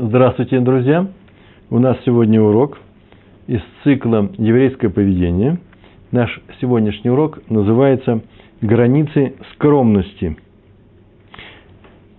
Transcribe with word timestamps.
Здравствуйте, 0.00 0.60
друзья! 0.60 1.08
У 1.70 1.80
нас 1.80 1.96
сегодня 2.06 2.40
урок 2.40 2.78
из 3.48 3.60
цикла 3.82 4.30
«Еврейское 4.38 4.90
поведение». 4.90 5.58
Наш 6.12 6.40
сегодняшний 6.60 7.10
урок 7.10 7.40
называется 7.50 8.20
«Границы 8.60 9.34
скромности». 9.54 10.36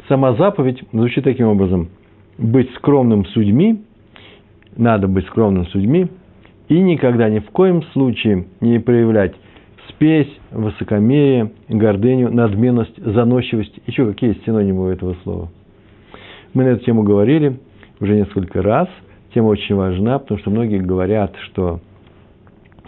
Сама 0.10 0.34
заповедь 0.34 0.84
звучит 0.92 1.24
таким 1.24 1.48
образом. 1.48 1.88
Быть 2.38 2.70
скромным 2.76 3.26
с 3.26 3.34
людьми, 3.38 3.82
надо 4.76 5.08
быть 5.08 5.26
скромным 5.28 5.66
с 5.66 5.74
людьми, 5.74 6.08
и 6.68 6.82
никогда 6.82 7.30
ни 7.30 7.40
в 7.40 7.50
коем 7.52 7.84
случае 7.94 8.48
не 8.60 8.80
проявлять 8.82 9.36
спесь, 9.88 10.38
высокомерие, 10.52 11.54
гордыню, 11.70 12.30
надменность, 12.30 13.02
заносчивость. 13.02 13.80
Еще 13.88 14.06
какие 14.06 14.32
есть 14.32 14.44
синонимы 14.44 14.88
у 14.88 14.90
этого 14.90 15.16
слова? 15.24 15.48
Мы 16.54 16.66
на 16.66 16.70
эту 16.70 16.84
тему 16.84 17.04
говорили– 17.04 17.58
уже 18.00 18.16
несколько 18.16 18.62
раз. 18.62 18.88
Тема 19.34 19.48
очень 19.48 19.76
важна, 19.76 20.20
потому 20.20 20.40
что 20.40 20.50
многие 20.50 20.80
говорят, 20.80 21.36
что 21.46 21.82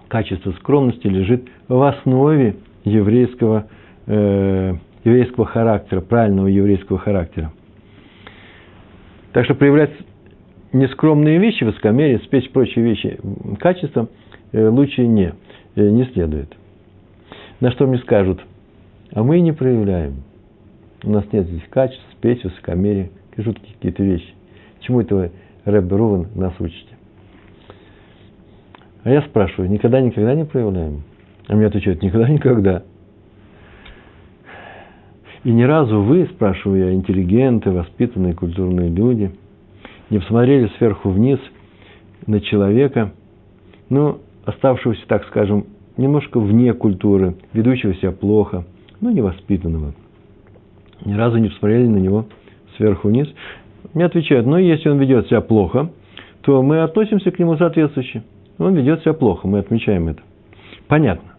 качество 0.08 0.52
скромности 0.54 1.08
лежит 1.08 1.48
в 1.68 1.82
основе 1.88 2.56
еврейского, 2.84 3.68
э, 4.08 4.74
еврейского 5.04 5.46
характера, 5.46 6.02
правильного 6.02 6.48
еврейского 6.48 7.00
характера. 7.00 7.52
Так 9.34 9.46
что 9.46 9.56
проявлять 9.56 9.92
нескромные 10.74 11.38
вещи, 11.38 11.64
высокомерие, 11.64 12.20
спесь, 12.20 12.48
прочие 12.50 12.84
вещи, 12.84 13.20
качества 13.60 14.10
э, 14.52 14.68
лучше 14.68 15.06
не, 15.06 15.34
э, 15.76 15.90
не 15.90 16.06
следует. 16.06 16.56
На 17.60 17.72
что 17.72 17.88
мне 17.88 18.00
скажут, 18.00 18.42
а 19.14 19.24
мы 19.24 19.40
не 19.40 19.52
проявляем. 19.52 20.24
У 21.04 21.12
нас 21.12 21.26
нет 21.32 21.48
здесь 21.48 21.64
качеств, 21.70 22.04
спесь, 22.18 22.44
высокомерие, 22.44 23.12
жуткие 23.38 23.74
какие-то 23.76 24.04
вещи. 24.04 24.34
Чему 24.82 25.02
это 25.02 25.16
вы, 25.16 25.32
Рэб 25.66 25.92
Рувен, 25.92 26.28
нас 26.36 26.54
учите? 26.60 26.96
А 29.04 29.10
я 29.10 29.22
спрашиваю, 29.24 29.70
никогда-никогда 29.70 30.36
не 30.36 30.46
проявляем? 30.46 31.04
А 31.48 31.56
мне 31.56 31.66
отвечают, 31.66 32.04
никогда-никогда. 32.04 32.84
И 35.44 35.52
ни 35.52 35.64
разу 35.64 36.02
вы, 36.02 36.28
спрашиваю 36.28 36.86
я, 36.86 36.94
интеллигенты, 36.94 37.72
воспитанные, 37.72 38.36
культурные 38.36 38.90
люди, 38.90 39.32
не 40.12 40.20
посмотрели 40.20 40.70
сверху 40.78 41.10
вниз 41.10 41.40
на 42.28 42.40
человека, 42.42 43.12
ну, 43.90 44.20
оставшегося, 44.46 45.02
так 45.08 45.26
скажем, 45.26 45.66
немножко 45.98 46.40
вне 46.40 46.74
культуры, 46.74 47.36
ведущего 47.54 47.96
себя 47.96 48.12
плохо, 48.12 48.66
но 49.00 49.10
невоспитанного. 49.10 49.94
Ни 51.06 51.14
разу 51.14 51.38
не 51.38 51.50
посмотрели 51.50 51.88
на 51.88 51.98
него 51.98 52.26
сверху 52.78 53.08
вниз. 53.08 53.28
Мне 53.94 54.06
отвечают, 54.06 54.46
ну, 54.46 54.58
если 54.58 54.90
он 54.90 55.00
ведет 55.00 55.28
себя 55.28 55.42
плохо, 55.42 55.90
то 56.42 56.62
мы 56.62 56.82
относимся 56.82 57.32
к 57.32 57.40
нему 57.40 57.58
соответствующе. 57.58 58.24
Он 58.58 58.76
ведет 58.76 59.02
себя 59.02 59.14
плохо, 59.14 59.48
мы 59.48 59.60
отмечаем 59.60 60.08
это. 60.08 60.22
Понятно. 60.88 61.32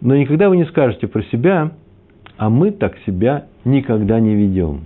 Но 0.00 0.16
никогда 0.16 0.48
вы 0.48 0.56
не 0.56 0.66
скажете 0.66 1.06
про 1.06 1.22
себя, 1.24 1.72
а 2.36 2.50
мы 2.50 2.70
так 2.70 2.96
себя 3.06 3.46
никогда 3.64 4.20
не 4.20 4.34
ведем. 4.34 4.82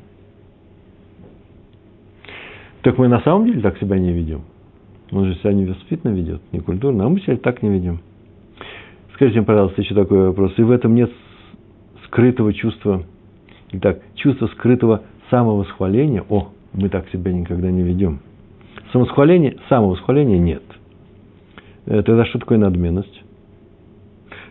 Так 2.83 2.99
мы 2.99 3.09
на 3.09 3.21
самом 3.21 3.47
деле 3.47 3.61
так 3.61 3.79
себя 3.79 3.99
не 3.99 4.13
ведем. 4.13 4.43
Он 5.11 5.27
же 5.27 5.35
себя 5.37 5.53
не 5.53 5.67
воспитанно 5.67 6.15
ведет, 6.15 6.41
не 6.53 6.61
культурно, 6.61 7.07
а 7.07 7.09
мы 7.09 7.21
себя 7.21 7.37
так 7.37 7.63
не 7.63 7.71
ведем. 7.71 8.01
Скажите 9.15 9.39
мне, 9.39 9.47
пожалуйста, 9.47 9.81
еще 9.81 9.95
такой 9.95 10.29
вопрос. 10.29 10.53
И 10.57 10.63
в 10.63 10.71
этом 10.71 10.95
нет 10.95 11.11
скрытого 12.07 12.53
чувства, 12.53 13.03
итак, 13.73 14.01
чувства 14.15 14.47
скрытого 14.49 15.03
самовосхваления, 15.31 16.25
о, 16.29 16.49
мы 16.73 16.89
так 16.89 17.09
себя 17.11 17.33
никогда 17.33 17.71
не 17.71 17.83
ведем. 17.83 18.21
Самовосхваления, 18.93 19.57
самовосхваления 19.69 20.39
нет. 20.39 20.63
Тогда 21.85 22.25
что 22.27 22.39
такое 22.39 22.59
надменность? 22.59 23.23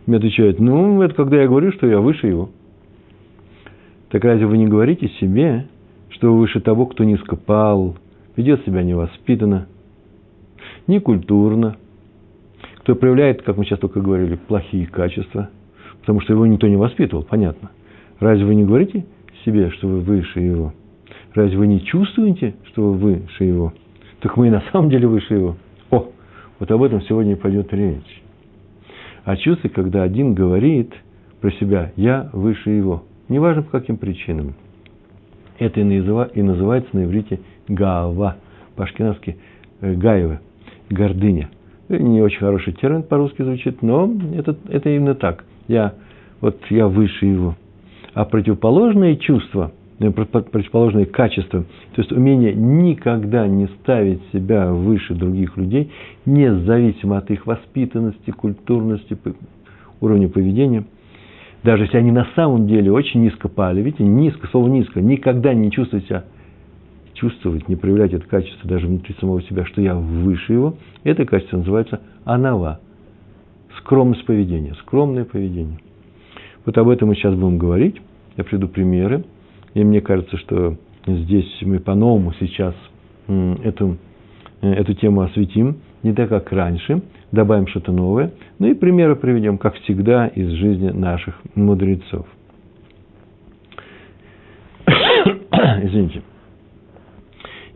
Мне 0.06 0.18
отвечают, 0.18 0.60
ну, 0.60 1.02
это 1.02 1.14
когда 1.14 1.42
я 1.42 1.48
говорю, 1.48 1.72
что 1.74 1.86
я 1.86 2.00
выше 2.00 2.28
его. 2.28 2.50
Так 4.10 4.24
разве 4.24 4.46
вы 4.46 4.58
не 4.58 4.68
говорите 4.68 5.10
себе, 5.20 5.68
что 6.10 6.32
вы 6.32 6.40
выше 6.40 6.62
того, 6.62 6.86
кто 6.86 7.04
низко 7.04 7.36
пал, 7.36 7.96
ведет 8.36 8.64
себя 8.66 8.84
невоспитанно, 8.84 9.68
некультурно, 10.88 11.76
кто 12.80 12.96
проявляет, 12.96 13.42
как 13.42 13.58
мы 13.58 13.66
сейчас 13.66 13.80
только 13.80 14.00
говорили, 14.00 14.36
плохие 14.36 14.88
качества, 14.88 15.50
потому 16.00 16.22
что 16.22 16.34
его 16.34 16.46
никто 16.46 16.68
не 16.68 16.78
воспитывал, 16.78 17.24
понятно. 17.24 17.72
Разве 18.20 18.46
вы 18.46 18.56
не 18.56 18.64
говорите 18.64 19.06
себе, 19.46 19.70
что 19.72 19.88
вы 19.88 20.00
выше 20.00 20.40
его? 20.40 20.74
Разве 21.34 21.58
вы 21.58 21.68
не 21.68 21.84
чувствуете, 21.84 22.56
что 22.66 22.92
вы 22.92 22.94
выше 22.98 23.44
его? 23.44 23.74
Так 24.22 24.38
мы 24.38 24.48
и 24.48 24.52
на 24.52 24.64
самом 24.72 24.90
деле 24.90 25.08
выше 25.08 25.34
его. 25.34 25.58
О, 25.92 26.08
вот 26.60 26.72
об 26.72 26.84
этом 26.84 27.02
сегодня 27.02 27.36
пойдет 27.36 27.74
речь. 27.74 28.24
А 29.24 29.36
чувствует, 29.36 29.74
когда 29.74 30.04
один 30.04 30.34
говорит 30.34 30.94
про 31.42 31.52
себя 31.52 31.92
«я 31.96 32.30
выше 32.34 32.72
его», 32.72 33.04
неважно 33.30 33.64
по 33.64 33.80
каким 33.80 33.98
причинам. 33.98 34.56
Это 35.60 35.82
и 35.82 36.42
называется 36.42 36.96
на 36.96 37.04
иврите 37.04 37.40
«гава», 37.68 38.38
по-ашкенадски 38.76 39.38
э, 39.82 39.94
«гаева», 39.94 40.40
«гордыня». 40.90 41.50
Не 41.90 42.22
очень 42.22 42.40
хороший 42.40 42.74
термин 42.74 43.04
по-русски 43.04 43.44
звучит, 43.44 43.82
но 43.82 44.12
это, 44.36 44.58
это 44.70 44.90
именно 44.90 45.16
так. 45.16 45.46
Я, 45.68 45.94
вот 46.42 46.58
я 46.70 46.88
выше 46.88 47.26
его– 47.26 47.56
а 48.18 48.26
противоположные 48.26 49.18
чувства, 49.18 49.74
э, 50.00 50.10
противоположные 50.10 51.06
качества, 51.06 51.66
то 51.94 52.02
есть 52.02 52.12
умение 52.12 52.52
никогда 52.52 53.46
не 53.48 53.68
ставить 53.68 54.22
себя 54.34 54.72
выше 54.72 55.14
других 55.14 55.56
людей, 55.56 55.92
независимо 56.26 57.20
от 57.20 57.30
их 57.30 57.46
воспитанности, 57.46 58.32
культурности, 58.32 59.16
уровня 60.02 60.30
поведения, 60.30 60.86
даже 61.62 61.84
если 61.84 61.98
они 61.98 62.10
на 62.12 62.28
самом 62.36 62.68
деле 62.68 62.92
очень 62.92 63.22
низко 63.22 63.50
пали, 63.50 63.84
видите, 63.84 64.04
низко, 64.04 64.48
слово 64.48 64.68
низко, 64.68 65.00
никогда 65.00 65.54
не 65.54 65.70
чувствовать 65.70 66.08
чувствовать, 67.14 67.70
не 67.70 67.76
проявлять 67.76 68.14
это 68.14 68.26
качество 68.28 68.68
даже 68.68 68.88
внутри 68.88 69.16
самого 69.20 69.44
себя, 69.44 69.64
что 69.66 69.80
я 69.80 69.94
выше 69.94 70.54
его, 70.54 70.76
это 71.04 71.24
качество 71.26 71.58
называется 71.58 72.02
анава, 72.26 72.80
скромность 73.78 74.26
поведения, 74.26 74.74
скромное 74.82 75.24
поведение. 75.24 75.78
Вот 76.68 76.78
об 76.78 76.90
этом 76.90 77.08
мы 77.08 77.16
сейчас 77.16 77.34
будем 77.34 77.58
говорить. 77.58 78.02
Я 78.38 78.44
приведу 78.44 78.68
примеры. 78.68 79.26
И 79.74 79.84
мне 79.84 80.00
кажется, 80.00 80.38
что 80.38 80.78
здесь 81.06 81.58
мы 81.62 81.80
по-новому 81.80 82.34
сейчас 82.40 82.76
эту, 83.28 83.98
э, 84.62 84.72
эту 84.72 84.94
тему 84.94 85.22
осветим, 85.22 85.78
не 86.04 86.14
так, 86.14 86.30
как 86.30 86.52
раньше, 86.52 87.02
добавим 87.32 87.68
что-то 87.68 87.92
новое. 87.92 88.32
Ну 88.60 88.68
и 88.68 88.74
примеры 88.74 89.16
приведем, 89.16 89.58
как 89.58 89.76
всегда, 89.76 90.28
из 90.28 90.50
жизни 90.52 90.90
наших 90.90 91.36
мудрецов. 91.56 92.28
Извините. 94.88 96.22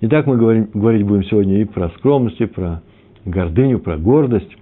Итак, 0.02 0.26
мы 0.26 0.38
говорим, 0.38 0.70
говорить 0.74 1.06
будем 1.06 1.24
сегодня 1.26 1.62
и 1.62 1.66
про 1.66 1.90
скромность, 1.90 2.40
и 2.40 2.46
про 2.46 2.82
гордыню, 3.26 3.80
про 3.80 3.98
гордость. 3.98 4.56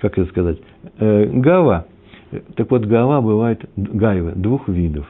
Как 0.00 0.18
это 0.18 0.28
сказать? 0.30 0.58
Э, 0.98 1.26
гава. 1.26 1.86
Так 2.56 2.70
вот, 2.70 2.84
гава 2.84 3.20
бывает, 3.20 3.64
гаева, 3.76 4.32
двух 4.32 4.68
видов. 4.68 5.06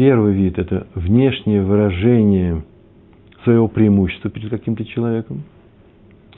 Первый 0.00 0.32
вид– 0.32 0.54
это 0.58 0.86
внешнее 0.94 1.60
выражение 1.60 2.64
своего 3.44 3.68
преимущества 3.68 4.30
перед 4.30 4.48
каким-то 4.48 4.82
человеком. 4.86 5.42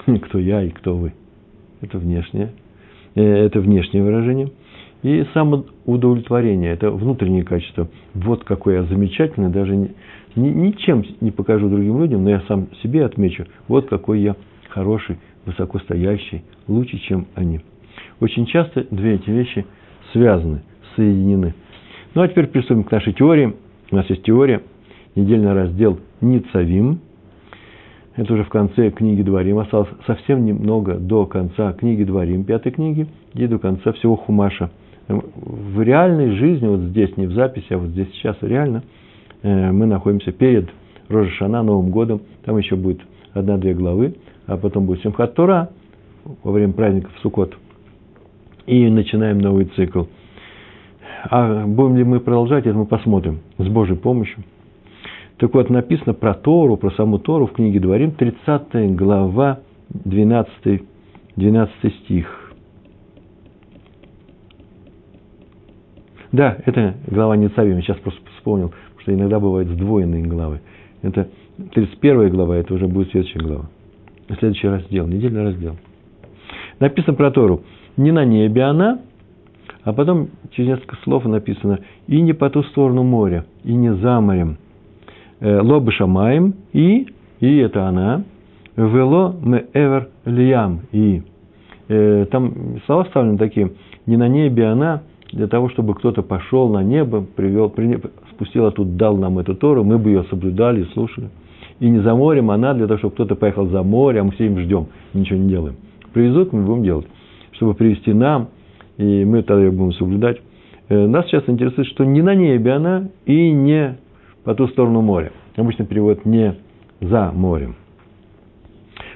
Кто 0.04 0.40
я 0.40 0.64
и 0.64 0.70
кто 0.70 0.96
вы. 0.96 1.12
Это 1.80 1.98
внешнее. 1.98 2.50
Э, 3.14 3.22
это 3.22 3.60
внешнее 3.60 4.02
выражение. 4.02 4.50
И 5.04 5.24
самоудовлетворение– 5.32 6.72
это 6.72 6.90
внутреннее 6.90 7.44
качество. 7.44 7.86
Вот 8.14 8.42
какой 8.42 8.74
я 8.74 8.82
замечательный, 8.82 9.48
даже 9.48 9.76
ни, 9.76 9.92
ничем 10.34 11.04
не 11.20 11.30
покажу 11.30 11.68
другим 11.68 12.00
людям, 12.00 12.24
но 12.24 12.30
я 12.30 12.40
сам 12.48 12.66
себе 12.82 13.04
отмечу, 13.04 13.46
вот 13.68 13.88
какой 13.88 14.22
я 14.22 14.34
хороший, 14.70 15.18
высокостоящий, 15.46 16.42
лучше, 16.66 16.98
чем 16.98 17.28
они. 17.36 17.60
Очень 18.18 18.46
часто 18.46 18.88
две 18.90 19.14
эти 19.14 19.30
вещи 19.30 19.64
связаны, 20.10 20.62
соединены– 20.96 21.54
ну 22.14 22.22
а 22.22 22.28
теперь 22.28 22.46
приступим 22.46 22.84
к 22.84 22.90
нашей 22.90 23.12
теории. 23.12 23.54
У 23.90 23.96
нас 23.96 24.08
есть 24.10 24.22
теория, 24.22 24.62
недельный 25.14 25.52
раздел 25.52 25.98
Ницавим. 26.20 27.00
Это 28.16 28.34
уже 28.34 28.44
в 28.44 28.50
конце 28.50 28.90
книги 28.90 29.22
Дворим. 29.22 29.58
Осталось 29.58 29.88
совсем 30.06 30.44
немного 30.44 30.94
до 30.94 31.24
конца 31.24 31.72
книги 31.72 32.04
Дворим, 32.04 32.44
пятой 32.44 32.72
книги, 32.72 33.06
и 33.32 33.46
до 33.46 33.58
конца 33.58 33.92
всего 33.92 34.16
Хумаша. 34.16 34.70
В 35.08 35.80
реальной 35.82 36.32
жизни, 36.32 36.66
вот 36.66 36.80
здесь, 36.80 37.16
не 37.16 37.26
в 37.26 37.32
записи, 37.32 37.72
а 37.72 37.78
вот 37.78 37.88
здесь 37.88 38.08
сейчас 38.12 38.36
реально, 38.42 38.82
э, 39.42 39.72
мы 39.72 39.86
находимся 39.86 40.32
перед 40.32 40.68
Рожешана, 41.08 41.62
Новым 41.62 41.90
годом. 41.90 42.20
Там 42.44 42.58
еще 42.58 42.76
будет 42.76 43.00
одна-две 43.32 43.74
главы, 43.74 44.14
а 44.46 44.58
потом 44.58 44.86
будет 44.86 45.02
Симхат 45.02 45.34
Тора 45.34 45.70
во 46.42 46.52
время 46.52 46.74
праздников 46.74 47.12
Суккот. 47.22 47.56
И 48.66 48.88
начинаем 48.88 49.38
новый 49.38 49.64
цикл– 49.64 50.04
а 51.30 51.66
будем 51.66 51.96
ли 51.96 52.04
мы 52.04 52.20
продолжать, 52.20 52.66
это 52.66 52.76
мы 52.76 52.86
посмотрим 52.86 53.40
с 53.58 53.66
Божьей 53.68 53.96
помощью. 53.96 54.42
Так 55.38 55.54
вот, 55.54 55.70
написано 55.70 56.14
про 56.14 56.34
Тору, 56.34 56.76
про 56.76 56.90
саму 56.92 57.18
Тору 57.18 57.46
в 57.46 57.52
книге 57.52 57.80
Дворим, 57.80 58.12
30 58.12 58.94
глава, 58.96 59.60
12, 59.90 60.82
12 61.36 61.94
стих. 62.04 62.52
Да, 66.32 66.56
это 66.64 66.94
глава 67.08 67.36
Ницавим, 67.36 67.76
я 67.76 67.82
сейчас 67.82 67.98
просто 67.98 68.20
вспомнил, 68.36 68.72
что 68.98 69.12
иногда 69.12 69.38
бывают 69.38 69.68
сдвоенные 69.68 70.22
главы. 70.22 70.60
Это 71.02 71.28
31 71.74 72.30
глава, 72.30 72.56
это 72.56 72.72
уже 72.74 72.86
будет 72.86 73.10
следующая 73.10 73.40
глава. 73.40 73.66
Следующий 74.38 74.68
раздел, 74.68 75.06
недельный 75.06 75.42
раздел. 75.42 75.76
Написано 76.80 77.14
про 77.14 77.30
Тору. 77.30 77.62
Не 77.96 78.12
на 78.12 78.24
небе 78.24 78.62
она, 78.62 79.00
а 79.84 79.92
потом 79.92 80.28
через 80.52 80.70
несколько 80.70 80.96
слов 81.02 81.24
написано 81.24 81.80
«и 82.06 82.20
не 82.20 82.32
по 82.32 82.50
ту 82.50 82.62
сторону 82.64 83.02
моря, 83.02 83.44
и 83.64 83.74
не 83.74 83.94
за 83.94 84.20
морем». 84.20 84.58
Э, 85.40 85.60
Лобы 85.60 85.90
шамаем, 85.92 86.54
и, 86.72 87.08
и 87.40 87.56
это 87.56 87.86
она, 87.88 88.22
вело 88.76 89.34
мы 89.40 89.66
эвер 89.74 90.08
лиям, 90.24 90.82
и. 90.92 91.22
Э, 91.88 92.26
там 92.30 92.78
слова 92.86 93.04
вставлены 93.04 93.38
такие, 93.38 93.72
не 94.06 94.16
на 94.16 94.28
небе 94.28 94.66
она, 94.66 95.02
для 95.32 95.48
того, 95.48 95.68
чтобы 95.70 95.94
кто-то 95.94 96.22
пошел 96.22 96.68
на 96.68 96.82
небо, 96.82 97.24
привел, 97.34 97.70
при, 97.70 98.00
спустил 98.30 98.66
оттуда, 98.66 98.90
дал 98.90 99.16
нам 99.16 99.38
эту 99.38 99.54
Тору, 99.54 99.82
мы 99.82 99.98
бы 99.98 100.10
ее 100.10 100.24
соблюдали, 100.24 100.84
слушали. 100.92 101.30
И 101.80 101.88
не 101.88 101.98
за 102.00 102.14
морем 102.14 102.50
она, 102.50 102.74
для 102.74 102.86
того, 102.86 102.98
чтобы 102.98 103.14
кто-то 103.14 103.34
поехал 103.34 103.66
за 103.66 103.82
море, 103.82 104.20
а 104.20 104.24
мы 104.24 104.30
все 104.32 104.46
им 104.46 104.58
ждем, 104.60 104.86
ничего 105.14 105.38
не 105.38 105.48
делаем. 105.48 105.76
Привезут, 106.12 106.52
мы 106.52 106.62
будем 106.62 106.84
делать. 106.84 107.06
Чтобы 107.52 107.74
привести 107.74 108.12
нам, 108.12 108.48
и 109.02 109.24
мы 109.24 109.42
тогда 109.42 109.64
ее 109.64 109.70
будем 109.72 109.92
соблюдать. 109.92 110.40
Э, 110.88 111.06
нас 111.06 111.26
сейчас 111.26 111.42
интересует, 111.48 111.88
что 111.88 112.04
не 112.04 112.22
на 112.22 112.34
небе 112.34 112.72
она 112.72 113.08
и 113.26 113.50
не 113.50 113.98
по 114.44 114.54
ту 114.54 114.68
сторону 114.68 115.00
моря. 115.00 115.32
Обычно 115.56 115.84
перевод 115.84 116.24
не 116.24 116.54
за 117.00 117.32
морем. 117.32 117.74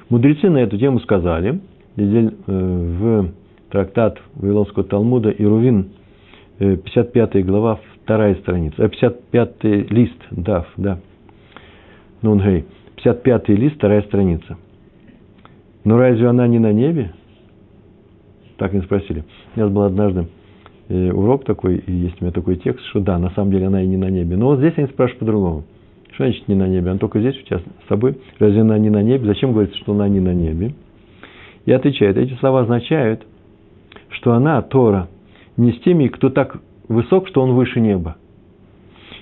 Мудрецы 0.09 0.49
на 0.49 0.57
эту 0.57 0.77
тему 0.77 0.99
сказали, 0.99 1.59
э, 1.95 2.29
в 2.47 3.29
трактат 3.69 4.19
Вавилонского 4.35 4.83
Талмуда 4.83 5.29
Ирувин, 5.29 5.89
55 6.59 7.35
э, 7.35 7.41
глава, 7.41 7.79
вторая 8.03 8.35
страница, 8.35 8.87
55 8.87 9.63
лист, 9.63 10.17
дав, 10.31 10.67
да, 10.75 10.99
Нунгей, 12.21 12.65
55 12.97 13.49
лист, 13.49 13.75
вторая 13.75 14.01
страница. 14.03 14.57
Но 15.85 15.97
разве 15.97 16.27
она 16.27 16.47
не 16.47 16.59
на 16.59 16.73
небе? 16.73 17.13
Так 18.57 18.73
не 18.73 18.81
спросили. 18.81 19.23
У 19.55 19.59
нас 19.59 19.71
был 19.71 19.83
однажды 19.83 20.27
э, 20.89 21.11
урок 21.11 21.45
такой, 21.45 21.77
и 21.77 21.91
есть 21.91 22.21
у 22.21 22.25
меня 22.25 22.31
такой 22.31 22.55
текст, 22.57 22.85
что 22.87 22.99
да, 22.99 23.17
на 23.19 23.29
самом 23.31 23.51
деле 23.51 23.67
она 23.67 23.83
и 23.83 23.87
не 23.87 23.97
на 23.97 24.09
небе. 24.09 24.35
Но 24.35 24.47
вот 24.47 24.59
здесь 24.59 24.73
они 24.77 24.87
спрашивают 24.87 25.19
по-другому. 25.19 25.63
Что 26.13 26.23
значит 26.23 26.47
не 26.47 26.55
на 26.55 26.67
небе? 26.67 26.89
Она 26.89 26.99
только 26.99 27.19
здесь 27.19 27.37
у 27.39 27.45
тебя 27.45 27.59
с 27.59 27.87
собой. 27.87 28.17
Разве 28.39 28.61
она 28.61 28.77
не 28.79 28.89
на 28.89 29.03
небе? 29.03 29.25
Зачем 29.27 29.51
говорится, 29.51 29.77
что 29.77 29.93
она 29.93 30.07
не 30.07 30.19
на 30.19 30.33
небе? 30.33 30.73
И 31.65 31.71
отвечает, 31.71 32.17
эти 32.17 32.33
слова 32.35 32.61
означают, 32.61 33.25
что 34.09 34.33
она, 34.33 34.61
Тора, 34.61 35.09
не 35.57 35.73
с 35.73 35.79
теми, 35.81 36.07
кто 36.07 36.29
так 36.29 36.57
высок, 36.87 37.27
что 37.27 37.41
он 37.41 37.51
выше 37.51 37.79
неба. 37.79 38.15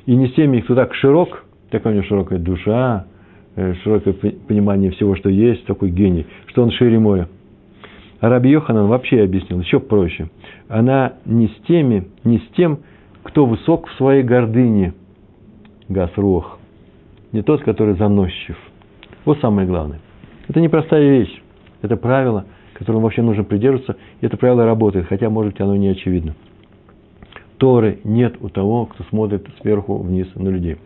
И 0.05 0.15
не 0.15 0.27
с 0.27 0.33
теми, 0.33 0.61
кто 0.61 0.75
так 0.75 0.93
широк, 0.93 1.43
такая 1.71 1.93
у 1.93 1.95
него 1.97 2.05
широкая 2.05 2.39
душа, 2.39 3.07
э, 3.55 3.73
широкое 3.83 4.13
понимание 4.13 4.91
всего, 4.91 5.15
что 5.15 5.29
есть, 5.29 5.65
такой 5.65 5.89
гений, 5.89 6.27
что 6.47 6.61
он 6.61 6.71
шире 6.71 6.99
моря. 6.99 7.27
Раби 8.29 8.49
Йоханан 8.49 8.87
вообще 8.87 9.23
объяснил, 9.23 9.59
еще 9.59 9.79
проще. 9.79 10.29
Она 10.67 11.13
не 11.25 11.47
с 11.47 11.55
теми, 11.67 12.07
не 12.23 12.39
с 12.39 12.47
тем, 12.55 12.79
кто 13.23 13.45
высок 13.45 13.87
в 13.87 13.93
своей 13.93 14.23
гордыне, 14.23 14.93
Гасрух, 15.89 16.57
не 17.31 17.41
тот, 17.43 17.61
который 17.63 17.95
заносчив. 17.95 18.57
Вот 19.25 19.39
самое 19.39 19.67
главное. 19.67 19.99
Это 20.47 20.59
непростая 20.61 21.07
вещь. 21.07 21.41
Это 21.81 21.97
правило, 21.97 22.45
которому 22.73 23.03
вообще 23.03 23.21
нужно 23.21 23.43
придерживаться. 23.43 23.97
И 24.21 24.25
это 24.25 24.37
правило 24.37 24.65
работает, 24.65 25.07
хотя, 25.07 25.29
может 25.29 25.53
быть, 25.53 25.61
оно 25.61 25.75
не 25.75 25.89
очевидно. 25.89 26.35
Торы 27.57 27.99
нет 28.03 28.35
у 28.41 28.49
того, 28.49 28.85
кто 28.85 29.03
смотрит 29.05 29.47
сверху 29.61 29.97
вниз 29.97 30.27
на 30.35 30.49
людей. 30.49 30.77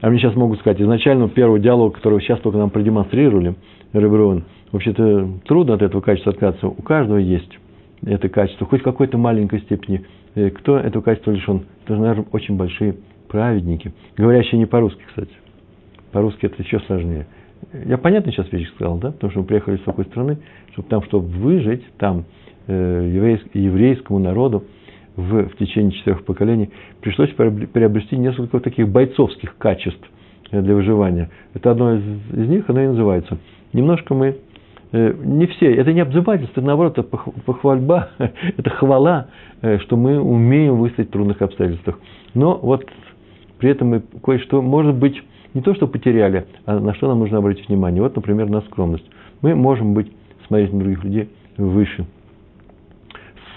А 0.00 0.10
мне 0.10 0.18
сейчас 0.18 0.34
могут 0.34 0.60
сказать, 0.60 0.80
изначально 0.80 1.28
первый 1.28 1.60
диалог, 1.60 1.94
который 1.96 2.20
сейчас 2.20 2.38
только 2.40 2.58
нам 2.58 2.70
продемонстрировали, 2.70 3.56
Реброн, 3.92 4.44
вообще-то 4.72 5.28
трудно 5.44 5.74
от 5.74 5.82
этого 5.82 6.00
качества 6.00 6.32
отказаться. 6.32 6.68
У 6.68 6.82
каждого 6.82 7.18
есть 7.18 7.58
это 8.04 8.28
качество, 8.28 8.66
хоть 8.66 8.80
в 8.80 8.84
какой-то 8.84 9.18
маленькой 9.18 9.60
степени. 9.60 10.04
Э, 10.34 10.50
кто 10.50 10.78
этого 10.78 11.02
качества 11.02 11.30
лишен? 11.30 11.62
Это, 11.84 11.96
наверное, 11.96 12.26
очень 12.32 12.56
большие 12.56 12.96
праведники, 13.28 13.92
говорящие 14.16 14.58
не 14.58 14.66
по-русски, 14.66 15.02
кстати. 15.06 15.32
По-русски 16.12 16.46
это 16.46 16.62
еще 16.62 16.80
сложнее. 16.80 17.26
Я 17.84 17.98
понятно 17.98 18.32
сейчас 18.32 18.50
вещи 18.52 18.68
сказал, 18.74 18.98
да? 18.98 19.10
Потому 19.10 19.30
что 19.30 19.40
мы 19.40 19.46
приехали 19.46 19.76
из 19.76 19.82
такой 19.82 20.04
страны, 20.06 20.38
чтобы 20.72 20.88
там, 20.88 21.02
чтобы 21.04 21.26
выжить, 21.26 21.84
там 21.98 22.24
э, 22.66 23.40
еврейскому 23.54 24.18
народу 24.18 24.64
в, 25.16 25.48
в 25.48 25.56
течение 25.56 25.92
четырех 25.92 26.24
поколений, 26.24 26.70
пришлось 27.00 27.30
приобрести 27.30 28.16
несколько 28.16 28.60
таких 28.60 28.88
бойцовских 28.88 29.56
качеств 29.56 30.06
для 30.50 30.74
выживания. 30.74 31.30
Это 31.54 31.70
одно 31.70 31.94
из, 31.94 32.04
из 32.32 32.48
них, 32.48 32.68
оно 32.68 32.82
и 32.82 32.86
называется. 32.86 33.38
Немножко 33.72 34.14
мы, 34.14 34.28
э, 34.28 34.34
не 34.96 35.46
все, 35.46 35.74
это 35.74 35.92
не 35.92 36.00
обзывательство, 36.00 36.60
наоборот, 36.60 36.98
это 36.98 37.08
похвальба, 37.44 38.10
это 38.18 38.70
хвала, 38.70 39.28
э, 39.62 39.78
что 39.78 39.96
мы 39.96 40.20
умеем 40.20 40.76
выстоять 40.76 41.08
в 41.08 41.12
трудных 41.12 41.42
обстоятельствах. 41.42 41.98
Но 42.34 42.56
вот 42.56 42.84
при 43.58 43.70
этом 43.70 43.88
мы 43.88 44.02
кое-что, 44.22 44.62
может 44.62 44.94
быть, 44.94 45.22
не 45.54 45.62
то, 45.62 45.74
что 45.74 45.86
потеряли, 45.86 46.46
а 46.66 46.78
на 46.78 46.94
что 46.94 47.08
нам 47.08 47.20
нужно 47.20 47.38
обратить 47.38 47.68
внимание. 47.68 48.02
Вот, 48.02 48.14
например, 48.14 48.48
на 48.48 48.60
скромность. 48.62 49.08
Мы 49.40 49.54
можем 49.54 49.94
быть, 49.94 50.12
смотреть 50.46 50.72
на 50.72 50.80
других 50.80 51.04
людей 51.04 51.30
выше, 51.56 52.04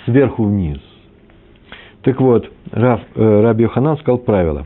сверху 0.06 0.44
вниз. 0.44 0.80
Так 2.02 2.22
вот, 2.22 2.50
Рав, 2.72 3.02
э, 3.16 3.56
Йоханан 3.58 3.98
сказал 3.98 4.20
правило. 4.20 4.66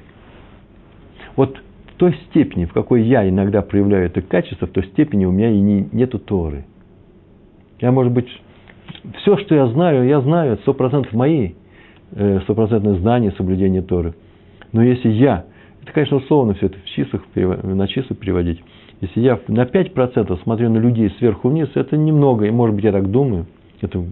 Вот 1.36 1.58
той 2.04 2.20
степени, 2.30 2.66
в 2.66 2.74
какой 2.74 3.04
я 3.04 3.30
иногда 3.30 3.62
проявляю 3.62 4.08
это 4.08 4.22
качество, 4.22 4.68
в 4.68 4.72
той 4.72 4.84
степени 4.88 5.24
у 5.24 5.32
меня 5.32 5.52
и 5.52 5.58
не, 5.58 5.88
нету 5.94 6.20
Торы. 6.20 6.66
Я, 7.80 7.94
может 7.94 8.12
быть, 8.12 8.28
все, 9.20 9.38
что 9.38 9.56
я 9.56 9.68
знаю, 9.68 10.06
я 10.06 10.20
знаю, 10.20 10.58
сто 10.64 10.74
процентов 10.74 11.14
мои, 11.14 11.52
э, 12.12 12.42
стопроцентное 12.42 12.96
знание, 12.96 13.32
соблюдение 13.38 13.82
Торы. 13.82 14.16
Но 14.74 14.84
если 14.84 15.08
я, 15.12 15.46
это, 15.82 15.94
конечно, 15.94 16.18
условно 16.18 16.56
все 16.56 16.66
это 16.66 16.78
в 16.78 16.84
числах, 16.90 17.22
на 17.36 17.88
числа 17.88 18.18
переводить, 18.18 18.62
если 19.00 19.22
я 19.22 19.40
на 19.48 19.64
5% 19.64 20.44
смотрю 20.44 20.72
на 20.72 20.80
людей 20.80 21.10
сверху 21.20 21.48
вниз, 21.48 21.70
это 21.74 21.96
немного, 21.96 22.44
и, 22.44 22.52
может 22.52 22.76
быть, 22.76 22.84
я 22.84 22.92
так 22.92 23.10
думаю, 23.10 23.46
это 23.80 24.04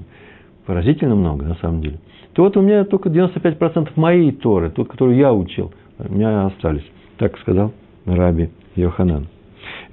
поразительно 0.65 1.15
много, 1.15 1.43
на 1.43 1.55
самом 1.55 1.81
деле– 1.81 1.99
то 2.35 2.43
вот 2.43 2.55
у 2.55 2.61
меня 2.61 2.85
только 2.85 3.09
95% 3.09 3.89
моей 3.97 4.31
Торы, 4.31 4.69
тот, 4.69 4.87
который 4.87 5.17
я 5.17 5.33
учил, 5.33 5.73
у 5.99 6.13
меня 6.13 6.45
остались. 6.45 6.85
Так 7.17 7.37
сказал 7.39 7.73
Раби 8.05 8.49
Йоханан. 8.75 9.27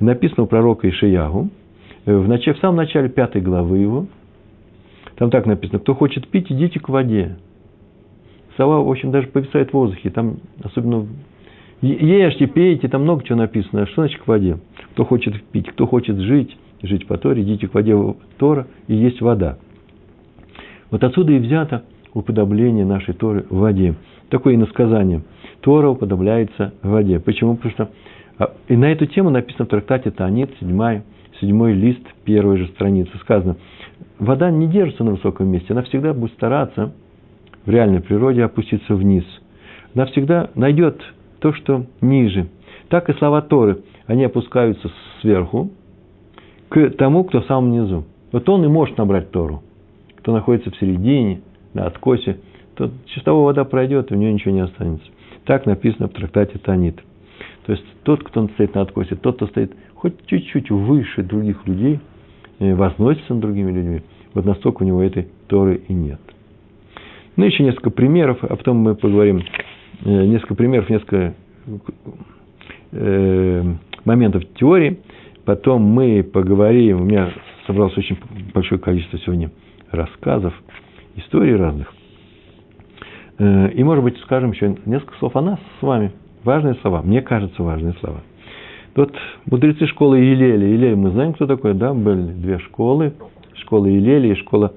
Написано 0.00 0.44
у 0.44 0.46
пророка 0.46 0.88
Ишиягу, 0.88 1.50
э, 2.06 2.16
в, 2.16 2.28
начале, 2.28 2.56
в 2.56 2.60
самом 2.60 2.76
начале 2.76 3.08
пятой 3.08 3.42
главы 3.42 3.78
его, 3.78 4.06
там 5.16 5.30
так 5.30 5.46
написано, 5.46 5.80
кто 5.80 5.94
хочет 5.94 6.28
пить, 6.28 6.50
идите 6.50 6.78
к 6.78 6.88
воде. 6.88 7.36
Сова, 8.56 8.80
в 8.80 8.90
общем, 8.90 9.10
даже 9.10 9.26
повисает 9.28 9.70
в 9.70 9.74
воздухе, 9.74 10.10
там 10.10 10.38
особенно 10.62 11.06
ешьте, 11.80 12.46
пейте, 12.46 12.88
там 12.88 13.02
много 13.02 13.24
чего 13.24 13.38
написано. 13.38 13.86
Что 13.86 14.02
значит 14.02 14.20
к 14.22 14.26
воде? 14.26 14.58
Кто 14.92 15.04
хочет 15.04 15.42
пить, 15.44 15.68
кто 15.68 15.86
хочет 15.86 16.16
жить, 16.18 16.56
жить 16.82 17.06
по 17.06 17.18
Торе, 17.18 17.42
идите 17.42 17.68
к 17.68 17.74
воде 17.74 17.96
Тора, 18.36 18.66
и 18.86 18.94
есть 18.94 19.20
вода. 19.20 19.58
Вот 20.90 21.04
отсюда 21.04 21.32
и 21.32 21.38
взято 21.38 21.84
уподобление 22.14 22.84
нашей 22.84 23.14
Торы 23.14 23.44
в 23.50 23.58
воде. 23.58 23.94
Такое 24.30 24.54
иносказание. 24.54 25.22
Тора 25.68 25.90
уподобляется 25.90 26.72
воде. 26.82 27.20
Почему? 27.20 27.56
Потому 27.56 27.72
что 27.72 27.90
а, 28.38 28.54
и 28.68 28.74
на 28.74 28.90
эту 28.90 29.04
тему 29.04 29.28
написано 29.28 29.66
в 29.66 29.68
трактате 29.68 30.10
Таанит, 30.10 30.50
седьмой, 30.58 31.02
седьмой 31.42 31.74
лист 31.74 32.00
первой 32.24 32.56
же 32.56 32.68
страницы. 32.68 33.10
Сказано, 33.18 33.56
вода 34.18 34.50
не 34.50 34.66
держится 34.66 35.04
на 35.04 35.10
высоком 35.10 35.48
месте, 35.48 35.74
она 35.74 35.82
всегда 35.82 36.14
будет 36.14 36.32
стараться 36.32 36.94
в 37.66 37.70
реальной 37.70 38.00
природе 38.00 38.44
опуститься 38.44 38.94
вниз. 38.94 39.24
Она 39.94 40.06
всегда 40.06 40.48
найдет 40.54 41.02
то, 41.40 41.52
что 41.52 41.84
ниже. 42.00 42.48
Так 42.88 43.10
и 43.10 43.12
слова 43.18 43.42
Торы, 43.42 43.82
они 44.06 44.24
опускаются 44.24 44.90
сверху 45.20 45.70
к 46.70 46.92
тому, 46.92 47.24
кто 47.24 47.42
в 47.42 47.44
самом 47.44 47.72
низу. 47.72 48.06
Вот 48.32 48.48
он 48.48 48.64
и 48.64 48.68
может 48.68 48.96
набрать 48.96 49.30
Тору. 49.32 49.62
Кто 50.16 50.32
находится 50.32 50.70
в 50.70 50.76
середине, 50.78 51.42
на 51.74 51.84
откосе, 51.84 52.38
то 52.78 52.92
чистовая 53.06 53.42
вода 53.42 53.64
пройдет, 53.64 54.10
и 54.10 54.14
у 54.14 54.16
нее 54.16 54.32
ничего 54.32 54.54
не 54.54 54.60
останется. 54.60 55.06
Так 55.46 55.66
написано 55.66 56.06
в 56.06 56.12
трактате 56.12 56.58
Танит. 56.58 57.02
То 57.66 57.72
есть 57.72 57.84
тот, 58.04 58.22
кто 58.22 58.46
стоит 58.46 58.76
на 58.76 58.82
откосе, 58.82 59.16
тот, 59.16 59.34
кто 59.34 59.48
стоит 59.48 59.72
хоть 59.94 60.14
чуть-чуть 60.26 60.70
выше 60.70 61.24
других 61.24 61.66
людей, 61.66 61.98
э, 62.60 62.74
возносится 62.76 63.34
над 63.34 63.42
другими 63.42 63.72
людьми, 63.72 64.02
вот 64.32 64.44
настолько 64.44 64.84
у 64.84 64.86
него 64.86 65.02
этой 65.02 65.26
Торы 65.48 65.82
и 65.88 65.92
нет. 65.92 66.20
Ну, 67.34 67.44
еще 67.44 67.64
несколько 67.64 67.90
примеров, 67.90 68.38
а 68.42 68.54
потом 68.54 68.76
мы 68.76 68.94
поговорим, 68.94 69.42
э, 70.04 70.26
несколько 70.26 70.54
примеров, 70.54 70.88
несколько 70.88 71.34
э, 72.92 73.74
моментов 74.04 74.44
теории, 74.54 75.00
потом 75.44 75.82
мы 75.82 76.22
поговорим, 76.22 77.00
у 77.00 77.04
меня 77.04 77.32
собралось 77.66 77.98
очень 77.98 78.18
большое 78.54 78.80
количество 78.80 79.18
сегодня 79.18 79.50
рассказов, 79.90 80.54
историй 81.16 81.56
разных. 81.56 81.92
Э, 83.38 83.70
и, 83.70 83.82
может 83.84 84.04
быть, 84.04 84.18
скажем 84.18 84.50
еще 84.50 84.76
несколько 84.84 85.16
слов 85.18 85.36
о 85.36 85.40
нас 85.40 85.58
с 85.78 85.82
вами. 85.82 86.12
Важные 86.44 86.74
слова, 86.76 87.02
мне 87.02 87.22
кажется, 87.22 87.62
важные 87.62 87.94
слова. 87.94 88.20
Вот 88.94 89.14
мудрецы 89.46 89.86
школы 89.86 90.18
Елели. 90.18 90.66
Елель 90.66 90.96
мы 90.96 91.10
знаем, 91.10 91.32
кто 91.32 91.46
такой, 91.46 91.74
да? 91.74 91.94
Были 91.94 92.32
две 92.32 92.58
школы. 92.58 93.12
Школа 93.54 93.86
Елели 93.86 94.32
и 94.32 94.34
школа 94.34 94.72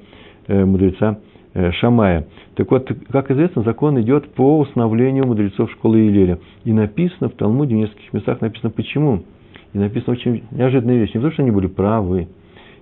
э, 0.47 0.63
мудреца 0.63 1.19
э, 1.53 1.71
Шамая. 1.73 2.27
Так 2.55 2.69
вот, 2.69 2.91
как 3.11 3.31
известно, 3.31 3.63
закон 3.63 3.99
идет 4.01 4.29
по 4.33 4.59
установлению 4.59 5.25
мудрецов 5.25 5.71
школы 5.71 5.99
Елеля. 5.99 6.39
И 6.63 6.73
написано 6.73 7.29
в 7.29 7.33
Талмуде, 7.33 7.75
в 7.75 7.79
нескольких 7.79 8.13
местах 8.13 8.41
написано 8.41 8.69
почему. 8.69 9.23
И 9.73 9.79
написано 9.79 10.13
очень 10.13 10.43
неожиданная 10.51 10.97
вещь. 10.97 11.13
Не 11.13 11.19
потому, 11.19 11.33
что 11.33 11.41
они 11.41 11.51
были 11.51 11.67
правы, 11.67 12.27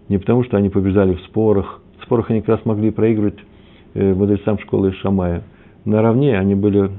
не 0.10 0.18
потому, 0.18 0.44
что 0.44 0.58
они 0.58 0.70
побеждали 0.70 1.14
в 1.14 1.22
спорах. 1.22 1.82
В 2.00 2.04
спорах 2.04 2.32
они 2.32 2.42
как 2.42 2.50
раз 2.50 2.66
могли 2.66 2.92
проигрывать 2.92 3.40
мудрецам 3.94 4.58
школы 4.60 4.92
Шамая. 4.94 5.44
Наравне, 5.86 6.38
они 6.38 6.56
были 6.56 6.92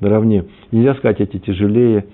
наравне. 0.00 0.44
Нельзя 0.72 0.94
сказать, 0.94 1.20
эти 1.20 1.38
тяжелее 1.38 2.06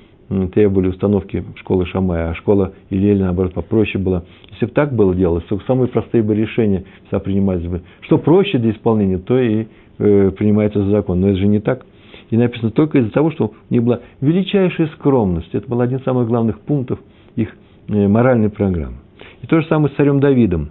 требовали 0.53 0.89
установки 0.89 1.45
школы 1.57 1.87
Шамая, 1.87 2.31
а 2.31 2.35
школа 2.35 2.73
Илеля, 2.91 3.25
наоборот, 3.25 3.55
попроще 3.55 4.03
была. 4.03 4.25
Если 4.51 4.67
бы 4.67 4.73
так 4.73 4.95
было 4.95 5.15
делалось, 5.15 5.45
то 5.45 5.61
самые 5.67 5.89
простые 5.89 6.23
бы 6.23 6.35
решения 6.35 6.85
всегда 7.03 7.19
принимались 7.19 7.67
бы. 7.67 7.83
Что 8.01 8.19
проще 8.19 8.59
для 8.59 8.71
исполнения, 8.71 9.19
то 9.19 9.39
и 9.39 9.67
э, 9.99 10.31
принимается 10.31 10.83
за 10.83 10.91
закон. 10.91 11.21
Но 11.21 11.29
это 11.29 11.39
же 11.39 11.47
не 11.47 11.61
так. 11.61 11.85
И 12.31 12.37
написано 12.37 12.71
только 12.71 12.99
из-за 12.99 13.11
того, 13.11 13.31
что 13.31 13.53
у 13.69 13.75
них 13.75 13.83
была 13.83 14.01
величайшая 14.21 14.87
скромность. 14.99 15.55
Это 15.55 15.69
был 15.69 15.81
один 15.81 15.99
из 15.99 16.05
самых 16.05 16.29
главных 16.29 16.61
пунктов 16.61 16.99
их 17.37 17.55
э, 17.89 18.09
моральной 18.09 18.49
программы. 18.49 18.97
И 19.43 19.47
то 19.47 19.61
же 19.61 19.67
самое 19.67 19.93
с 19.93 19.97
царем 19.97 20.21
Давидом, 20.21 20.71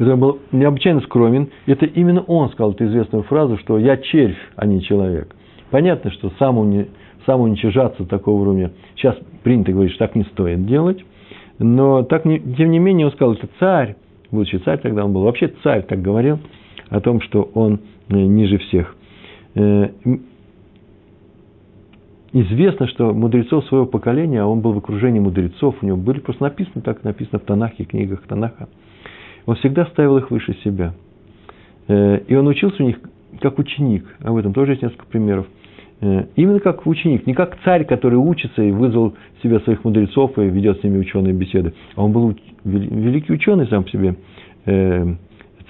который 0.00 0.16
был 0.16 0.38
необычайно 0.50 1.02
скромен. 1.02 1.50
Это 1.66 1.84
именно 1.84 2.22
он 2.22 2.48
сказал 2.52 2.72
эту 2.72 2.86
известную 2.86 3.22
фразу, 3.24 3.58
что 3.58 3.78
«я 3.78 3.98
червь, 3.98 4.38
а 4.56 4.64
не 4.64 4.80
человек». 4.80 5.36
Понятно, 5.70 6.10
что 6.10 6.32
сам 6.38 6.70
не, 6.70 6.86
самоуничижаться 7.26 8.06
такого 8.06 8.40
уровня. 8.40 8.72
Сейчас 8.96 9.14
принято 9.42 9.72
говорить, 9.72 9.92
что 9.92 10.06
так 10.06 10.16
не 10.16 10.24
стоит 10.24 10.64
делать. 10.64 11.04
Но 11.58 12.02
так 12.02 12.24
не, 12.24 12.40
тем 12.40 12.70
не 12.70 12.78
менее 12.78 13.08
он 13.08 13.12
сказал, 13.12 13.34
это 13.34 13.46
царь, 13.58 13.96
будучи 14.30 14.56
царь 14.56 14.78
тогда 14.78 15.04
он 15.04 15.12
был, 15.12 15.24
вообще 15.24 15.52
царь 15.62 15.82
так 15.82 16.00
говорил 16.00 16.38
о 16.88 17.00
том, 17.00 17.20
что 17.20 17.50
он 17.52 17.80
э, 18.08 18.14
ниже 18.14 18.56
всех. 18.56 18.96
Э, 19.54 19.90
известно, 22.32 22.88
что 22.88 23.12
мудрецов 23.12 23.66
своего 23.66 23.84
поколения, 23.84 24.40
а 24.40 24.46
он 24.46 24.62
был 24.62 24.72
в 24.72 24.78
окружении 24.78 25.20
мудрецов, 25.20 25.76
у 25.82 25.86
него 25.86 25.98
были 25.98 26.20
просто 26.20 26.44
написаны, 26.44 26.80
так 26.80 27.04
написано 27.04 27.38
в 27.38 27.42
Танахе, 27.42 27.84
книгах 27.84 28.22
Танаха, 28.26 28.70
он 29.50 29.56
всегда 29.56 29.84
ставил 29.86 30.16
их 30.16 30.30
выше 30.30 30.54
себя. 30.62 30.94
Э, 31.88 32.20
и 32.28 32.36
он 32.36 32.46
учился 32.46 32.84
у 32.84 32.86
них 32.86 33.00
как 33.40 33.58
ученик. 33.58 34.04
Об 34.22 34.36
этом 34.36 34.52
тоже 34.52 34.72
есть 34.72 34.82
несколько 34.82 35.06
примеров. 35.06 35.44
Э, 36.00 36.26
именно 36.36 36.60
как 36.60 36.86
ученик, 36.86 37.26
не 37.26 37.34
как 37.34 37.58
царь, 37.64 37.84
который 37.84 38.14
учится 38.14 38.62
и 38.62 38.70
вызвал 38.70 39.14
себе 39.42 39.58
своих 39.58 39.82
мудрецов 39.82 40.38
и 40.38 40.42
ведет 40.42 40.78
с 40.78 40.84
ними 40.84 40.98
ученые 40.98 41.32
беседы. 41.32 41.74
А 41.96 42.04
он 42.04 42.12
был 42.12 42.36
великий 42.62 43.32
ученый 43.32 43.66
сам 43.66 43.82
по 43.82 43.90
себе, 43.90 44.14
э, 44.66 45.14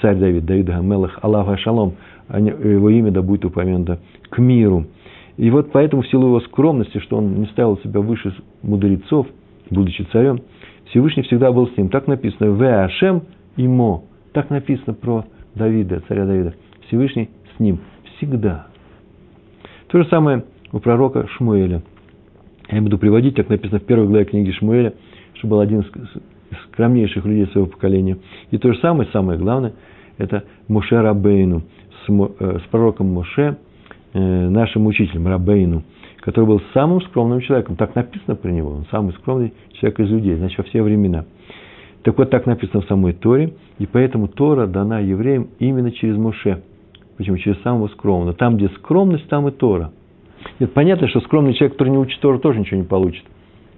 царь 0.03 0.17
Давид, 0.17 0.45
Давид 0.45 0.67
Гамелах, 0.67 1.19
Аллах 1.23 1.59
Шалом, 1.61 1.95
его 2.29 2.91
имя 2.91 3.11
да 3.11 3.23
будет 3.23 3.47
упомянуто 3.47 3.99
к 4.29 4.37
миру. 4.37 4.85
И 5.39 5.49
вот 5.49 5.73
поэтому 5.73 6.03
в 6.03 6.09
силу 6.09 6.27
его 6.27 6.41
скромности, 6.41 6.99
что 6.99 7.17
он 7.17 7.41
не 7.41 7.47
ставил 7.47 7.79
себя 7.79 8.01
выше 8.01 8.35
мудрецов, 8.63 9.27
будучи 9.71 10.03
царем, 10.13 10.43
Всевышний 10.91 11.23
всегда 11.23 11.51
был 11.51 11.67
с 11.69 11.77
ним. 11.79 11.89
Так 11.89 12.09
написано, 12.09 12.51
В 12.51 12.63
Ашем 12.63 13.23
имо. 13.57 14.05
Так 14.33 14.51
написано 14.51 14.95
про 14.95 15.25
Давида, 15.55 16.03
царя 16.09 16.27
Давида. 16.27 16.55
Всевышний 16.87 17.31
с 17.57 17.61
ним 17.61 17.81
всегда. 18.17 18.67
То 19.89 20.03
же 20.03 20.09
самое 20.09 20.45
у 20.73 20.79
пророка 20.79 21.27
Шмуэля. 21.37 21.83
Я 22.71 22.83
буду 22.83 22.99
приводить, 22.99 23.35
как 23.35 23.49
написано 23.49 23.81
в 23.81 23.85
первой 23.85 24.07
главе 24.07 24.25
книги 24.25 24.53
Шмуэля, 24.53 24.95
что 25.35 25.49
был 25.49 25.61
один 25.61 25.81
из 25.81 25.87
скромнейших 26.69 27.25
людей 27.25 27.47
своего 27.49 27.69
поколения. 27.69 28.19
И 28.51 28.59
то 28.59 28.73
же 28.73 28.79
самое, 28.81 29.09
самое 29.13 29.39
главное, 29.39 29.73
это 30.19 30.45
Моше 30.69 31.01
Рабейну, 31.01 31.63
с, 32.07 32.11
э, 32.11 32.59
с 32.65 32.71
пророком 32.71 33.13
Моше, 33.13 33.57
э, 34.13 34.49
нашим 34.49 34.87
учителем 34.87 35.27
Рабейну, 35.27 35.83
который 36.21 36.47
был 36.47 36.63
самым 36.73 37.01
скромным 37.03 37.41
человеком. 37.41 37.77
Так 37.77 37.95
написано 37.95 38.37
про 38.37 38.51
него, 38.51 38.71
он 38.71 38.87
самый 38.91 39.13
скромный 39.15 39.53
человек 39.73 40.01
из 40.01 40.11
людей, 40.11 40.37
значит, 40.37 40.59
во 40.59 40.65
все 40.65 40.83
времена. 40.83 41.25
Так 42.03 42.17
вот, 42.19 42.31
так 42.31 42.47
написано 42.47 42.81
в 42.81 42.87
самой 42.87 43.13
Торе, 43.13 43.55
и 43.79 43.87
поэтому 43.87 44.29
Тора 44.29 44.67
дана 44.67 45.01
евреям 45.01 45.49
именно 45.59 45.91
через 45.93 46.17
Моше– 46.17 46.63
Почему? 47.21 47.37
Через 47.37 47.61
самого 47.61 47.89
скромного. 47.89 48.33
Там, 48.33 48.57
где 48.57 48.71
скромность, 48.71 49.29
там 49.29 49.47
и 49.47 49.51
Тора. 49.51 49.93
Нет, 50.59 50.73
понятно, 50.73 51.07
что 51.07 51.21
скромный 51.21 51.53
человек, 51.53 51.75
который 51.75 51.91
не 51.91 51.99
учит 51.99 52.19
Тору, 52.21 52.39
тоже 52.39 52.61
ничего 52.61 52.81
не 52.81 52.87
получит. 52.87 53.25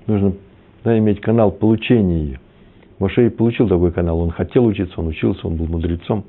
Нужно 0.06 0.34
да, 0.84 0.96
иметь 0.96 1.20
канал 1.20 1.50
получения 1.50 2.22
ее. 2.22 2.40
Моше 3.00 3.28
получил 3.30 3.66
такой 3.66 3.90
канал. 3.90 4.20
Он 4.20 4.30
хотел 4.30 4.64
учиться, 4.64 4.94
он 5.00 5.08
учился, 5.08 5.44
он 5.48 5.56
был 5.56 5.66
мудрецом. 5.66 6.22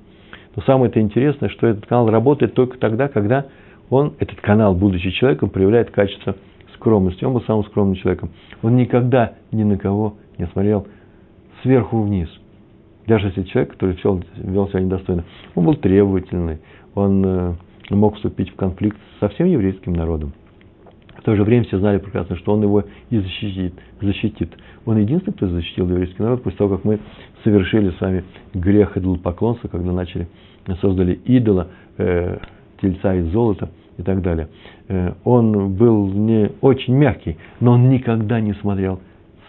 Но 0.56 0.64
самое 0.64 0.90
это 0.90 1.02
интересное, 1.02 1.50
что 1.50 1.68
этот 1.68 1.86
канал 1.86 2.10
работает 2.10 2.56
только 2.56 2.80
тогда, 2.80 3.08
когда 3.08 3.46
он, 3.92 4.14
этот 4.18 4.42
канал, 4.42 4.74
будучи 4.74 5.12
человеком, 5.12 5.52
проявляет 5.52 5.92
качество 5.92 6.36
скромности. 6.74 7.24
Он 7.26 7.34
был 7.34 7.44
самым 7.44 7.64
скромным 7.66 7.94
человеком. 7.94 8.32
Он 8.64 8.76
никогда 8.76 9.34
ни 9.52 9.62
на 9.62 9.78
кого 9.78 10.16
не 10.40 10.48
смотрел 10.48 10.88
сверху 11.64 12.02
вниз. 12.02 12.30
Даже 13.08 13.28
если 13.28 13.44
человек, 13.44 13.74
который 13.74 13.98
вел 14.36 14.70
себя 14.70 14.82
недостойно, 14.82 15.26
он 15.56 15.66
был 15.66 15.76
требовательный, 15.76 16.60
он 16.96 17.26
э, 17.26 17.54
мог 17.90 18.16
вступить 18.16 18.52
в 18.52 18.56
конфликт 18.56 18.98
со 19.20 19.30
всем 19.30 19.48
еврейским 19.48 19.94
народом. 19.94 20.34
В 21.18 21.24
то 21.24 21.36
же 21.36 21.44
время 21.44 21.64
все 21.66 21.80
знали 21.80 22.00
прекрасно, 22.00 22.36
что 22.36 22.54
он 22.54 22.64
его 22.64 22.84
и 23.10 23.18
защитит. 23.18 23.74
защитит. 24.02 24.50
Он 24.86 24.98
единственный, 24.98 25.34
кто 25.34 25.48
защитил 25.48 25.90
еврейский 25.90 26.22
народ 26.22 26.44
после 26.44 26.58
того, 26.58 26.76
как 26.76 26.86
мы 26.86 27.00
совершили 27.44 27.92
с 27.92 28.02
вами 28.02 28.26
грех 28.54 28.98
идолопоклонства, 28.98 29.70
когда 29.70 29.92
начали, 29.94 30.28
создали 30.82 31.14
идола, 31.14 31.70
э, 31.98 32.40
тельца 32.82 33.16
из 33.16 33.28
золота 33.28 33.70
и 33.98 34.04
так 34.04 34.22
далее. 34.22 34.50
Э, 34.90 35.14
он 35.24 35.74
был 35.76 36.08
не 36.08 36.52
очень 36.62 36.94
мягкий, 36.96 37.38
но 37.60 37.74
он 37.74 37.90
никогда 37.90 38.42
не 38.42 38.54
смотрел 38.56 39.00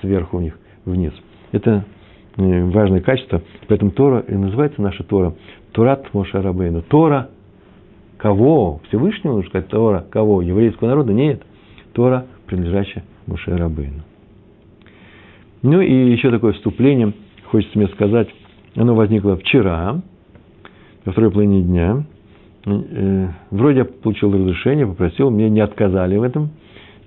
сверху 0.00 0.38
них 0.38 0.58
вниз. 0.84 1.12
Это 1.50 1.70
э, 1.70 1.93
важное 2.36 3.00
качество, 3.00 3.42
поэтому 3.68 3.90
Тора 3.90 4.20
и 4.20 4.34
называется 4.34 4.82
наша 4.82 5.04
Тора 5.04 5.34
Турат 5.72 6.12
Моше 6.12 6.40
Рабейну. 6.40 6.82
Тора 6.82 7.28
Кого? 8.24 8.80
Всевышнего, 8.88 9.34
нужно 9.34 9.50
сказать, 9.50 9.68
Тора. 9.68 10.06
Кого? 10.08 10.40
Еврейского 10.40 10.88
народа? 10.88 11.12
Нет. 11.12 11.42
Тора, 11.92 12.24
принадлежащая 12.46 13.04
Муше 13.26 13.54
Рабейну. 13.54 14.00
Ну 15.60 15.82
и 15.82 16.10
еще 16.10 16.30
такое 16.30 16.54
вступление, 16.54 17.12
хочется 17.50 17.78
мне 17.78 17.86
сказать, 17.88 18.28
оно 18.76 18.94
возникло 18.94 19.36
вчера, 19.36 20.00
во 21.04 21.12
второй 21.12 21.32
половине 21.32 21.64
дня. 21.64 22.04
Э, 22.64 23.28
вроде 23.50 23.80
я 23.80 23.84
получил 23.84 24.32
разрешение, 24.32 24.86
попросил, 24.86 25.30
мне 25.30 25.50
не 25.50 25.60
отказали 25.60 26.16
в 26.16 26.22
этом. 26.22 26.48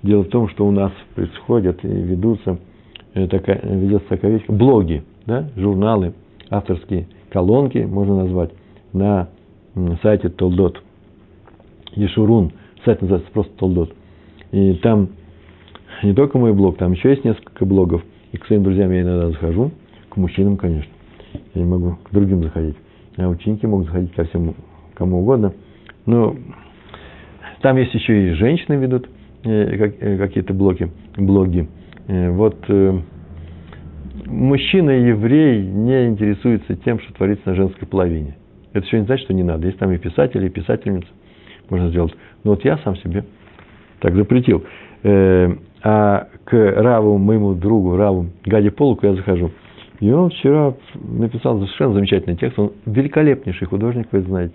Дело 0.04 0.22
в 0.22 0.28
том, 0.28 0.48
что 0.48 0.68
у 0.68 0.70
нас 0.70 0.92
происходят 1.16 1.84
и 1.84 1.88
ведутся, 1.88 2.58
э, 3.14 3.26
такая, 3.26 3.60
ведется 3.64 4.08
такая 4.08 4.34
вещь, 4.34 4.44
блоги, 4.46 5.02
да, 5.28 5.50
журналы, 5.56 6.14
авторские 6.50 7.06
колонки, 7.30 7.78
можно 7.78 8.24
назвать, 8.24 8.50
на 8.94 9.28
сайте 10.02 10.30
Толдот. 10.30 10.82
Ешурун, 11.94 12.52
сайт 12.84 13.02
называется 13.02 13.30
просто 13.32 13.52
Толдот. 13.58 13.92
И 14.52 14.74
там 14.82 15.10
не 16.02 16.14
только 16.14 16.38
мой 16.38 16.54
блог, 16.54 16.78
там 16.78 16.92
еще 16.92 17.10
есть 17.10 17.24
несколько 17.24 17.66
блогов. 17.66 18.02
И 18.32 18.38
к 18.38 18.46
своим 18.46 18.62
друзьям 18.62 18.90
я 18.90 19.02
иногда 19.02 19.28
захожу, 19.28 19.70
к 20.08 20.16
мужчинам, 20.16 20.56
конечно. 20.56 20.90
Я 21.54 21.62
не 21.62 21.68
могу 21.68 21.98
к 22.02 22.10
другим 22.10 22.42
заходить. 22.42 22.76
А 23.18 23.28
ученики 23.28 23.66
могут 23.66 23.86
заходить 23.86 24.14
ко 24.14 24.24
всем, 24.24 24.54
кому 24.94 25.20
угодно. 25.20 25.52
Но 26.06 26.34
там 27.60 27.76
есть 27.76 27.92
еще 27.92 28.30
и 28.30 28.32
женщины 28.32 28.74
ведут 28.74 29.08
э, 29.44 29.50
э, 29.50 30.16
какие-то 30.16 30.54
блоки, 30.54 30.90
блоги. 31.18 31.68
Э, 32.06 32.30
вот 32.30 32.56
мужчина 34.26 34.90
еврей 34.90 35.62
не 35.62 36.06
интересуется 36.06 36.76
тем, 36.76 37.00
что 37.00 37.12
творится 37.14 37.50
на 37.50 37.54
женской 37.54 37.86
половине. 37.86 38.36
Это 38.72 38.86
еще 38.86 39.00
не 39.00 39.06
значит, 39.06 39.24
что 39.24 39.34
не 39.34 39.42
надо. 39.42 39.66
Есть 39.66 39.78
там 39.78 39.90
и 39.92 39.98
писатели, 39.98 40.46
и 40.46 40.50
писательницы 40.50 41.08
можно 41.70 41.88
сделать. 41.88 42.14
Но 42.44 42.52
вот 42.52 42.64
я 42.64 42.78
сам 42.78 42.96
себе 42.96 43.24
так 44.00 44.14
запретил. 44.14 44.64
Э, 45.02 45.54
а 45.82 46.28
к 46.44 46.52
Раву, 46.52 47.18
моему 47.18 47.54
другу, 47.54 47.96
Раву 47.96 48.26
Гаде 48.44 48.70
Полуку 48.70 49.06
я 49.06 49.14
захожу. 49.14 49.50
И 50.00 50.10
он 50.10 50.30
вчера 50.30 50.74
написал 50.94 51.58
совершенно 51.58 51.94
замечательный 51.94 52.36
текст. 52.36 52.58
Он 52.58 52.72
великолепнейший 52.86 53.66
художник, 53.66 54.08
вы 54.12 54.22
знаете. 54.22 54.54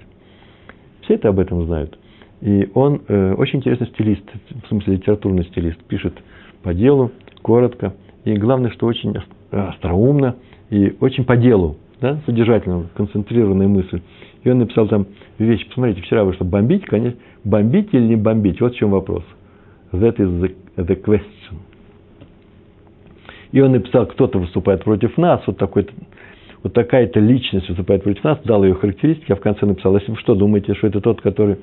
Все 1.01 1.15
это 1.15 1.29
об 1.29 1.39
этом 1.39 1.65
знают. 1.65 1.97
И 2.41 2.69
он 2.73 3.01
э, 3.07 3.33
очень 3.35 3.59
интересный 3.59 3.87
стилист, 3.87 4.23
в 4.63 4.67
смысле 4.67 4.95
литературный 4.95 5.45
стилист. 5.45 5.81
Пишет 5.85 6.13
по 6.61 6.73
делу, 6.73 7.11
коротко, 7.41 7.93
и 8.25 8.35
главное, 8.35 8.71
что 8.71 8.85
очень 8.85 9.13
остроумно 9.53 10.35
и 10.69 10.95
очень 10.99 11.23
по 11.25 11.37
делу, 11.37 11.77
да, 12.01 12.19
содержательно, 12.25 12.87
концентрированная 12.95 13.67
мысль. 13.67 14.01
И 14.43 14.49
он 14.49 14.59
написал 14.59 14.87
там 14.87 15.07
вещь, 15.37 15.67
посмотрите, 15.67 16.01
вчера 16.01 16.23
вы 16.23 16.33
что, 16.33 16.43
бомбить, 16.43 16.85
конечно, 16.85 17.19
бомбить 17.43 17.89
или 17.93 18.03
не 18.03 18.15
бомбить, 18.15 18.59
вот 18.59 18.73
в 18.73 18.77
чем 18.77 18.91
вопрос. 18.91 19.23
That 19.91 20.17
is 20.17 20.41
the, 20.41 20.55
the 20.77 21.01
question. 21.01 21.59
И 23.51 23.61
он 23.61 23.71
написал, 23.71 24.07
кто-то 24.07 24.39
выступает 24.39 24.83
против 24.83 25.15
нас, 25.17 25.41
вот 25.45 25.57
такой 25.57 25.87
вот 26.63 26.73
такая-то 26.73 27.19
личность 27.19 27.67
выступает 27.69 28.03
против 28.03 28.23
нас, 28.23 28.39
дал 28.45 28.63
ее 28.63 28.73
характеристики, 28.73 29.31
а 29.31 29.35
в 29.35 29.41
конце 29.41 29.65
написал, 29.65 29.95
если 29.95 30.11
вы 30.11 30.17
что, 30.17 30.33
думаете, 30.33 30.73
что 30.73 30.87
это 30.87 31.01
тот, 31.01 31.21
который 31.21 31.57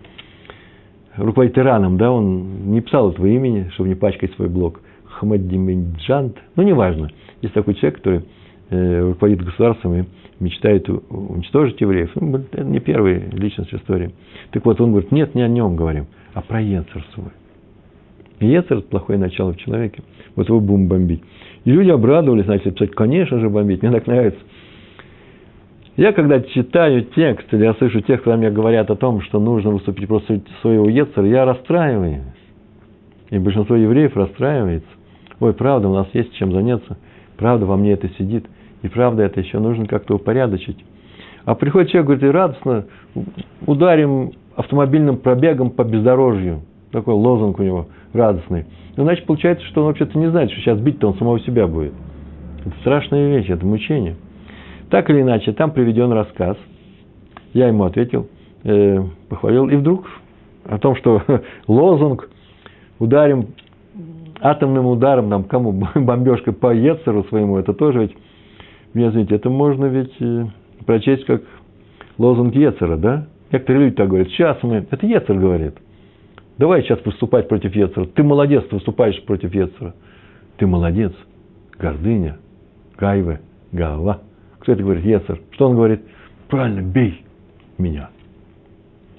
руководит 1.16 1.58
Ираном, 1.58 1.96
да, 1.96 2.12
он 2.12 2.70
не 2.70 2.80
писал 2.80 3.10
этого 3.10 3.26
имени, 3.26 3.70
чтобы 3.74 3.88
не 3.88 3.94
пачкать 3.94 4.32
свой 4.34 4.48
блог, 4.48 4.80
Хамадимиджант, 5.06 6.38
ну, 6.54 6.62
неважно, 6.62 7.10
есть 7.42 7.54
такой 7.54 7.74
человек, 7.74 7.98
который 7.98 8.24
э, 8.70 9.00
руководит 9.08 9.44
государством 9.44 9.94
и 9.94 10.04
мечтает 10.40 10.88
уничтожить 10.88 11.80
евреев. 11.80 12.10
Ну, 12.14 12.38
это 12.38 12.64
не 12.64 12.80
первая 12.80 13.22
личность 13.32 13.70
в 13.70 13.76
истории. 13.76 14.12
Так 14.52 14.64
вот, 14.64 14.80
он 14.80 14.90
говорит, 14.90 15.12
нет, 15.12 15.34
не 15.34 15.42
о 15.42 15.48
нем 15.48 15.76
говорим, 15.76 16.06
а 16.34 16.40
про 16.40 16.60
Ецер 16.60 17.04
свой. 17.14 17.30
Ецер– 18.40 18.78
это 18.78 18.88
плохое 18.88 19.18
начало 19.18 19.52
в 19.52 19.58
человеке. 19.58 20.02
Вот 20.34 20.48
его 20.48 20.60
будем 20.60 20.88
бомбить. 20.88 21.22
И 21.64 21.70
люди 21.70 21.90
обрадовались, 21.90 22.46
начали 22.46 22.70
писать, 22.70 22.92
конечно 22.92 23.38
же, 23.38 23.50
бомбить. 23.50 23.82
Мне 23.82 23.92
так 23.92 24.06
нравится. 24.06 24.40
Я, 25.96 26.12
когда 26.12 26.40
читаю 26.40 27.04
текст, 27.14 27.52
или 27.52 27.64
я 27.64 27.74
слышу 27.74 28.00
тех, 28.00 28.22
когда 28.22 28.38
мне 28.38 28.50
говорят 28.50 28.90
о 28.90 28.96
том, 28.96 29.20
что 29.20 29.38
нужно 29.38 29.72
выступить 29.72 30.08
против 30.08 30.40
своего 30.62 30.88
Ецера, 30.88 31.26
я 31.26 31.44
расстраиваюсь. 31.44 32.22
И 33.28 33.38
большинство 33.38 33.76
евреев 33.76 34.16
расстраивается. 34.16 34.88
Ой, 35.40 35.52
правда, 35.52 35.88
у 35.88 35.94
нас 35.94 36.08
есть 36.14 36.34
чем 36.34 36.52
заняться. 36.52 36.96
Правда, 37.40 37.64
во 37.64 37.76
мне 37.78 37.92
это 37.92 38.08
сидит. 38.18 38.46
И 38.82 38.88
правда, 38.88 39.22
это 39.22 39.40
еще 39.40 39.58
нужно 39.58 39.86
как-то 39.86 40.16
упорядочить. 40.16 40.76
А 41.46 41.54
приходит 41.54 41.90
человек, 41.90 42.06
говорит, 42.06 42.24
и 42.24 42.28
радостно 42.28 42.84
ударим 43.66 44.32
автомобильным 44.56 45.16
пробегом 45.16 45.70
по 45.70 45.82
бездорожью. 45.82 46.60
Такой 46.92 47.14
лозунг 47.14 47.58
у 47.58 47.62
него 47.62 47.88
радостный. 48.12 48.66
Ну, 48.96 49.04
значит, 49.04 49.24
получается, 49.24 49.64
что 49.66 49.80
он 49.80 49.86
вообще-то 49.86 50.18
не 50.18 50.30
знает, 50.30 50.50
что 50.50 50.60
сейчас 50.60 50.78
бить-то 50.80 51.08
он 51.08 51.14
самого 51.14 51.40
себя 51.40 51.66
будет. 51.66 51.94
Это 52.66 52.74
страшная 52.80 53.34
вещь, 53.34 53.48
это 53.48 53.64
мучение. 53.64 54.16
Так 54.90 55.08
или 55.08 55.22
иначе, 55.22 55.52
там 55.52 55.70
приведен 55.70 56.12
рассказ. 56.12 56.58
Я 57.54 57.68
ему 57.68 57.84
ответил, 57.84 58.28
э, 58.64 59.02
похвалил. 59.30 59.66
И 59.70 59.76
вдруг 59.76 60.04
о 60.66 60.76
том, 60.76 60.94
что 60.94 61.22
лозунг 61.68 62.28
ударим 62.98 63.54
атомным 64.40 64.86
ударом, 64.86 65.30
там, 65.30 65.44
кому 65.44 65.72
бомбежкой 65.94 66.52
по 66.52 66.72
Ецеру 66.72 67.24
своему, 67.24 67.58
это 67.58 67.72
тоже 67.72 68.00
ведь, 68.00 68.16
мне 68.94 69.08
извините, 69.08 69.36
это 69.36 69.50
можно 69.50 69.86
ведь 69.86 70.12
э, 70.20 70.46
прочесть 70.86 71.24
как 71.24 71.42
лозунг 72.18 72.54
Ецера, 72.54 72.96
да? 72.96 73.26
Некоторые 73.52 73.86
люди 73.86 73.96
так 73.96 74.08
говорят, 74.08 74.28
сейчас 74.28 74.58
мы, 74.62 74.86
это 74.90 75.06
Ецер 75.06 75.38
говорит, 75.38 75.74
давай 76.58 76.82
сейчас 76.82 77.04
выступать 77.04 77.48
против 77.48 77.74
Ецера, 77.74 78.06
ты 78.06 78.22
молодец, 78.22 78.64
ты 78.68 78.76
выступаешь 78.76 79.22
против 79.24 79.54
Ецера, 79.54 79.94
ты 80.56 80.66
молодец, 80.66 81.12
гордыня, 81.78 82.38
гайве, 82.98 83.40
голова. 83.72 84.20
Кто 84.60 84.72
это 84.72 84.82
говорит? 84.82 85.04
Ецер. 85.04 85.40
Что 85.52 85.68
он 85.68 85.76
говорит? 85.76 86.02
Правильно, 86.48 86.80
бей 86.82 87.24
меня. 87.78 88.10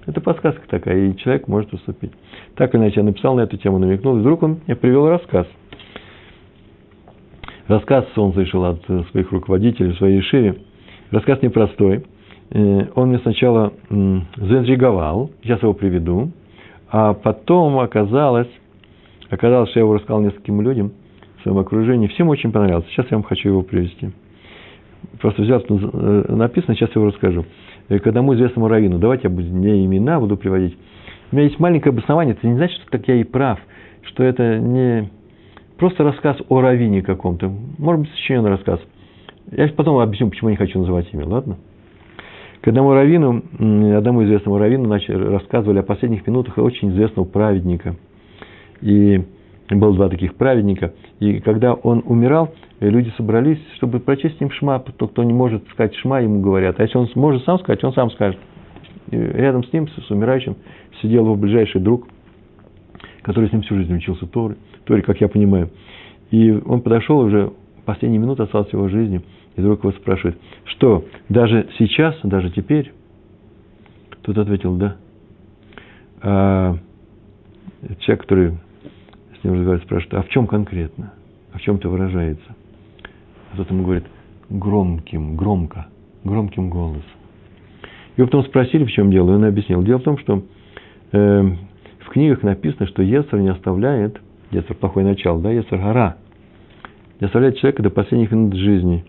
Это 0.05 0.21
подсказка 0.21 0.61
такая, 0.67 1.07
и 1.07 1.17
человек 1.17 1.47
может 1.47 1.73
уступить. 1.73 2.11
Так 2.61 2.75
иначе, 2.75 2.99
я 2.99 3.03
написал 3.03 3.33
на 3.33 3.41
эту 3.41 3.57
тему, 3.57 3.79
намекнул, 3.79 4.17
и 4.17 4.19
вдруг 4.19 4.43
он 4.43 4.59
мне 4.67 4.75
привел 4.75 5.09
рассказ. 5.09 5.47
Рассказ 7.67 8.05
он 8.17 8.33
слышал 8.33 8.63
от 8.65 8.85
своих 9.09 9.31
руководителей 9.31 9.93
в 9.93 9.97
своей 9.97 10.21
шире. 10.21 10.57
Рассказ 11.09 11.41
непростой. 11.41 12.05
Э, 12.51 12.85
он 12.93 13.09
мне 13.09 13.17
сначала 13.17 13.73
заинтриговал, 13.89 15.31
сейчас 15.41 15.63
его 15.63 15.73
приведу, 15.73 16.33
а 16.91 17.15
потом 17.15 17.79
оказалось, 17.79 18.49
оказалось, 19.31 19.71
что 19.71 19.79
я 19.79 19.83
его 19.85 19.95
рассказал 19.95 20.21
нескольким 20.21 20.61
людям 20.61 20.91
в 21.39 21.41
своем 21.41 21.57
окружении. 21.57 22.09
Всем 22.09 22.29
очень 22.29 22.51
понравилось. 22.51 22.85
Сейчас 22.91 23.07
я 23.09 23.17
вам 23.17 23.23
хочу 23.23 23.49
его 23.49 23.63
привести 23.63 24.11
просто 25.19 25.41
взял, 25.41 25.63
э, 25.67 26.25
написано, 26.29 26.75
сейчас 26.75 26.89
я 26.89 26.99
его 26.99 27.07
расскажу. 27.07 27.45
Э, 27.89 27.99
к 27.99 28.07
одному 28.07 28.33
известному 28.35 28.67
раввину, 28.67 28.99
давайте 28.99 29.23
я 29.23 29.29
буду, 29.29 29.47
не 29.47 29.85
имена 29.85 30.19
буду 30.19 30.37
приводить. 30.37 30.77
У 31.31 31.35
меня 31.35 31.45
есть 31.45 31.59
маленькое 31.59 31.93
обоснование, 31.93 32.35
это 32.35 32.45
не 32.45 32.55
значит, 32.55 32.77
что 32.81 32.91
так 32.91 33.07
я 33.07 33.15
и 33.15 33.23
прав, 33.23 33.57
что 34.01 34.23
это 34.23 34.59
не 34.59 35.09
просто 35.77 36.03
рассказ 36.03 36.37
о 36.49 36.59
раввине 36.59 37.01
каком-то, 37.01 37.49
может 37.77 38.01
быть, 38.01 38.11
сочиненный 38.11 38.49
рассказ. 38.49 38.81
Я 39.51 39.67
потом 39.69 39.97
объясню, 39.99 40.29
почему 40.29 40.49
я 40.49 40.53
не 40.53 40.57
хочу 40.57 40.79
называть 40.79 41.07
имя, 41.13 41.25
ладно? 41.25 41.57
К 42.61 42.67
одному 42.67 42.93
раввину, 42.93 43.41
одному 43.97 44.23
известному 44.25 44.57
раввину 44.57 44.87
начали, 44.87 45.15
рассказывали 45.15 45.79
о 45.79 45.83
последних 45.83 46.27
минутах 46.27 46.57
очень 46.57 46.91
известного 46.91 47.25
праведника. 47.25 47.95
И 48.81 49.23
было 49.69 49.95
два 49.95 50.09
таких 50.09 50.35
праведника. 50.35 50.93
И 51.19 51.39
когда 51.39 51.73
он 51.73 52.03
умирал, 52.05 52.53
люди 52.81 53.11
собрались, 53.15 53.59
чтобы 53.75 53.99
прочесть 53.99 54.39
им 54.41 54.51
шма. 54.51 54.79
Тот, 54.79 55.11
кто 55.11 55.23
не 55.23 55.33
может 55.33 55.67
сказать 55.69 55.95
шма, 55.95 56.21
ему 56.21 56.41
говорят. 56.41 56.79
А 56.79 56.83
если 56.83 56.97
он 56.97 57.09
может 57.15 57.43
сам 57.45 57.57
сказать, 57.59 57.83
он 57.83 57.93
сам 57.93 58.11
скажет. 58.11 58.39
И 59.09 59.17
рядом 59.17 59.63
с 59.63 59.73
ним, 59.73 59.87
с 59.87 60.11
умирающим, 60.11 60.55
сидел 61.01 61.25
его 61.25 61.35
ближайший 61.35 61.81
друг, 61.81 62.07
который 63.21 63.49
с 63.49 63.51
ним 63.51 63.61
всю 63.61 63.75
жизнь 63.75 63.95
учился 63.95 64.25
Торе, 64.25 64.55
Торе, 64.85 65.01
как 65.01 65.21
я 65.21 65.27
понимаю. 65.27 65.69
И 66.31 66.51
он 66.51 66.81
подошел 66.81 67.19
уже, 67.19 67.51
последние 67.85 68.21
минуты 68.21 68.43
осталось 68.43 68.71
его 68.71 68.87
жизни, 68.87 69.21
и 69.55 69.61
друг 69.61 69.83
его 69.83 69.91
спрашивает, 69.93 70.37
что, 70.65 71.05
даже 71.29 71.67
сейчас, 71.77 72.17
даже 72.23 72.49
теперь? 72.51 72.93
Тот 74.21 74.37
ответил, 74.37 74.75
да. 74.75 74.97
А 76.21 76.77
человек, 77.99 78.21
который 78.21 78.51
с 79.39 79.43
ним 79.43 79.53
разговаривает, 79.53 79.83
спрашивает, 79.83 80.13
а 80.13 80.21
в 80.23 80.29
чем 80.29 80.47
конкретно? 80.47 81.13
А 81.53 81.57
в 81.57 81.61
чем 81.61 81.75
это 81.77 81.89
выражается? 81.89 82.55
А 83.51 83.57
тот 83.57 83.69
ему 83.69 83.83
говорит, 83.83 84.05
громким, 84.49 85.35
громко, 85.35 85.87
громким 86.23 86.69
голосом. 86.69 87.03
Его 88.17 88.27
потом 88.27 88.43
спросили, 88.45 88.85
в 88.85 88.91
чем 88.91 89.09
дело, 89.11 89.31
и 89.31 89.35
он 89.35 89.43
объяснил. 89.43 89.81
Дело 89.83 89.99
в 89.99 90.03
том, 90.03 90.17
что 90.17 90.43
э, 91.11 91.43
в 91.99 92.09
книгах 92.09 92.43
написано, 92.43 92.87
что 92.87 93.01
Ецер 93.01 93.39
не 93.39 93.49
оставляет, 93.49 94.19
Ецер 94.51 94.75
плохое 94.75 95.05
начало, 95.05 95.41
да, 95.41 95.51
Ецер 95.51 95.79
гора, 95.79 96.17
не 97.19 97.25
оставляет 97.25 97.57
человека 97.57 97.83
до 97.83 97.89
последних 97.89 98.31
минут 98.31 98.55
жизни. 98.55 99.05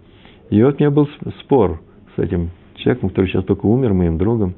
И 0.51 0.63
вот 0.63 0.75
у 0.75 0.79
меня 0.79 0.91
был 0.91 1.09
спор 1.41 1.81
с 2.15 2.19
этим 2.19 2.51
человеком, 2.77 3.09
который 3.09 3.27
сейчас 3.27 3.45
только 3.45 3.67
умер, 3.67 3.95
моим 3.95 4.19
другом. 4.19 4.55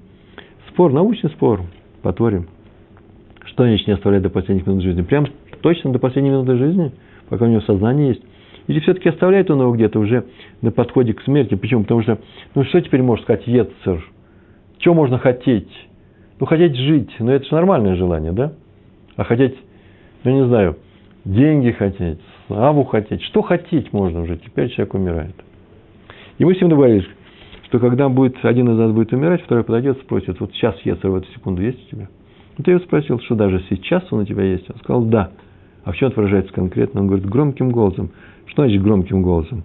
Спор, 0.68 0.92
научный 0.92 1.30
спор 1.30 1.62
по. 2.02 2.12
Что 2.12 3.64
значит 3.64 3.86
не 3.86 3.92
оставляет 3.92 4.24
до 4.24 4.30
последних 4.30 4.66
минут 4.66 4.82
жизни? 4.82 5.02
Прям 5.02 5.26
точно 5.60 5.92
до 5.92 5.98
последней 5.98 6.30
минуты 6.30 6.56
жизни, 6.56 6.92
пока 7.28 7.44
у 7.44 7.48
него 7.48 7.60
сознание 7.60 8.08
есть. 8.08 8.22
Или 8.66 8.80
все-таки 8.80 9.08
оставляет 9.08 9.50
он 9.50 9.60
его 9.60 9.72
где-то 9.72 9.98
уже 9.98 10.24
на 10.62 10.70
подходе 10.70 11.12
к 11.12 11.22
смерти? 11.22 11.54
Почему? 11.54 11.82
Потому 11.82 12.02
что, 12.02 12.18
ну 12.54 12.64
что 12.64 12.80
теперь 12.80 13.02
может 13.02 13.24
сказать 13.24 13.46
Ецер? 13.46 14.04
Что 14.78 14.94
можно 14.94 15.18
хотеть? 15.18 15.70
Ну, 16.40 16.46
хотеть 16.46 16.76
жить, 16.76 17.10
ну 17.18 17.30
это 17.30 17.44
же 17.44 17.54
нормальное 17.54 17.94
желание, 17.94 18.32
да? 18.32 18.52
А 19.16 19.24
хотеть, 19.24 19.56
ну 20.24 20.32
не 20.32 20.46
знаю, 20.46 20.76
деньги 21.24 21.70
хотеть, 21.70 22.20
славу 22.46 22.84
хотеть, 22.84 23.22
что 23.22 23.42
хотеть 23.42 23.92
можно 23.92 24.22
уже, 24.22 24.36
теперь 24.36 24.70
человек 24.70 24.94
умирает. 24.94 25.34
И 26.38 26.44
мы 26.44 26.54
с 26.54 26.60
ним 26.60 26.70
договорились, 26.70 27.06
что 27.68 27.78
когда 27.78 28.08
будет, 28.08 28.36
один 28.44 28.68
из 28.70 28.78
нас 28.78 28.92
будет 28.92 29.12
умирать, 29.12 29.42
второй 29.42 29.64
подойдет, 29.64 29.98
спросит, 30.02 30.40
вот 30.40 30.52
сейчас 30.52 30.76
Ецер 30.84 31.10
в 31.10 31.16
эту 31.16 31.28
секунду 31.32 31.62
есть 31.62 31.86
у 31.86 31.96
тебя? 31.96 32.08
Вот 32.56 32.66
я 32.66 32.74
его 32.74 32.84
спросил, 32.84 33.20
что 33.20 33.34
даже 33.34 33.62
сейчас 33.70 34.04
он 34.12 34.20
у 34.20 34.24
тебя 34.24 34.44
есть? 34.44 34.68
Он 34.70 34.76
сказал, 34.76 35.04
да. 35.04 35.30
А 35.84 35.92
в 35.92 35.96
чем 35.96 36.08
это 36.08 36.20
выражается 36.20 36.52
конкретно? 36.52 37.00
Он 37.00 37.06
говорит, 37.08 37.26
громким 37.26 37.70
голосом. 37.70 38.10
Что 38.46 38.62
значит 38.62 38.82
громким 38.82 39.22
голосом? 39.22 39.64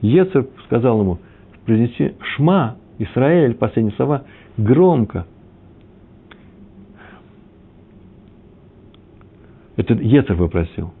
Ецер 0.00 0.46
сказал 0.66 1.00
ему, 1.00 1.18
произнеси 1.66 2.14
«Шма», 2.20 2.76
Израиль, 2.98 3.54
последние 3.54 3.94
слова, 3.96 4.24
громко. 4.56 5.26
Это 9.78 9.94
Ецер 9.94 10.36
попросил. 10.36 10.92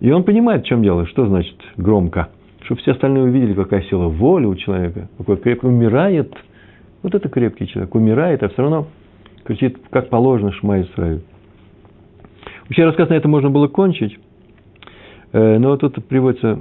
И 0.00 0.10
он 0.12 0.22
понимает, 0.24 0.64
в 0.64 0.66
чем 0.66 0.82
дело, 0.82 1.06
что 1.06 1.26
значит 1.26 1.56
громко. 1.78 2.28
Чтобы 2.64 2.80
все 2.82 2.92
остальные 2.92 3.24
увидели, 3.24 3.54
какая 3.54 3.82
сила 3.82 4.08
воли 4.08 4.44
у 4.44 4.54
человека, 4.54 5.08
какой 5.16 5.38
крепкий, 5.38 5.66
умирает. 5.66 6.32
Вот 7.02 7.14
это 7.14 7.28
крепкий 7.28 7.66
человек, 7.66 7.94
умирает, 7.94 8.42
а 8.42 8.50
все 8.50 8.62
равно 8.62 8.86
кричит, 9.44 9.78
как 9.90 10.10
положено, 10.10 10.52
Шма 10.52 10.82
Исраиль. 10.82 11.22
Вообще 12.64 12.84
рассказ 12.84 13.08
на 13.08 13.14
это 13.14 13.28
можно 13.28 13.48
было 13.48 13.66
кончить, 13.66 14.18
э, 15.32 15.58
но 15.58 15.76
тут 15.78 16.04
приводится 16.04 16.60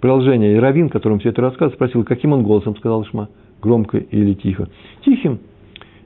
продолжение. 0.00 0.56
И 0.56 0.58
Равин, 0.58 0.88
которому 0.88 1.20
все 1.20 1.28
это 1.28 1.42
рассказ, 1.42 1.74
спросил, 1.74 2.02
каким 2.02 2.32
он 2.32 2.42
голосом 2.42 2.76
сказал 2.76 3.04
Шма, 3.04 3.28
громко 3.60 3.98
или 3.98 4.32
тихо. 4.32 4.68
Тихим. 5.04 5.38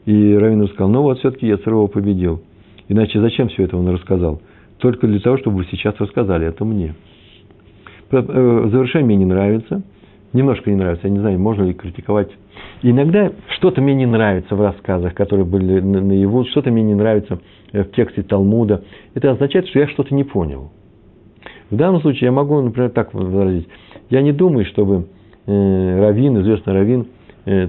И 0.06 0.34
Равин 0.34 0.66
сказал, 0.68 0.90
ну 0.90 1.02
вот 1.02 1.20
все-таки 1.20 1.46
Яцерова 1.46 1.86
победил. 1.86 2.42
Иначе 2.90 3.20
зачем 3.20 3.48
все 3.48 3.64
это 3.64 3.78
он 3.78 3.88
рассказал? 3.88 4.42
только 4.80 5.06
для 5.06 5.20
того, 5.20 5.38
чтобы 5.38 5.58
вы 5.58 5.66
сейчас 5.70 5.94
рассказали 5.98 6.48
это 6.48 6.64
мне. 6.64 6.94
Э, 8.10 8.68
завершение 8.70 9.06
мне 9.06 9.16
не 9.16 9.24
нравится, 9.24 9.82
немножко 10.32 10.70
не 10.70 10.76
нравится, 10.76 11.06
я 11.06 11.12
не 11.12 11.20
знаю, 11.20 11.38
можно 11.38 11.62
ли 11.62 11.74
критиковать. 11.74 12.30
иногда 12.82 13.30
что-то 13.56 13.80
мне 13.80 13.94
не 13.94 14.06
нравится 14.06 14.56
в 14.56 14.60
рассказах, 14.60 15.14
которые 15.14 15.46
были 15.46 15.80
наяву, 15.80 16.44
что-то 16.46 16.70
мне 16.70 16.82
не 16.82 16.94
нравится 16.94 17.38
в 17.72 17.84
тексте 17.84 18.22
Талмуда. 18.22 18.82
Это 19.14 19.30
означает, 19.30 19.68
что 19.68 19.78
я 19.78 19.88
что-то 19.88 20.14
не 20.14 20.24
понял. 20.24 20.72
В 21.70 21.76
данном 21.76 22.00
случае 22.00 22.26
я 22.26 22.32
могу, 22.32 22.60
например, 22.60 22.90
так 22.90 23.14
выразить. 23.14 23.68
Я 24.08 24.22
не 24.22 24.32
думаю, 24.32 24.64
чтобы 24.64 25.06
э, 25.46 26.00
Равин, 26.00 26.40
известный 26.40 26.72
Равин, 26.72 27.00
э, 27.02 27.04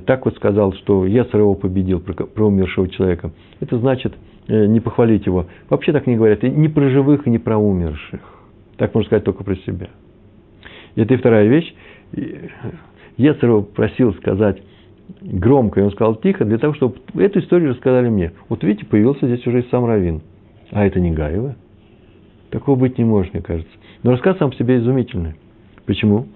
так 0.05 0.25
вот 0.25 0.35
сказал, 0.35 0.73
что 0.73 1.05
Ецер 1.05 1.39
его 1.39 1.55
победил 1.55 1.99
про, 1.99 2.45
умершего 2.45 2.89
человека. 2.89 3.31
Это 3.59 3.77
значит 3.77 4.13
э, 4.47 4.65
не 4.65 4.79
похвалить 4.79 5.25
его. 5.25 5.45
Вообще 5.69 5.93
так 5.93 6.07
не 6.07 6.15
говорят. 6.15 6.43
И 6.43 6.49
ни 6.49 6.67
про 6.67 6.89
живых, 6.89 7.25
и 7.27 7.29
ни 7.29 7.37
про 7.37 7.57
умерших. 7.57 8.21
Так 8.77 8.93
можно 8.93 9.07
сказать 9.07 9.23
только 9.23 9.43
про 9.43 9.55
себя. 9.55 9.87
И 10.95 11.01
это 11.01 11.13
и 11.13 11.17
вторая 11.17 11.47
вещь. 11.47 11.73
Ецер 13.17 13.49
его 13.49 13.61
просил 13.61 14.13
сказать 14.15 14.61
громко, 15.21 15.79
и 15.79 15.83
он 15.83 15.91
сказал 15.91 16.15
тихо, 16.15 16.45
для 16.45 16.57
того, 16.57 16.73
чтобы 16.73 16.95
эту 17.15 17.39
историю 17.39 17.71
рассказали 17.71 18.09
мне. 18.09 18.31
Вот 18.49 18.63
видите, 18.63 18.85
появился 18.85 19.27
здесь 19.27 19.45
уже 19.45 19.61
и 19.61 19.69
сам 19.69 19.85
Равин. 19.85 20.21
А 20.71 20.85
это 20.85 20.99
не 20.99 21.11
Гаева. 21.11 21.55
Такого 22.49 22.77
быть 22.77 22.97
не 22.97 23.03
может, 23.03 23.33
мне 23.33 23.43
кажется. 23.43 23.71
Но 24.03 24.11
рассказ 24.11 24.37
сам 24.37 24.51
по 24.51 24.55
себе 24.55 24.77
изумительный. 24.77 25.35
Почему? 25.85 26.27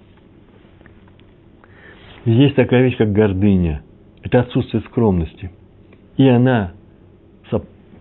Есть 2.26 2.56
такая 2.56 2.82
вещь, 2.82 2.96
как 2.96 3.12
гордыня. 3.12 3.82
Это 4.22 4.40
отсутствие 4.40 4.82
скромности. 4.82 5.50
И 6.16 6.26
она 6.26 6.72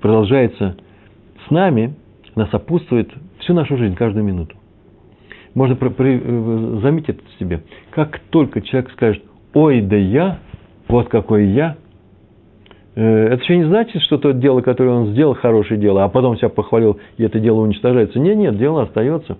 продолжается 0.01 0.77
с 1.47 1.51
нами, 1.51 1.95
она 2.35 2.47
сопутствует 2.47 3.09
всю 3.39 3.53
нашу 3.53 3.77
жизнь, 3.77 3.95
каждую 3.95 4.23
минуту. 4.23 4.55
Можно 5.53 5.77
э, 5.81 6.79
заметить 6.81 7.09
это 7.09 7.21
в 7.25 7.39
себе. 7.39 7.63
Как 7.91 8.19
только 8.29 8.61
человек 8.61 8.91
скажет, 8.91 9.23
ой, 9.53 9.81
да 9.81 9.95
я, 9.95 10.39
вот 10.87 11.07
какой 11.09 11.47
я, 11.47 11.77
э, 12.95 13.01
это 13.01 13.41
еще 13.41 13.57
не 13.57 13.65
значит, 13.65 14.01
что 14.03 14.17
то 14.17 14.31
дело, 14.31 14.61
которое 14.61 14.91
он 14.91 15.07
сделал, 15.07 15.33
хорошее 15.33 15.79
дело, 15.79 16.03
а 16.03 16.09
потом 16.09 16.37
себя 16.37 16.49
похвалил, 16.49 16.99
и 17.17 17.23
это 17.23 17.39
дело 17.39 17.61
уничтожается. 17.61 18.19
Нет, 18.19 18.37
нет, 18.37 18.57
дело 18.57 18.83
остается. 18.83 19.37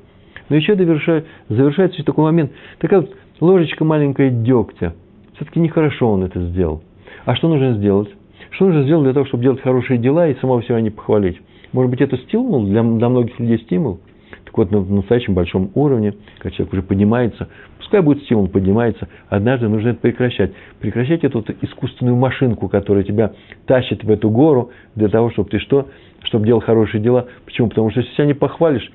Но 0.50 0.56
еще 0.56 0.76
завершает, 0.76 1.26
завершается 1.50 2.04
такой 2.04 2.24
момент. 2.24 2.52
Такая 2.80 3.02
вот 3.02 3.15
ложечка 3.39 3.84
маленькая 3.84 4.30
дегтя. 4.30 4.93
Все-таки 5.36 5.60
нехорошо 5.60 6.10
он 6.12 6.24
это 6.24 6.39
сделал. 6.48 6.82
А 7.26 7.36
что 7.36 7.48
нужно 7.50 7.74
сделать? 7.74 8.10
Что 8.52 8.65
нужно 8.65 8.84
сделать 8.84 9.04
для 9.04 9.13
того, 9.13 9.26
чтобы 9.26 9.43
делать 9.43 9.62
хорошие 9.62 9.98
дела 9.98 10.28
и 10.28 10.39
самого 10.39 10.63
себя 10.63 10.80
не 10.80 10.89
похвалить? 10.89 11.39
Может 11.74 11.91
быть, 11.91 12.02
это 12.02 12.17
стимул, 12.17 12.63
для, 12.65 12.84
для 12.84 13.10
многих 13.10 13.38
людей 13.39 13.60
стимул? 13.60 14.00
Так 14.45 14.58
вот, 14.58 14.71
на 14.71 14.80
настоящем 14.82 15.34
большом 15.34 15.71
уровне, 15.74 16.13
когда 16.38 16.56
человек 16.56 16.74
уже 16.74 16.84
поднимается, 16.84 17.50
пускай 17.78 18.02
будет 18.02 18.24
стимул, 18.24 18.48
поднимается, 18.48 19.10
однажды 19.28 19.67
нужно 19.67 19.89
это 19.89 20.00
прекращать. 20.00 20.54
Прекращать 20.80 21.24
эту 21.24 21.39
вот 21.39 21.50
искусственную 21.62 22.15
машинку, 22.15 22.69
которая 22.69 23.04
тебя 23.04 23.34
тащит 23.65 24.04
в 24.04 24.10
эту 24.10 24.30
гору, 24.30 24.71
для 24.95 25.10
того, 25.10 25.32
чтобы 25.32 25.50
ты 25.50 25.60
что? 25.60 25.89
Чтобы 26.24 26.45
делал 26.45 26.62
хорошие 26.62 27.02
дела. 27.02 27.28
Почему? 27.43 27.67
Потому 27.67 27.91
что 27.91 28.00
если 28.00 28.13
себя 28.13 28.26
не 28.28 28.34
похвалишь, 28.34 28.89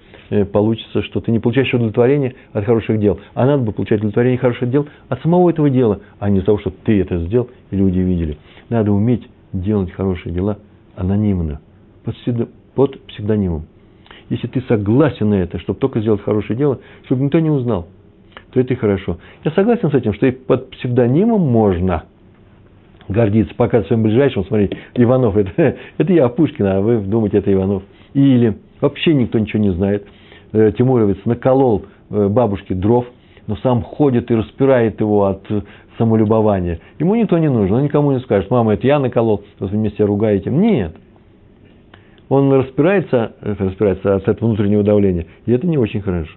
получится, 0.53 1.03
что 1.03 1.21
ты 1.21 1.33
не 1.33 1.41
получаешь 1.41 1.73
удовлетворение 1.75 2.35
от 2.53 2.65
хороших 2.65 3.01
дел. 3.01 3.19
А 3.35 3.47
надо 3.47 3.65
бы 3.65 3.73
получать 3.73 3.99
удовлетворение 3.99 4.39
хороших 4.39 4.71
дел 4.71 4.87
от 5.09 5.21
самого 5.23 5.51
этого 5.51 5.69
дела, 5.69 6.01
а 6.19 6.31
не 6.31 6.39
от 6.39 6.47
того, 6.47 6.59
что 6.59 6.71
ты 6.71 7.01
это 7.01 7.19
сделал 7.19 7.49
и 7.71 7.77
люди 7.77 7.99
видели. 7.99 8.39
Надо 8.69 8.93
уметь 8.93 9.29
делать 9.53 9.91
хорошие 9.93 10.33
дела 10.33 10.59
анонимно, 10.95 11.61
под, 12.05 12.15
под 12.75 13.03
псевдонимом. 13.07 13.67
Если 14.29 14.47
ты 14.47 14.61
согласен 14.63 15.31
на 15.31 15.35
это, 15.35 15.59
чтобы 15.59 15.81
только 15.81 16.01
сделать 16.01 16.23
хорошее 16.23 16.57
дело, 16.57 16.79
чтобы 17.07 17.25
никто 17.25 17.41
не 17.41 17.51
узнал, 17.51 17.89
то 18.53 18.61
это 18.61 18.75
и 18.75 18.77
хорошо. 18.77 19.19
Я 19.45 19.51
согласен 19.51 19.91
с 19.91 19.95
этим, 19.95 20.15
что 20.15 20.27
и 20.27 20.31
под 20.31 20.71
псевдонимом 20.71 21.41
можно 21.41 22.05
гордиться, 23.09 23.53
показывать 23.57 23.89
своим 23.89 24.05
ближайшим, 24.05 24.45
смотреть, 24.45 24.73
Иванов, 24.95 25.37
это, 25.37 25.77
это 25.99 26.13
я, 26.13 26.29
Пушкин, 26.29 26.67
а 26.67 26.81
вы 26.81 26.99
думаете, 26.99 27.39
это 27.39 27.53
Иванов. 27.53 27.83
Или 28.15 28.57
вообще 28.81 29.15
никто 29.15 29.41
ничего 29.41 29.61
не 29.61 29.73
знает– 29.73 30.07
Э, 30.15 30.20
Тимуровец 30.53 31.19
наколол 31.25 31.85
э, 32.11 32.29
бабушке 32.29 32.75
дров, 32.75 33.07
но 33.47 33.57
сам 33.57 33.83
ходит 33.83 34.31
и 34.31 34.35
распирает 34.35 35.01
его 35.01 35.27
от 35.27 35.49
э, 35.51 35.63
самолюбования. 35.97 36.81
Ему 36.99 37.15
никто 37.15 37.39
не 37.39 37.49
нужен, 37.49 37.77
он 37.77 37.83
никому 37.85 38.13
не 38.13 38.21
скажет, 38.21 38.51
мама, 38.51 38.75
это 38.75 38.87
я 38.87 38.99
наколол, 38.99 39.45
вот 39.59 39.71
вы 39.71 39.77
вместе 39.77 40.05
ругаете. 40.05 40.51
Нет. 40.51 40.97
Он 42.29 42.53
распирается, 42.53 43.33
распирается 43.41 44.17
от 44.17 44.29
этого 44.29 44.49
внутреннего 44.49 44.83
давления, 44.83 45.27
и 45.47 45.53
это 45.53 45.67
не 45.67 45.79
очень 45.79 46.01
хорошо. 46.01 46.37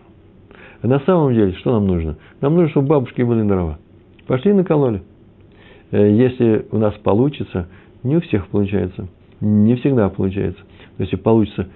А 0.81 0.87
на 0.87 0.99
самом 0.99 1.33
деле, 1.33 1.53
что 1.53 1.71
нам 1.71 1.87
нужно? 1.87 2.17
Нам 2.41 2.55
нужно, 2.55 2.69
чтобы 2.69 2.87
бабушки 2.87 3.21
были 3.21 3.47
дрова. 3.47 3.79
Пошли 4.27 4.53
накололи. 4.53 5.01
Если 5.91 6.65
у 6.71 6.77
нас 6.77 6.93
получится, 6.95 7.67
не 8.01 8.17
у 8.17 8.21
всех 8.21 8.47
получается, 8.47 9.07
не 9.39 9.75
всегда 9.75 10.09
получается. 10.09 10.61
Но 10.97 11.05
если 11.05 11.15
получится 11.15 11.67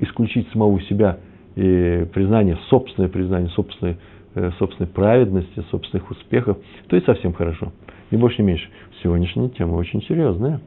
исключить 0.00 0.48
самого 0.52 0.80
себя– 0.82 1.18
и 1.60 2.06
признание, 2.14 2.56
собственное 2.70 3.10
признание 3.10 3.50
собственной, 3.50 3.98
э, 4.34 4.50
собственной 4.58 4.88
праведности, 4.88 5.62
собственных 5.70 6.10
успехов, 6.10 6.56
то 6.88 6.96
и 6.96 7.04
совсем 7.04 7.34
хорошо. 7.34 7.72
Ни 8.10 8.16
больше, 8.16 8.40
ни 8.40 8.46
меньше. 8.46 8.66
Сегодняшняя 9.02 9.50
тема 9.50 9.74
очень 9.74 10.02
серьезная. 10.04 10.62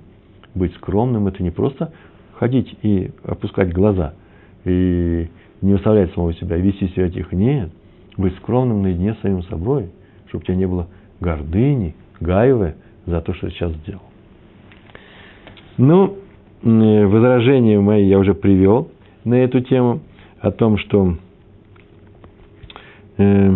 Быть 0.53 0.71
скромным– 0.75 1.25
это 1.27 1.41
не 1.41 1.49
просто 1.49 1.91
ходить 2.35 2.77
и 2.83 3.09
опускать 3.23 3.73
глаза, 3.73 4.13
и 4.65 5.29
не 5.61 5.73
выставлять 5.73 6.13
самого 6.13 6.35
себя, 6.35 6.57
вести 6.57 6.87
себя 6.89 7.09
тихо. 7.09 7.35
Нет. 7.35 7.71
Быть 8.15 8.35
скромным 8.35 8.83
наедине 8.83 9.15
с 9.15 9.21
самим 9.21 9.41
собой, 9.43 9.89
чтобы 10.27 10.43
у 10.43 10.45
тебя 10.45 10.57
не 10.57 10.67
было 10.67 10.89
гордыни, 11.19 11.95
гаевы 12.19 12.75
за 13.07 13.19
то, 13.21 13.33
что 13.33 13.47
я 13.47 13.53
сейчас 13.53 13.71
сделал. 13.77 14.03
Ну, 15.77 16.19
возражения 16.61 17.79
мои 17.79 18.05
я 18.05 18.19
уже 18.19 18.35
привел 18.35 18.91
на 19.23 19.33
эту 19.33 19.61
тему– 19.61 20.01
о 20.43 20.51
том, 20.51 20.77
что 20.77 21.15
э, 23.17 23.55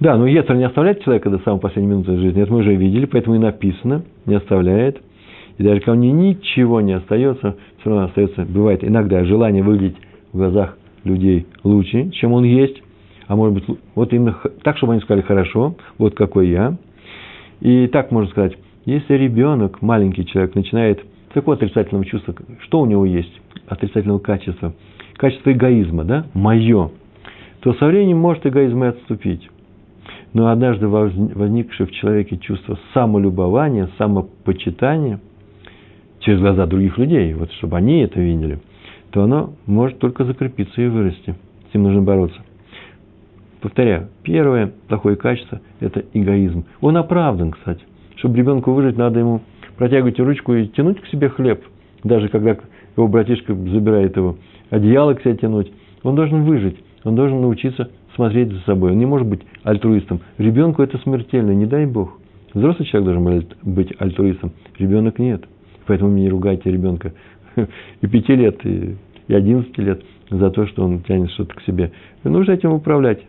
да, 0.00 0.16
но 0.16 0.26
Ецер 0.26 0.56
не 0.56 0.64
оставляет 0.64 1.02
человека 1.04 1.28
до 1.28 1.38
самой 1.40 1.60
последней 1.60 1.90
минуты 1.90 2.16
жизни. 2.16 2.42
Это 2.42 2.52
мы 2.52 2.60
уже 2.60 2.74
видели, 2.74 3.04
поэтому 3.04 3.36
и 3.36 3.38
написано, 3.38 4.02
не 4.24 4.34
оставляет. 4.34 5.00
И 5.58 5.62
даже 5.62 5.80
когда 5.80 5.94
мне 5.94 6.10
ничего 6.10 6.80
не 6.80 6.94
остается, 6.94 7.56
все 7.80 7.90
равно 7.90 8.06
остается, 8.06 8.46
бывает 8.46 8.82
иногда 8.82 9.24
желание 9.24 9.62
выглядеть 9.62 9.98
в 10.32 10.38
глазах 10.38 10.78
людей 11.04 11.46
лучше, 11.62 12.10
чем 12.10 12.32
он 12.32 12.44
есть. 12.44 12.82
А 13.26 13.36
может 13.36 13.54
быть, 13.54 13.78
вот 13.94 14.12
именно 14.12 14.38
так, 14.62 14.78
чтобы 14.78 14.94
они 14.94 15.02
сказали, 15.02 15.22
хорошо, 15.22 15.76
вот 15.98 16.14
какой 16.14 16.48
я. 16.48 16.76
И 17.60 17.88
так 17.88 18.10
можно 18.10 18.30
сказать, 18.30 18.56
если 18.86 19.14
ребенок, 19.14 19.82
маленький 19.82 20.24
человек, 20.24 20.54
начинает 20.54 21.04
такое 21.34 21.56
отрицательного 21.56 22.06
чувства, 22.06 22.34
что 22.62 22.80
у 22.80 22.86
него 22.86 23.04
есть? 23.04 23.32
Отрицательного 23.68 24.18
качества, 24.18 24.74
качество 25.14 25.52
эгоизма, 25.52 26.04
да, 26.04 26.26
мое, 26.34 26.90
то 27.60 27.74
со 27.74 27.86
временем 27.86 28.18
может 28.18 28.46
эгоизм 28.46 28.84
и 28.84 28.88
отступить. 28.88 29.48
Но 30.32 30.48
однажды 30.48 30.86
возникшее 30.88 31.86
в 31.86 31.92
человеке 31.92 32.36
чувство 32.36 32.78
самолюбования, 32.92 33.88
самопочитания 33.96 35.20
через 36.20 36.40
глаза 36.40 36.66
других 36.66 36.98
людей, 36.98 37.32
вот 37.34 37.50
чтобы 37.52 37.76
они 37.76 38.00
это 38.00 38.20
видели, 38.20 38.58
то 39.10 39.22
оно 39.22 39.54
может 39.66 39.98
только 39.98 40.24
закрепиться 40.24 40.82
и 40.82 40.88
вырасти. 40.88 41.34
С 41.70 41.74
ним 41.74 41.84
нужно 41.84 42.02
бороться. 42.02 42.38
Повторяю, 43.60 44.08
первое 44.22 44.72
плохое 44.88 45.16
качество– 45.16 45.60
это 45.80 46.04
эгоизм. 46.12 46.66
Он 46.80 46.96
оправдан, 46.98 47.52
кстати. 47.52 47.82
Чтобы 48.16 48.36
ребенку 48.36 48.72
выжить, 48.72 48.98
надо 48.98 49.20
ему 49.20 49.40
протягивать 49.78 50.20
ручку 50.20 50.54
и 50.54 50.68
тянуть 50.68 51.00
к 51.00 51.06
себе 51.06 51.28
хлеб, 51.28 51.64
даже 52.04 52.28
когда 52.28 52.56
его 52.96 53.08
братишка 53.08 53.54
забирает 53.54 54.16
его, 54.16 54.36
одеяло 54.70 55.14
к 55.14 55.22
себе 55.22 55.36
тянуть. 55.36 55.72
Он 56.02 56.14
должен 56.14 56.44
выжить, 56.44 56.76
он 57.04 57.14
должен 57.14 57.40
научиться 57.40 57.90
смотреть 58.14 58.52
за 58.52 58.60
собой. 58.60 58.92
Он 58.92 58.98
не 58.98 59.06
может 59.06 59.28
быть 59.28 59.42
альтруистом. 59.62 60.20
Ребенку 60.38 60.82
это 60.82 60.98
смертельно, 60.98 61.52
не 61.52 61.66
дай 61.66 61.86
Бог. 61.86 62.18
Взрослый 62.54 62.88
человек 62.88 63.14
должен 63.14 63.46
быть 63.62 63.92
альтруистом, 63.98 64.52
ребенок 64.78 65.18
нет. 65.18 65.44
Поэтому 65.86 66.10
не 66.12 66.28
ругайте 66.28 66.70
ребенка 66.70 67.12
и 67.56 68.06
пяти 68.06 68.34
лет, 68.34 68.64
и 68.64 68.96
одиннадцати 69.28 69.80
лет 69.80 70.02
за 70.30 70.50
то, 70.50 70.66
что 70.66 70.84
он 70.84 71.00
тянет 71.02 71.30
что-то 71.32 71.54
к 71.54 71.62
себе. 71.62 71.92
Нужно 72.24 72.52
этим 72.52 72.72
управлять. 72.72 73.20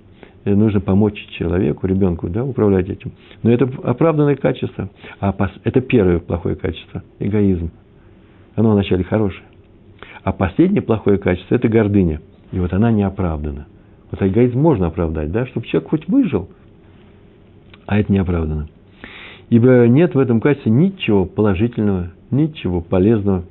Нужно 0.46 0.80
помочь 0.80 1.28
человеку, 1.38 1.88
ребенку, 1.88 2.30
да, 2.30 2.46
управлять 2.46 2.90
этим. 2.90 3.12
Но 3.44 3.52
это 3.52 3.70
оправданное 3.84 4.38
качество. 4.38 4.90
А 5.20 5.36
это 5.66 5.82
первое 5.82 6.20
плохое 6.20 6.56
качество– 6.56 7.04
эгоизм. 7.20 7.70
Оно 8.56 8.72
вначале 8.72 9.04
хорошее. 9.04 9.44
А 10.28 10.34
последнее 10.34 10.82
плохое 10.82 11.18
качество– 11.18 11.56
это 11.56 11.70
гордыня. 11.70 12.20
И 12.52 12.60
вот 12.60 12.74
она 12.74 12.92
не 12.92 13.02
оправдана. 13.02 13.66
Вот 14.12 14.22
эгоизм 14.22 14.60
можно 14.60 14.88
оправдать, 14.88 15.32
да, 15.32 15.46
чтобы 15.46 15.66
человек 15.68 15.90
хоть 15.90 16.10
выжил, 16.10 16.50
а 17.86 17.98
это 17.98 18.12
не 18.12 18.20
оправдано. 18.20 18.68
Ибо 19.50 19.88
нет 19.88 20.16
в 20.16 20.20
этом 20.20 20.42
качестве 20.42 20.70
ничего 20.70 21.24
положительного, 21.24 22.12
ничего 22.30 22.82
полезного. 22.82 23.46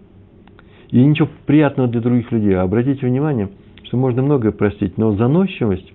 И 0.90 1.02
ничего 1.02 1.30
приятного 1.46 1.88
для 1.88 2.02
других 2.02 2.30
людей. 2.30 2.52
А 2.52 2.64
обратите 2.64 3.06
внимание, 3.06 3.48
что 3.84 3.96
можно 3.96 4.20
многое 4.20 4.52
простить, 4.52 4.98
но 4.98 5.12
заносчивость, 5.12 5.90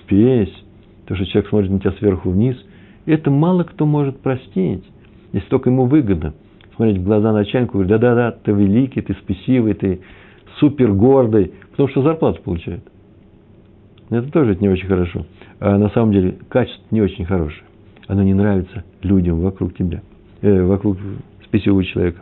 спесь, 0.00 0.52
то, 1.06 1.14
что 1.14 1.24
человек 1.24 1.48
смотрит 1.48 1.70
на 1.70 1.80
тебя 1.80 1.92
сверху 1.92 2.28
вниз, 2.28 2.62
это 3.06 3.30
мало 3.30 3.64
кто 3.64 3.86
может 3.86 4.20
простить, 4.20 4.84
если 5.32 5.48
только 5.48 5.70
ему 5.70 5.86
выгодно. 5.86 6.34
Смотреть 6.76 6.98
в 6.98 7.04
глаза 7.04 7.32
начальнику, 7.32 7.74
говорить, 7.74 7.90
да-да-да, 7.90 8.32
ты 8.32 8.52
великий, 8.52 9.00
ты 9.00 9.14
спесивый, 9.14 9.74
ты 9.74 10.00
супер 10.58 10.92
гордый, 10.92 11.52
потому 11.70 11.88
что 11.88 12.02
зарплату 12.02 12.42
получает. 12.42 12.82
Это 14.10 14.30
тоже 14.30 14.56
не 14.60 14.68
очень 14.68 14.86
хорошо. 14.86 15.26
А 15.58 15.78
на 15.78 15.88
самом 15.90 16.12
деле 16.12 16.36
качество 16.48 16.84
не 16.90 17.00
очень 17.00 17.24
хорошее. 17.24 17.64
Оно 18.06 18.22
не 18.22 18.34
нравится 18.34 18.84
людям 19.02 19.40
вокруг 19.40 19.74
тебя, 19.74 20.02
э, 20.42 20.62
вокруг 20.62 20.98
спесивого 21.44 21.84
человека. 21.84 22.20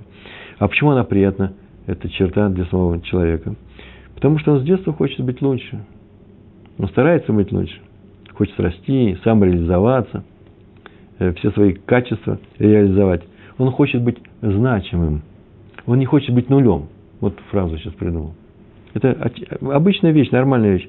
А 0.58 0.68
почему 0.68 0.92
она 0.92 1.04
приятна? 1.04 1.52
Это 1.86 2.08
черта 2.08 2.48
для 2.48 2.64
самого 2.66 3.00
человека. 3.02 3.54
Потому 4.14 4.38
что 4.38 4.52
он 4.52 4.60
с 4.60 4.62
детства 4.62 4.92
хочет 4.92 5.20
быть 5.20 5.42
лучше. 5.42 5.84
Он 6.78 6.88
старается 6.88 7.32
быть 7.32 7.52
лучше. 7.52 7.78
Хочет 8.32 8.58
расти, 8.58 9.18
самореализоваться, 9.22 10.24
э, 11.18 11.32
все 11.34 11.50
свои 11.50 11.74
качества 11.74 12.38
реализовать. 12.58 13.22
Он 13.58 13.70
хочет 13.70 14.02
быть 14.02 14.16
значимым. 14.52 15.22
Он 15.86 15.98
не 15.98 16.06
хочет 16.06 16.34
быть 16.34 16.48
нулем. 16.48 16.86
Вот 17.20 17.38
фразу 17.50 17.78
сейчас 17.78 17.94
придумал. 17.94 18.34
Это 18.92 19.30
обычная 19.60 20.12
вещь, 20.12 20.30
нормальная 20.30 20.74
вещь. 20.74 20.88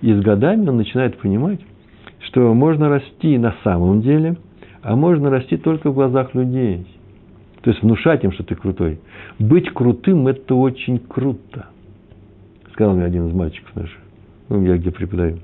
И 0.00 0.12
с 0.12 0.20
годами 0.20 0.68
он 0.68 0.76
начинает 0.76 1.18
понимать, 1.18 1.60
что 2.20 2.52
можно 2.52 2.88
расти 2.88 3.38
на 3.38 3.54
самом 3.62 4.02
деле, 4.02 4.36
а 4.82 4.96
можно 4.96 5.30
расти 5.30 5.56
только 5.56 5.90
в 5.90 5.94
глазах 5.94 6.34
людей. 6.34 6.86
То 7.62 7.70
есть 7.70 7.82
внушать 7.82 8.24
им, 8.24 8.32
что 8.32 8.44
ты 8.44 8.54
крутой. 8.54 9.00
Быть 9.38 9.70
крутым– 9.70 10.26
это 10.28 10.54
очень 10.54 10.98
круто, 10.98 11.66
сказал 12.72 12.94
мне 12.94 13.04
один 13.04 13.28
из 13.28 13.34
мальчиков 13.34 13.74
наших, 13.74 13.98
ну, 14.48 14.62
я 14.64 14.76
где 14.76 14.90
преподаю. 14.90 15.38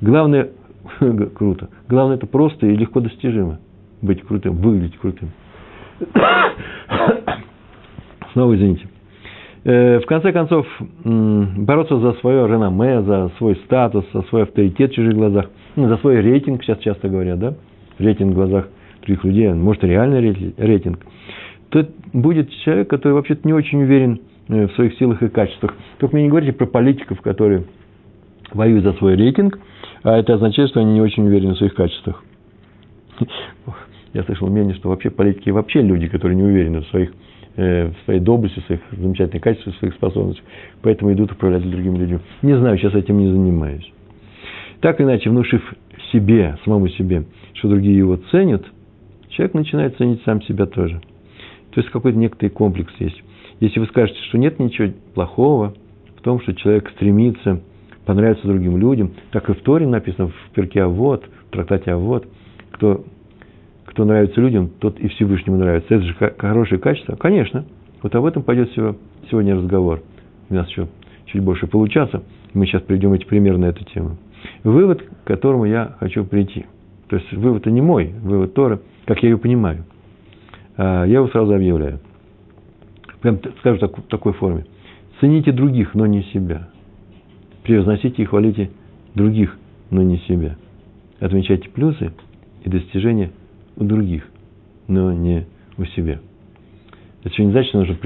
Главное, 0.00 0.50
круто, 1.34 1.68
главное– 1.88 2.16
это 2.18 2.26
просто 2.26 2.66
и 2.66 2.76
легко 2.76 3.00
достижимо. 3.00 3.60
Быть 4.00 4.22
крутым, 4.22 4.56
выглядеть 4.56 4.98
крутым. 4.98 5.30
Снова 8.32 8.54
извините. 8.54 8.88
Э, 9.64 10.00
в 10.00 10.06
конце 10.06 10.32
концов, 10.32 10.66
бороться 11.04 11.98
за 11.98 12.14
свое 12.14 12.48
реноме, 12.48 13.02
за 13.02 13.30
свой 13.38 13.54
статус, 13.64 14.04
за 14.12 14.22
свой 14.22 14.42
авторитет 14.42 14.90
в 14.90 14.94
чужих 14.94 15.14
глазах, 15.14 15.46
ну, 15.76 15.88
за 15.88 15.98
свой 15.98 16.20
рейтинг, 16.20 16.64
сейчас 16.64 16.78
часто 16.78 17.08
говорят, 17.08 17.38
да, 17.38 17.54
рейтинг 17.98 18.32
в 18.32 18.34
глазах 18.34 18.68
других 19.02 19.24
людей, 19.24 19.52
может, 19.52 19.84
реальный 19.84 20.52
рейтинг, 20.56 20.98
то 21.70 21.86
будет 22.12 22.50
человек, 22.64 22.90
который 22.90 23.12
вообще-то 23.12 23.46
не 23.46 23.54
очень 23.54 23.82
уверен 23.82 24.20
э, 24.48 24.66
в 24.66 24.72
своих 24.72 24.98
силах 24.98 25.22
и 25.22 25.28
качествах. 25.28 25.74
Только 25.98 26.16
мне 26.16 26.24
не 26.24 26.30
говорите 26.30 26.52
про 26.52 26.66
политиков, 26.66 27.20
которые 27.20 27.64
воюют 28.52 28.84
за 28.84 28.94
свой 28.94 29.14
рейтинг, 29.14 29.60
а 30.02 30.18
это 30.18 30.34
означает, 30.34 30.70
что 30.70 30.80
они 30.80 30.94
не 30.94 31.00
очень 31.00 31.26
уверены 31.26 31.54
в 31.54 31.58
своих 31.58 31.74
качествах. 31.74 32.24
Я 34.12 34.22
слышал 34.24 34.48
мнение, 34.48 34.74
что 34.74 34.88
вообще 34.88 35.10
политики 35.10 35.50
вообще 35.50 35.82
люди, 35.82 36.08
которые 36.08 36.36
не 36.36 36.42
уверены 36.42 36.80
в 36.80 36.86
своих 36.88 37.12
Э, 37.54 37.90
в 37.90 38.04
своей 38.06 38.20
доблести, 38.20 38.60
в 38.60 38.64
своих 38.64 38.80
замечательных 38.92 39.42
качествах, 39.42 39.74
в 39.74 39.78
своих 39.78 39.92
способностях, 39.94 40.42
поэтому 40.80 41.12
идут 41.12 41.32
управлять 41.32 41.68
другими 41.70 41.98
людьми. 41.98 42.18
Не 42.40 42.56
знаю, 42.56 42.78
сейчас 42.78 42.94
этим 42.94 43.18
не 43.18 43.30
занимаюсь. 43.30 43.92
Так 44.80 44.98
или 44.98 45.06
иначе, 45.06 45.28
внушив 45.28 45.62
себе, 46.12 46.56
самому 46.64 46.88
себе, 46.88 47.24
что 47.52 47.68
другие 47.68 47.98
его 47.98 48.16
ценят, 48.30 48.64
человек 49.28 49.52
начинает 49.52 49.98
ценить 49.98 50.22
сам 50.24 50.40
себя 50.42 50.64
тоже. 50.64 51.02
То 51.72 51.80
есть 51.82 51.90
какой-то 51.90 52.16
некоторый 52.16 52.48
комплекс 52.48 52.90
есть. 52.98 53.22
Если 53.60 53.80
вы 53.80 53.86
скажете, 53.86 54.18
что 54.28 54.38
нет 54.38 54.58
ничего 54.58 54.90
плохого 55.12 55.74
в 56.16 56.22
том, 56.22 56.40
что 56.40 56.54
человек 56.54 56.88
стремится 56.96 57.60
понравиться 58.06 58.46
другим 58.46 58.78
людям, 58.78 59.10
так 59.30 59.50
и 59.50 59.52
в 59.52 59.60
Торе 59.60 59.86
написано 59.86 60.28
в 60.28 60.54
перке 60.54 60.84
Авод, 60.84 61.26
в 61.48 61.52
трактате 61.52 61.92
Авод, 61.92 62.26
кто 62.70 63.04
кто 63.92 64.06
нравится 64.06 64.40
людям, 64.40 64.70
тот 64.80 64.98
и 65.00 65.08
Всевышнему 65.08 65.58
нравится. 65.58 65.94
Это 65.94 66.04
же 66.04 66.14
хорошее 66.38 66.80
качество. 66.80 67.14
Конечно. 67.14 67.66
Вот 68.02 68.14
об 68.14 68.24
этом 68.24 68.42
пойдет 68.42 68.72
сегодня 68.72 69.54
разговор. 69.54 70.02
У 70.48 70.54
нас 70.54 70.66
еще 70.68 70.88
чуть 71.26 71.42
больше 71.42 71.66
получаться. 71.66 72.22
Мы 72.54 72.66
сейчас 72.66 72.80
придем 72.82 73.12
эти 73.12 73.26
примеры 73.26 73.58
на 73.58 73.66
эту 73.66 73.84
тему. 73.84 74.16
Вывод, 74.64 75.02
к 75.02 75.26
которому 75.26 75.66
я 75.66 75.94
хочу 76.00 76.24
прийти. 76.24 76.64
То 77.08 77.16
есть 77.16 77.30
вывод-то 77.34 77.70
не 77.70 77.82
мой, 77.82 78.14
вывод 78.22 78.54
Тора, 78.54 78.80
как 79.04 79.22
я 79.22 79.28
ее 79.28 79.36
понимаю. 79.36 79.84
А 80.78 81.04
я 81.04 81.16
его 81.16 81.28
сразу 81.28 81.54
объявляю. 81.54 82.00
Прям 83.20 83.40
скажу 83.60 83.78
так, 83.78 83.98
в 83.98 84.02
такой 84.08 84.32
форме. 84.32 84.64
Цените 85.20 85.52
других, 85.52 85.94
но 85.94 86.06
не 86.06 86.22
себя. 86.32 86.70
Превозносите 87.62 88.22
и 88.22 88.24
хвалите 88.24 88.70
других, 89.14 89.58
но 89.90 90.02
не 90.02 90.16
себя. 90.20 90.56
Отмечайте 91.20 91.68
плюсы 91.68 92.12
и 92.64 92.70
достижения 92.70 93.32
у 93.76 93.84
других, 93.84 94.28
но 94.88 95.12
не 95.12 95.46
у 95.78 95.84
себя. 95.84 96.20
Это 97.20 97.30
еще 97.30 97.44
не 97.44 97.52
значит, 97.52 97.68
что 97.70 97.78
нужно 97.78 97.96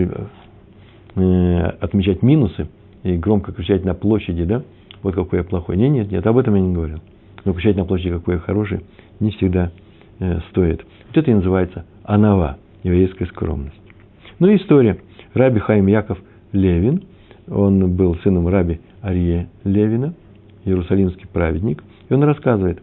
э, 1.14 1.61
отмечать 1.81 2.22
минусы 2.22 2.68
и 3.02 3.16
громко 3.16 3.52
кричать 3.52 3.85
на 3.85 3.94
площади, 3.94 4.44
да, 4.44 4.62
вот 5.02 5.14
какой 5.14 5.40
я 5.40 5.44
плохой. 5.44 5.76
Нет, 5.76 5.90
нет, 5.90 6.11
нет, 6.11 6.26
об 6.26 6.38
этом 6.38 6.55
я 6.55 6.61
не 6.61 6.74
говорил. 6.74 6.98
Но 7.44 7.52
кричать 7.52 7.76
на 7.76 7.85
площади, 7.85 8.11
какой 8.11 8.35
я 8.35 8.40
хороший, 8.40 8.81
не 9.20 9.31
всегда 9.31 9.70
э, 10.18 10.40
стоит. 10.50 10.85
Вот 11.09 11.16
это 11.16 11.31
и 11.31 11.35
называется 11.35 11.87
анава, 12.05 12.59
еврейская 12.83 13.26
скромность. 13.26 13.81
Ну 14.38 14.48
и 14.48 14.57
история. 14.57 14.98
Раби 15.33 15.61
Хаим 15.61 15.87
Яков 15.87 16.18
Левин, 16.52 17.02
он 17.48 17.94
был 17.94 18.16
сыном 18.16 18.48
раби 18.48 18.81
Арье 19.00 19.48
Левина, 19.64 20.14
иерусалимский 20.64 21.26
праведник, 21.29 21.83
и 22.09 22.14
он 22.14 22.22
рассказывает, 22.24 22.83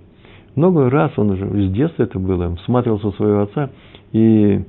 много 0.55 0.89
раз 0.89 1.11
он 1.17 1.31
уже, 1.31 1.45
с 1.67 1.71
детства 1.71 2.03
это 2.03 2.19
было, 2.19 2.55
всматривался 2.57 3.11
в 3.11 3.15
своего 3.15 3.41
отца 3.41 3.69
и 4.11 4.63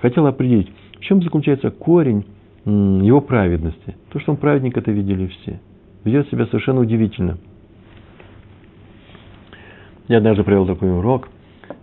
хотел 0.00 0.26
определить, 0.26 0.70
в 0.98 1.00
чем 1.00 1.22
заключается 1.22 1.70
корень 1.70 2.24
его 2.64 3.20
праведности. 3.20 3.96
То, 4.12 4.20
что 4.20 4.32
он 4.32 4.36
праведник, 4.36 4.76
это 4.76 4.92
видели 4.92 5.26
все. 5.26 5.60
Ведет 6.04 6.28
себя 6.28 6.46
совершенно 6.46 6.80
удивительно. 6.80 7.38
Я 10.08 10.18
однажды 10.18 10.44
провел 10.44 10.66
такой 10.66 10.96
урок, 10.96 11.28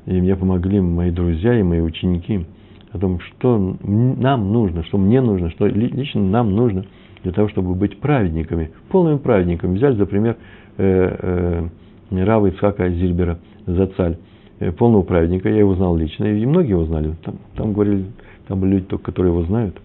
и 0.05 0.19
мне 0.19 0.35
помогли 0.35 0.79
мои 0.79 1.11
друзья 1.11 1.57
и 1.57 1.63
мои 1.63 1.81
ученики 1.81 2.45
о 2.91 2.99
том, 2.99 3.19
что 3.19 3.77
нам 3.81 4.51
нужно, 4.51 4.83
что 4.83 4.97
мне 4.97 5.21
нужно, 5.21 5.49
что 5.51 5.67
лично 5.67 6.21
нам 6.21 6.55
нужно 6.55 6.85
для 7.23 7.31
того, 7.31 7.49
чтобы 7.49 7.75
быть 7.75 7.99
праведниками, 7.99 8.71
полными 8.89 9.17
праведниками. 9.17 9.75
Взяли 9.75 9.95
за 9.95 10.05
пример 10.05 10.37
э, 10.77 11.17
э, 11.19 11.67
Рава 12.11 12.47
Ицхака 12.47 12.89
Зильбера 12.89 13.39
Зацаль, 13.65 14.17
э, 14.59 14.71
полного 14.71 15.03
праведника, 15.03 15.49
я 15.49 15.59
его 15.59 15.75
знал 15.75 15.95
лично, 15.95 16.25
и 16.25 16.45
многие 16.45 16.71
его 16.71 16.85
знали, 16.85 17.15
там, 17.23 17.35
там 17.55 17.73
говорили, 17.73 18.05
там 18.47 18.59
были 18.59 18.75
люди 18.75 18.85
только, 18.85 19.05
которые 19.05 19.33
его 19.33 19.43
знают. 19.43 19.79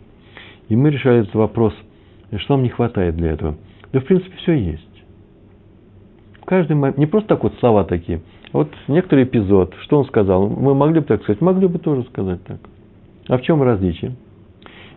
И 0.69 0.77
мы 0.77 0.91
решали 0.91 1.21
этот 1.21 1.35
вопрос, 1.35 1.75
что 2.37 2.55
нам 2.55 2.63
не 2.63 2.71
хватает 2.71 3.17
для 3.17 3.33
этого. 3.33 3.57
Да, 3.93 4.01
в 4.01 4.05
принципе, 4.05 4.37
все 4.39 4.53
есть. 4.53 5.05
Каждый 6.47 6.77
момент, 6.77 6.99
не 6.99 7.07
просто 7.07 7.29
так 7.31 7.43
вот 7.43 7.55
слова 7.61 7.85
такие, 7.85 8.21
а 8.53 8.59
вот 8.59 8.71
некоторый 8.89 9.25
эпизод, 9.25 9.75
что 9.83 9.99
он 9.99 10.07
сказал, 10.07 10.49
мы 10.49 10.75
могли 10.75 11.01
бы 11.01 11.07
так 11.07 11.23
сказать, 11.23 11.41
могли 11.41 11.69
бы 11.69 11.79
тоже 11.79 12.05
сказать 12.05 12.43
так. 12.45 12.59
А 13.29 13.39
в 13.39 13.43
чем 13.43 13.63
различие? 13.63 14.17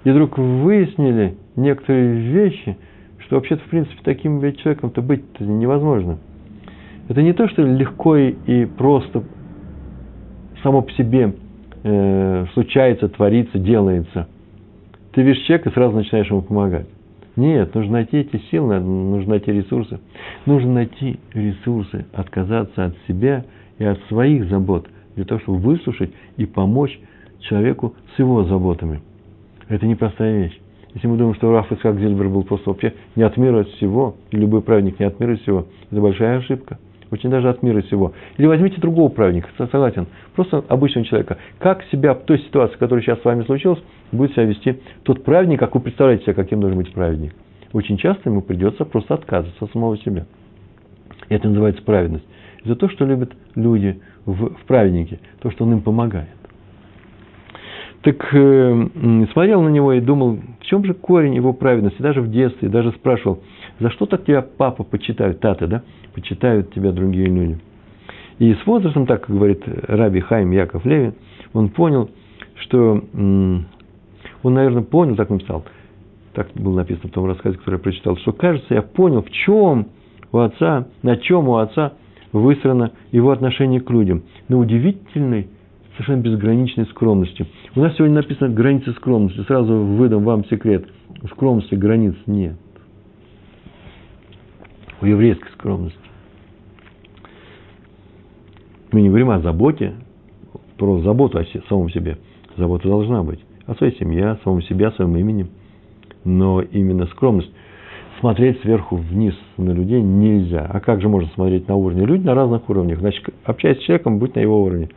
И 0.04 0.10
вдруг 0.10 0.38
выяснили 0.38 1.38
некоторые 1.56 2.20
вещи, 2.20 2.78
что 3.20 3.36
вообще-то, 3.36 3.64
в 3.64 3.70
принципе, 3.70 3.98
таким 4.04 4.40
ведь 4.40 4.60
человеком-то 4.60 5.02
быть 5.02 5.24
невозможно– 5.40 6.20
это 7.10 7.22
не 7.22 7.34
то, 7.34 7.48
что 7.48 7.64
легко 7.64 8.18
и 8.18 8.66
просто 8.66 9.24
само 10.62 10.82
по 10.82 10.92
себе 10.94 11.34
э, 11.84 12.46
случается, 12.54 13.08
творится, 13.08 13.58
делается. 13.58 14.28
Ты 15.14 15.22
видишь 15.22 15.44
человека 15.44 15.70
и 15.70 15.74
сразу 15.74 15.96
начинаешь 15.96 16.30
ему 16.30 16.42
помогать. 16.42 16.88
Нет, 17.36 17.74
нужно 17.76 17.94
найти 17.94 18.18
эти 18.18 18.38
силы, 18.52 18.80
нужно 18.80 19.32
найти 19.32 19.52
ресурсы. 19.52 20.00
Нужно 20.46 20.74
найти 20.74 21.20
ресурсы, 21.34 22.06
отказаться 22.14 22.86
от 22.86 22.96
себя 23.08 23.46
и 23.78 23.86
от 23.86 24.00
своих 24.10 24.50
забот, 24.50 24.88
для 25.16 25.24
того, 25.24 25.40
чтобы 25.42 25.60
выслушать 25.60 26.12
и 26.36 26.46
помочь 26.46 27.00
человеку 27.42 27.94
с 28.16 28.20
его 28.20 28.44
заботами. 28.44 29.02
Это 29.70 29.86
непростая 29.86 30.46
вещь. 30.46 30.60
Если 30.96 31.08
мы 31.08 31.18
думаем, 31.18 31.36
что 31.36 31.52
Раф 31.52 31.72
Исхак 31.72 32.00
Зильбер 32.00 32.28
был 32.30 32.44
просто 32.44 32.72
вообще 32.72 32.94
не 33.16 33.22
от 33.22 33.38
мира 33.38 33.64
всего, 33.64 34.16
и 34.32 34.38
любой 34.38 34.62
праведник 34.62 35.00
не 35.00 35.06
от 35.06 35.20
мира 35.20 35.36
всего, 35.36 35.68
это 35.92 36.02
большая 36.02 36.40
ошибка 36.40 36.80
очень 37.12 37.30
даже 37.30 37.50
от 37.50 37.64
мира 37.64 37.82
всего. 37.82 38.14
Или 38.38 38.46
возьмите 38.48 38.80
другого 38.82 39.10
праведника, 39.10 39.50
согласен, 39.58 40.08
просто 40.36 40.64
обычного 40.68 41.06
человека. 41.06 41.38
Как 41.60 41.84
себя 41.92 42.14
в 42.14 42.24
той 42.24 42.40
ситуации, 42.40 42.78
которая 42.78 43.04
сейчас 43.04 43.22
с 43.22 43.26
вами 43.26 43.44
случилась, 43.44 43.80
будет 44.12 44.34
себя 44.34 44.46
вести 44.46 44.80
тот 45.04 45.24
праведник, 45.24 45.60
как 45.60 45.76
вы 45.76 45.82
представляете 45.82 46.24
себе, 46.24 46.34
каким 46.34 46.60
должен 46.60 46.78
быть 46.78 46.92
праведник. 46.94 47.34
Очень 47.74 47.98
часто 47.98 48.30
ему 48.30 48.42
придется 48.42 48.86
просто 48.86 49.14
отказываться 49.14 49.66
от 49.66 49.72
самого 49.72 49.98
себя. 49.98 50.26
Это 51.30 51.48
называется 51.50 51.84
праведность. 51.84 52.26
Это 52.64 52.76
то, 52.76 52.90
что 52.90 53.06
любят 53.06 53.34
люди 53.56 54.00
в, 54.26 54.50
в 54.50 54.66
праведнике, 54.66 55.20
то, 55.40 55.52
что 55.52 55.66
он 55.66 55.74
им 55.74 55.82
помогает. 55.82 56.30
Так 58.02 58.34
э, 58.34 58.88
смотрел 59.34 59.62
на 59.62 59.70
него 59.70 59.94
и 59.94 60.00
думал, 60.00 60.40
чем 60.62 60.86
же 60.86 60.94
корень 60.94 61.36
его 61.36 61.54
праведности? 61.54 62.02
Даже 62.02 62.22
в 62.22 62.32
детстве, 62.32 62.70
даже 62.70 62.92
спрашивал, 62.92 63.42
за 63.80 63.90
что 63.92 64.06
так 64.06 64.26
тебя 64.26 64.42
папа 64.42 64.84
почитают, 64.84 65.40
таты, 65.40 65.68
да? 65.68 65.84
Почитают 66.14 66.74
тебя 66.74 66.92
другие 66.92 67.28
люди. 67.28 67.58
И 68.40 68.54
с 68.54 68.66
возрастом, 68.66 69.06
так 69.06 69.26
говорит 69.28 69.64
Раби 69.66 70.20
Хайм 70.20 70.52
Яков 70.52 70.86
Левин, 70.86 71.16
он 71.54 71.70
понял, 71.70 72.10
что 72.56 73.02
он, 73.14 73.66
наверное, 74.44 74.84
понял, 74.84 75.16
так 75.16 75.30
написал, 75.30 75.66
так 76.34 76.50
было 76.54 76.76
написано 76.76 77.10
в 77.10 77.12
том 77.12 77.26
рассказе, 77.26 77.58
который 77.58 77.76
я 77.76 77.80
прочитал, 77.80 78.18
что, 78.18 78.32
кажется, 78.32 78.76
я 78.76 78.82
понял, 78.84 79.24
в 79.24 79.32
чем 79.32 79.88
у 80.32 80.38
отца, 80.38 80.88
на 81.02 81.18
чем 81.18 81.48
у 81.50 81.56
отца 81.58 81.94
выстроено 82.32 82.92
его 83.12 83.32
отношение 83.32 83.82
к 83.82 83.90
людям. 83.90 84.24
На 84.48 84.58
удивительной, 84.58 85.48
совершенно 85.94 86.22
безграничной 86.22 86.86
скромности. 86.88 87.48
У 87.76 87.80
нас 87.80 87.96
сегодня 87.96 88.16
написано 88.18 88.54
границы 88.54 88.92
скромности. 88.94 89.42
Сразу 89.48 89.74
выдам 89.74 90.24
вам 90.24 90.46
секрет. 90.46 90.86
Скромности 91.32 91.74
границ 91.74 92.14
нет. 92.28 92.56
У 95.02 95.06
еврейской 95.06 95.50
скромности. 95.52 96.00
Мы 98.92 99.02
не 99.02 99.10
говорим 99.10 99.30
о 99.30 99.40
заботе, 99.40 99.94
про 100.78 101.00
заботу 101.02 101.40
о 101.40 101.46
самом 101.68 101.90
себе. 101.90 102.18
Забота 102.56 102.88
должна 102.88 103.24
быть. 103.24 103.40
О 103.66 103.76
своей 103.76 103.96
семье, 103.98 104.30
о 104.30 104.38
самом 104.44 104.62
себе, 104.64 104.88
о 104.88 104.92
своем 104.92 105.16
имени. 105.18 105.48
Но 106.24 106.62
именно 106.62 107.06
скромность. 107.08 107.52
Смотреть 108.20 108.62
сверху 108.62 108.96
вниз 108.96 109.36
на 109.58 109.72
людей 109.72 110.02
нельзя. 110.02 110.66
А 110.68 110.80
как 110.80 111.02
же 111.02 111.10
можно 111.10 111.30
смотреть 111.36 111.68
на 111.68 111.76
уровне? 111.76 112.06
Люди 112.06 112.26
на 112.26 112.34
разных 112.34 112.68
уровнях. 112.70 113.00
Значит, 113.00 113.24
общаясь 113.44 113.78
с 113.78 113.84
человеком, 113.84 114.18
будь 114.18 114.36
на 114.36 114.40
его 114.40 114.64
уровне. 114.64 114.90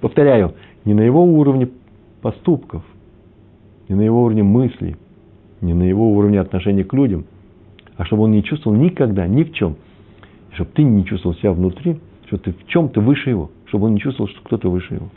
Повторяю, 0.00 0.54
не 0.84 0.92
на 0.92 1.00
его 1.00 1.24
уровне 1.24 1.68
поступков, 2.20 2.82
не 3.88 3.94
на 3.94 4.02
его 4.02 4.24
уровне 4.24 4.42
мыслей, 4.42 4.96
не 5.62 5.72
на 5.72 5.84
его 5.84 6.10
уровне 6.12 6.40
отношения 6.40 6.84
к 6.84 6.92
людям, 6.92 7.24
а 7.96 8.04
чтобы 8.04 8.24
он 8.24 8.32
не 8.32 8.42
чувствовал 8.42 8.76
никогда, 8.76 9.26
ни 9.26 9.42
в 9.42 9.52
чем. 9.52 9.76
Чтобы 10.52 10.70
ты 10.74 10.82
не 10.82 11.04
чувствовал 11.04 11.36
себя 11.36 11.52
внутри, 11.52 11.98
что 12.26 12.38
ты 12.38 12.52
в 12.52 12.66
чем-то 12.66 13.00
выше 13.00 13.30
его, 13.30 13.50
чтобы 13.66 13.86
он 13.86 13.94
не 13.94 14.00
чувствовал, 14.00 14.28
что 14.30 14.40
кто-то 14.42 14.70
выше 14.70 14.94
его. 14.94 15.08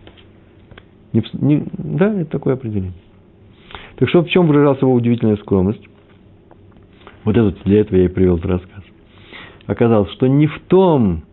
Не, 1.14 1.24
не, 1.34 1.64
да, 1.78 2.14
это 2.14 2.30
такое 2.30 2.54
определение. 2.54 2.94
Так 3.98 4.10
что 4.10 4.22
в 4.22 4.30
чем 4.30 4.48
выражалась 4.48 4.82
его 4.82 4.94
удивительная 4.94 5.38
скромность? 5.38 5.86
Вот 7.26 7.36
этот, 7.36 7.62
для 7.64 7.82
этого 7.82 7.98
я 7.98 8.06
и 8.06 8.10
привел 8.10 8.38
этот 8.38 8.52
рассказ. 8.52 8.84
Оказалось, 9.66 10.12
что 10.12 10.28
не 10.28 10.48
в 10.48 10.60
том 10.68 11.24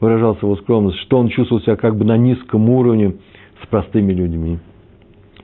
выражалась 0.00 0.40
его 0.42 0.56
скромность, 0.56 0.98
что 1.00 1.18
он 1.18 1.28
чувствовал 1.28 1.62
себя 1.62 1.76
как 1.76 1.96
бы 1.96 2.04
на 2.04 2.16
низком 2.16 2.68
уровне 2.68 3.16
с 3.62 3.66
простыми 3.66 4.12
людьми. 4.12 4.58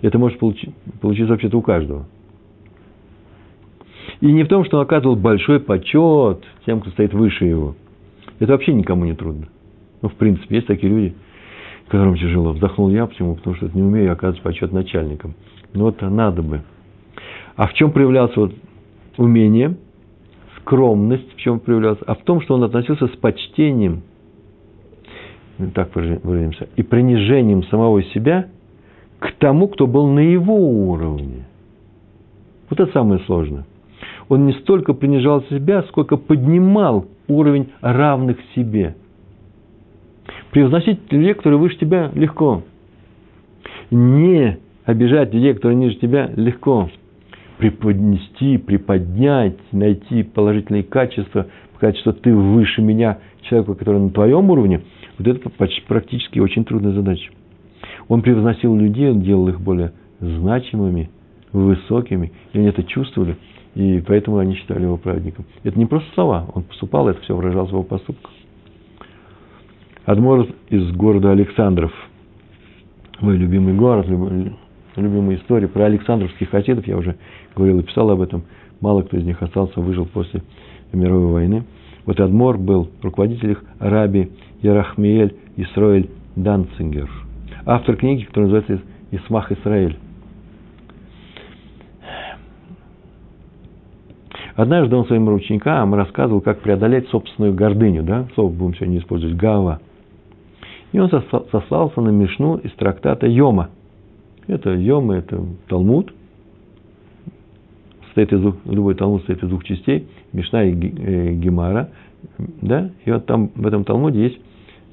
Это 0.02 0.18
может 0.18 0.38
получить, 0.38 0.74
получиться 1.00 1.32
вообще-то 1.32 1.58
у 1.58 1.62
каждого. 1.62 2.06
И 4.20 4.30
не 4.30 4.44
в 4.44 4.48
том, 4.48 4.64
что 4.64 4.78
он 4.78 4.84
оказывал 4.84 5.16
большой 5.16 5.60
почет 5.60 6.44
тем, 6.66 6.80
кто 6.80 6.90
стоит 6.90 7.14
выше 7.14 7.46
его. 7.46 7.74
Это 8.38 8.52
вообще 8.52 8.74
никому 8.74 9.04
не 9.04 9.14
трудно. 9.14 9.48
Ну, 10.02 10.08
в 10.08 10.14
принципе, 10.14 10.56
есть 10.56 10.66
такие 10.66 10.92
люди, 10.92 11.14
которым 11.88 12.16
тяжело. 12.16 12.52
Вздохнул 12.52 12.90
я, 12.90 13.06
почему? 13.06 13.36
Потому 13.36 13.56
что 13.56 13.70
не 13.72 13.82
умею 13.82 14.12
оказывать 14.12 14.42
почет 14.42 14.72
начальникам. 14.72 15.34
Но 15.72 15.84
вот 15.84 16.00
надо 16.02 16.42
бы. 16.42 16.62
А 17.56 17.66
в 17.66 17.74
чем 17.74 17.92
проявлялось 17.92 18.36
вот 18.36 18.54
умение, 19.16 19.76
скромность, 20.58 21.34
в 21.34 21.36
чем 21.36 21.60
проявлялся? 21.60 22.02
А 22.06 22.14
в 22.14 22.22
том, 22.22 22.40
что 22.42 22.54
он 22.54 22.64
относился 22.64 23.06
с 23.06 23.16
почтением, 23.16 24.02
так 25.74 25.94
выразимся, 25.94 26.68
и 26.76 26.82
принижением 26.82 27.62
самого 27.64 28.02
себя 28.02 28.48
к 29.18 29.32
тому, 29.32 29.68
кто 29.68 29.86
был 29.86 30.08
на 30.08 30.20
его 30.20 30.56
уровне. 30.56 31.46
Вот 32.70 32.80
это 32.80 32.90
самое 32.92 33.20
сложное. 33.24 33.66
Он 34.30 34.46
не 34.46 34.54
столько 34.54 34.94
принижал 34.94 35.42
себя, 35.50 35.82
сколько 35.82 36.16
поднимал 36.16 37.06
уровень 37.28 37.68
равных 37.82 38.38
себе– 38.54 38.96
Превозносить 40.50 41.12
людей, 41.12 41.34
которые 41.34 41.58
выше 41.58 41.78
тебя, 41.78 42.10
легко. 42.14 42.62
Не 43.90 44.58
обижать 44.84 45.32
людей, 45.32 45.54
которые 45.54 45.76
ниже 45.76 45.96
тебя, 45.96 46.30
легко. 46.34 46.90
Преподнести, 47.58 48.58
приподнять, 48.58 49.58
найти 49.72 50.22
положительные 50.22 50.82
качества, 50.82 51.46
показать, 51.74 51.98
что 51.98 52.12
ты 52.12 52.34
выше 52.34 52.82
меня, 52.82 53.18
человека, 53.42 53.74
который 53.74 54.00
на 54.00 54.10
твоем 54.10 54.50
уровне, 54.50 54.82
вот 55.18 55.28
это 55.28 55.50
практически 55.86 56.38
очень 56.38 56.64
трудная 56.64 56.92
задача. 56.92 57.30
Он 58.08 58.22
превозносил 58.22 58.74
людей, 58.76 59.10
он 59.10 59.22
делал 59.22 59.48
их 59.48 59.60
более 59.60 59.92
значимыми, 60.20 61.10
высокими, 61.52 62.32
и 62.52 62.58
они 62.58 62.68
это 62.68 62.82
чувствовали, 62.82 63.36
и 63.74 64.02
поэтому 64.06 64.38
они 64.38 64.54
считали 64.54 64.82
его 64.82 64.96
праведником. 64.96 65.44
Это 65.62 65.78
не 65.78 65.86
просто 65.86 66.08
слова, 66.14 66.46
он 66.54 66.64
поступал, 66.64 67.08
это 67.08 67.20
все 67.22 67.36
выражалось 67.36 67.70
в 67.70 67.74
его 67.74 67.82
поступках. 67.82 68.30
Адмор 70.04 70.48
из 70.70 70.90
города 70.92 71.30
Александров. 71.30 71.92
Мой 73.20 73.36
любимый 73.36 73.74
город, 73.74 74.06
любимая 74.96 75.36
история 75.36 75.68
про 75.68 75.84
Александровских 75.84 76.50
хасидов, 76.50 76.86
я 76.86 76.96
уже 76.96 77.16
говорил 77.54 77.80
и 77.80 77.82
писал 77.82 78.10
об 78.10 78.20
этом. 78.20 78.42
Мало 78.80 79.02
кто 79.02 79.18
из 79.18 79.24
них 79.24 79.42
остался, 79.42 79.80
выжил 79.80 80.06
после 80.06 80.42
мировой 80.92 81.32
войны. 81.32 81.64
Вот 82.06 82.18
Адмор 82.18 82.58
был 82.58 82.90
руководитель 83.02 83.52
их 83.52 83.64
Раби 83.78 84.30
Ярахмиэль 84.62 85.36
Исроэль 85.56 86.10
Данцингер. 86.34 87.10
Автор 87.66 87.96
книги, 87.96 88.24
которая 88.24 88.50
называется 88.50 88.86
«Исмах 89.10 89.52
Исраэль». 89.52 89.96
Однажды 94.54 94.96
он 94.96 95.06
своим 95.06 95.28
ученикам 95.28 95.94
рассказывал, 95.94 96.40
как 96.40 96.60
преодолеть 96.60 97.08
собственную 97.08 97.54
гордыню. 97.54 98.02
Да? 98.02 98.26
Слово 98.34 98.50
будем 98.50 98.74
сегодня 98.74 98.98
использовать– 98.98 99.36
гава. 99.36 99.80
И 100.92 100.98
он 100.98 101.08
сослался 101.08 102.00
на 102.00 102.08
Мишну 102.10 102.56
из 102.56 102.72
трактата 102.72 103.26
Йома. 103.26 103.70
Это 104.48 104.70
Йома, 104.70 105.16
это 105.16 105.40
Талмуд. 105.68 106.12
Состоит 108.06 108.32
из 108.32 108.42
любой 108.64 108.96
Талмуд 108.96 109.20
состоит 109.20 109.42
из 109.42 109.48
двух 109.48 109.64
частей. 109.64 110.08
Мишна 110.32 110.64
и 110.64 110.72
э, 110.72 111.34
Гемара. 111.34 111.90
Да? 112.60 112.90
И 113.04 113.10
вот 113.12 113.26
там 113.26 113.50
в 113.54 113.66
этом 113.66 113.84
Талмуде 113.84 114.24
есть 114.24 114.40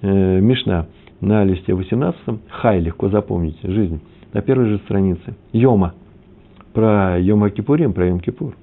э, 0.02 0.40
Мишна 0.40 0.86
на 1.20 1.44
листе 1.44 1.74
18. 1.74 2.22
Хай, 2.50 2.80
легко 2.80 3.10
запомнить, 3.10 3.58
жизнь. 3.64 4.00
На 4.34 4.42
первой 4.42 4.68
же 4.68 4.78
странице. 4.80 5.36
Йома. 5.52 5.96
Про 6.74 7.20
Йома 7.20 7.50
Кипурим, 7.50 7.94
про 7.94 8.08
Йом 8.08 8.20
Кипур. 8.20 8.56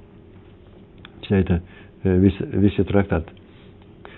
Вся 1.24 1.36
это, 1.36 1.62
э, 2.02 2.18
весь, 2.18 2.36
весь 2.38 2.74
этот 2.74 2.88
трактат– 2.88 3.28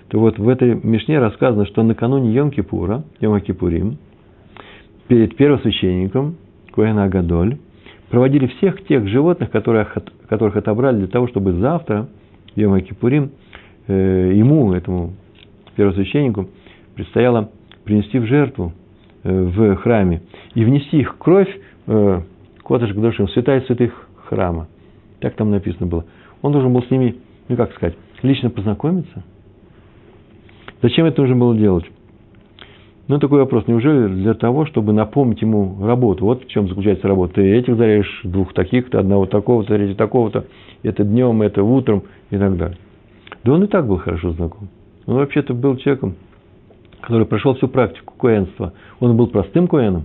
то 0.09 0.19
вот 0.19 0.37
в 0.37 0.47
этой 0.47 0.75
Мишне 0.75 1.19
рассказано, 1.19 1.65
что 1.65 1.83
накануне 1.83 2.33
Йом-Кипура, 2.33 3.03
Йом-Кипурим, 3.19 3.95
перед 5.07 5.35
первосвященником, 5.35 6.37
Коэн 6.71 6.97
Агадоль, 6.99 7.57
проводили 8.09 8.47
всех 8.47 8.85
тех 8.85 9.07
животных, 9.07 9.51
которых, 9.51 9.97
которых 10.29 10.55
отобрали 10.55 10.97
для 10.97 11.07
того, 11.07 11.27
чтобы 11.27 11.53
завтра, 11.53 12.07
Йом 12.55 12.79
Кипурим, 12.81 13.31
э, 13.87 14.31
ему, 14.35 14.73
этому 14.73 15.13
первосвященнику, 15.75 16.47
предстояло 16.95 17.51
принести 17.83 18.19
в 18.19 18.25
жертву 18.25 18.73
э, 19.23 19.43
в 19.43 19.75
храме 19.75 20.21
и 20.55 20.63
внести 20.63 20.99
их 20.99 21.17
кровь 21.17 21.53
э, 21.87 22.21
Котыш 22.63 22.93
Гдошим, 22.93 23.27
святая 23.29 23.61
святых 23.61 24.07
храма. 24.25 24.67
Так 25.19 25.35
там 25.35 25.51
написано 25.51 25.87
было. 25.87 26.05
Он 26.41 26.51
должен 26.51 26.73
был 26.73 26.83
с 26.83 26.89
ними, 26.89 27.15
ну 27.47 27.55
как 27.55 27.73
сказать, 27.73 27.95
лично 28.21 28.49
познакомиться– 28.49 29.23
Зачем 30.81 31.05
это 31.05 31.21
нужно 31.21 31.35
было 31.35 31.55
делать? 31.55 31.85
Ну, 33.07 33.19
такой 33.19 33.39
вопрос. 33.39 33.65
Неужели 33.67 34.13
для 34.13 34.33
того, 34.33 34.65
чтобы 34.65 34.93
напомнить 34.93 35.41
ему 35.41 35.77
работу? 35.85 36.25
Вот 36.25 36.43
в 36.43 36.47
чем 36.47 36.67
заключается 36.67 37.07
работа. 37.07 37.35
Ты 37.35 37.55
этих 37.55 37.77
зарежешь, 37.77 38.21
двух 38.23 38.53
таких-то, 38.53 38.99
одного 38.99 39.25
такого-то, 39.25 39.75
третьего 39.75 39.95
такого-то. 39.95 40.45
Это 40.83 41.03
днем, 41.03 41.41
это 41.41 41.63
утром 41.63 42.03
и 42.29 42.37
так 42.37 42.57
далее. 42.57 42.77
Да 43.43 43.53
он 43.53 43.63
и 43.63 43.67
так 43.67 43.87
был 43.87 43.97
хорошо 43.97 44.31
знаком. 44.33 44.67
Он 45.05 45.15
вообще-то 45.15 45.53
был 45.53 45.77
человеком, 45.77 46.15
который 47.01 47.25
прошел 47.25 47.55
всю 47.55 47.69
практику 47.69 48.13
коэнства. 48.17 48.73
Он 48.99 49.15
был 49.15 49.27
простым 49.27 49.67
коэном. 49.67 50.03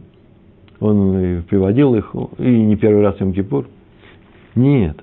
Он 0.78 1.43
приводил 1.49 1.95
их, 1.95 2.14
и 2.39 2.49
не 2.49 2.76
первый 2.76 3.03
раз 3.03 3.20
им 3.20 3.33
Кипур. 3.33 3.66
Нет. 4.55 5.01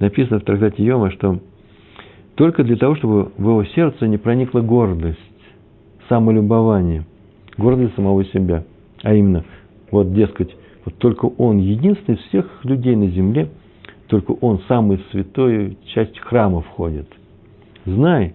Написано 0.00 0.40
в 0.40 0.44
трактате 0.44 0.82
Йома, 0.82 1.10
что 1.10 1.38
только 2.34 2.64
для 2.64 2.76
того, 2.76 2.96
чтобы 2.96 3.32
в 3.36 3.42
его 3.42 3.64
сердце 3.64 4.08
не 4.08 4.16
проникла 4.16 4.60
гордость, 4.60 5.18
самолюбование, 6.08 7.04
гордость 7.58 7.94
самого 7.94 8.24
себя. 8.24 8.64
А 9.02 9.14
именно, 9.14 9.44
вот, 9.90 10.14
дескать, 10.14 10.56
вот 10.86 10.96
только 10.96 11.26
он 11.26 11.58
единственный 11.58 12.16
из 12.16 12.22
всех 12.28 12.64
людей 12.64 12.96
на 12.96 13.08
земле, 13.08 13.50
только 14.06 14.32
он 14.32 14.62
самый 14.68 15.04
святой 15.10 15.76
часть 15.94 16.18
храма 16.18 16.62
входит. 16.62 17.06
Знай, 17.84 18.34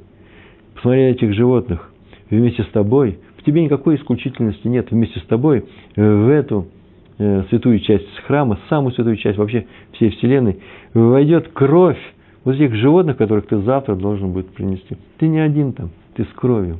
посмотри 0.75 1.01
на 1.01 1.09
этих 1.09 1.33
животных, 1.33 1.91
вместе 2.29 2.63
с 2.63 2.67
тобой, 2.67 3.19
в 3.37 3.43
тебе 3.43 3.63
никакой 3.63 3.95
исключительности 3.95 4.67
нет, 4.67 4.91
вместе 4.91 5.19
с 5.19 5.23
тобой 5.23 5.65
в 5.95 6.29
эту 6.29 6.67
э, 6.67 6.74
святую 7.17 7.79
часть 7.79 8.07
храма, 8.27 8.59
самую 8.69 8.93
святую 8.93 9.17
часть 9.17 9.37
вообще 9.37 9.65
всей 9.93 10.11
Вселенной, 10.11 10.59
войдет 10.93 11.49
кровь 11.53 11.99
вот 12.43 12.55
этих 12.55 12.75
животных, 12.75 13.17
которых 13.17 13.47
ты 13.47 13.57
завтра 13.59 13.95
должен 13.95 14.31
будет 14.31 14.49
принести. 14.53 14.97
Ты 15.17 15.27
не 15.27 15.39
один 15.39 15.73
там, 15.73 15.89
ты 16.15 16.23
с 16.23 16.33
кровью. 16.35 16.79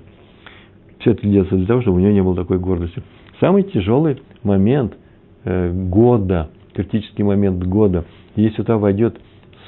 Все 1.00 1.12
это 1.12 1.28
делается 1.28 1.56
для 1.56 1.66
того, 1.66 1.82
чтобы 1.82 1.98
у 1.98 2.00
него 2.00 2.12
не 2.12 2.22
было 2.24 2.36
такой 2.36 2.60
гордости. 2.60 3.02
Самый 3.40 3.64
тяжелый 3.64 4.22
момент 4.44 4.96
э, 5.44 5.72
года, 5.72 6.50
критический 6.74 7.24
момент 7.24 7.64
года, 7.64 8.06
если 8.36 8.58
туда 8.58 8.78
войдет 8.78 9.20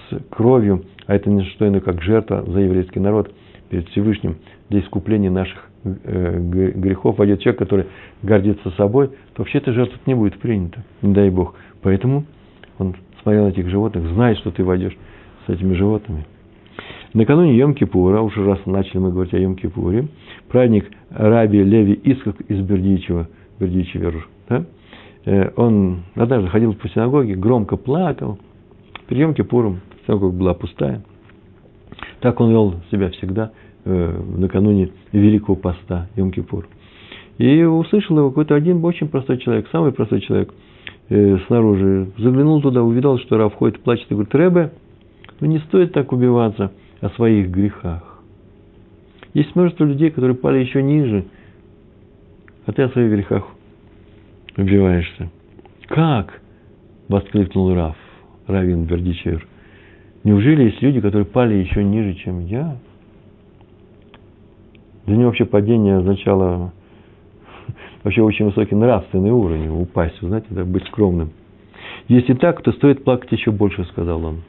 с 0.09 0.19
кровью, 0.29 0.83
а 1.05 1.15
это 1.15 1.29
не 1.29 1.43
что 1.45 1.67
иное, 1.67 1.81
как 1.81 2.01
жертва 2.01 2.43
за 2.47 2.59
еврейский 2.59 2.99
народ 2.99 3.33
перед 3.69 3.87
Всевышним 3.89 4.37
для 4.69 4.79
искупления 4.81 5.31
наших 5.31 5.57
э, 5.57 5.66
грехов, 5.83 7.17
войдет 7.17 7.41
человек, 7.41 7.59
который 7.59 7.85
гордится 8.23 8.71
собой, 8.71 9.09
то 9.33 9.43
вообще 9.43 9.59
эта 9.59 9.71
жертва 9.73 9.97
не 10.05 10.15
будет 10.15 10.39
принята, 10.39 10.83
не 11.01 11.13
дай 11.13 11.29
Бог. 11.29 11.55
Поэтому 11.81 12.25
он 12.77 12.95
смотрел 13.21 13.45
на 13.45 13.49
этих 13.49 13.69
животных, 13.69 14.07
знает, 14.13 14.37
что 14.39 14.51
ты 14.51 14.63
войдешь 14.63 14.97
с 15.45 15.49
этими 15.49 15.73
животными. 15.73 16.25
Накануне 17.13 17.57
Йом-Кипура, 17.57 18.21
уже 18.21 18.43
раз 18.45 18.59
начали 18.65 18.99
мы 18.99 19.11
говорить 19.11 19.33
о 19.33 19.37
Йом-Кипуре, 19.37 20.07
праздник 20.49 20.85
Раби 21.09 21.63
Леви 21.63 21.99
Искак 22.03 22.39
из 22.41 22.59
Бердичева, 22.61 23.27
Бердичевер, 23.59 24.27
да? 24.49 24.65
Э, 25.25 25.51
он 25.55 26.03
однажды 26.15 26.49
ходил 26.49 26.73
по 26.73 26.87
синагоге, 26.89 27.35
громко 27.35 27.75
плакал. 27.75 28.37
Перед 29.07 29.29
Йом-Кипуром 29.29 29.77
синагога 30.05 30.37
была 30.37 30.53
пустая. 30.53 31.03
Так 32.19 32.39
он 32.39 32.51
вел 32.51 32.75
себя 32.91 33.09
всегда 33.09 33.51
э, 33.87 34.21
накануне 34.37 34.89
Великого 35.11 35.55
Поста, 35.55 36.07
Йом-Кипур. 36.15 36.65
И 37.37 37.63
услышал 37.63 38.17
его 38.17 38.29
какой-то 38.29 38.55
один 38.55 38.83
очень 38.83 39.07
простой 39.07 39.37
человек, 39.37 39.67
самый 39.71 39.91
простой 39.91 40.21
человек 40.21 40.53
э, 41.09 41.37
снаружи. 41.47 42.11
Заглянул 42.17 42.61
туда, 42.61 42.83
увидел, 42.83 43.17
что 43.19 43.37
Рав 43.37 43.53
ходит, 43.53 43.79
плачет 43.81 44.07
и 44.09 44.13
говорит, 44.13 44.33
Рэбе, 44.35 44.71
ну 45.39 45.47
не 45.47 45.59
стоит 45.59 45.93
так 45.93 46.11
убиваться 46.11 46.71
о 47.01 47.09
своих 47.09 47.49
грехах. 47.49 48.21
Есть 49.33 49.55
множество 49.55 49.85
людей, 49.85 50.09
которые 50.09 50.35
пали 50.35 50.59
еще 50.59 50.81
ниже, 50.81 51.25
а 52.65 52.71
ты 52.71 52.83
о 52.83 52.89
своих 52.89 53.11
грехах 53.11 53.45
убиваешься. 54.57 55.29
Как? 55.87 56.41
Воскликнул 57.07 57.73
Раф, 57.73 57.95
Равин 58.47 58.85
Бердичев. 58.85 59.45
Неужели 60.23 60.63
есть 60.63 60.81
люди, 60.81 60.99
которые 60.99 61.25
пали 61.25 61.53
еще 61.53 61.83
ниже, 61.83 62.15
чем 62.15 62.45
я? 62.45 62.77
Для 65.07 65.15
него 65.15 65.27
вообще 65.27 65.45
падение 65.45 65.97
означало 65.97 66.73
вообще 68.03 68.21
очень 68.21 68.45
высокий 68.45 68.75
нравственный 68.75 69.31
уровень, 69.31 69.69
упасть, 69.69 70.21
вы 70.21 70.27
знаете, 70.27 70.47
быть 70.63 70.85
скромным. 70.87 71.31
Если 72.09 72.33
так, 72.33 72.61
то 72.61 72.71
стоит 72.73 73.03
плакать 73.03 73.31
еще 73.31 73.51
больше, 73.51 73.85
сказал 73.85 74.23
он. 74.23 74.43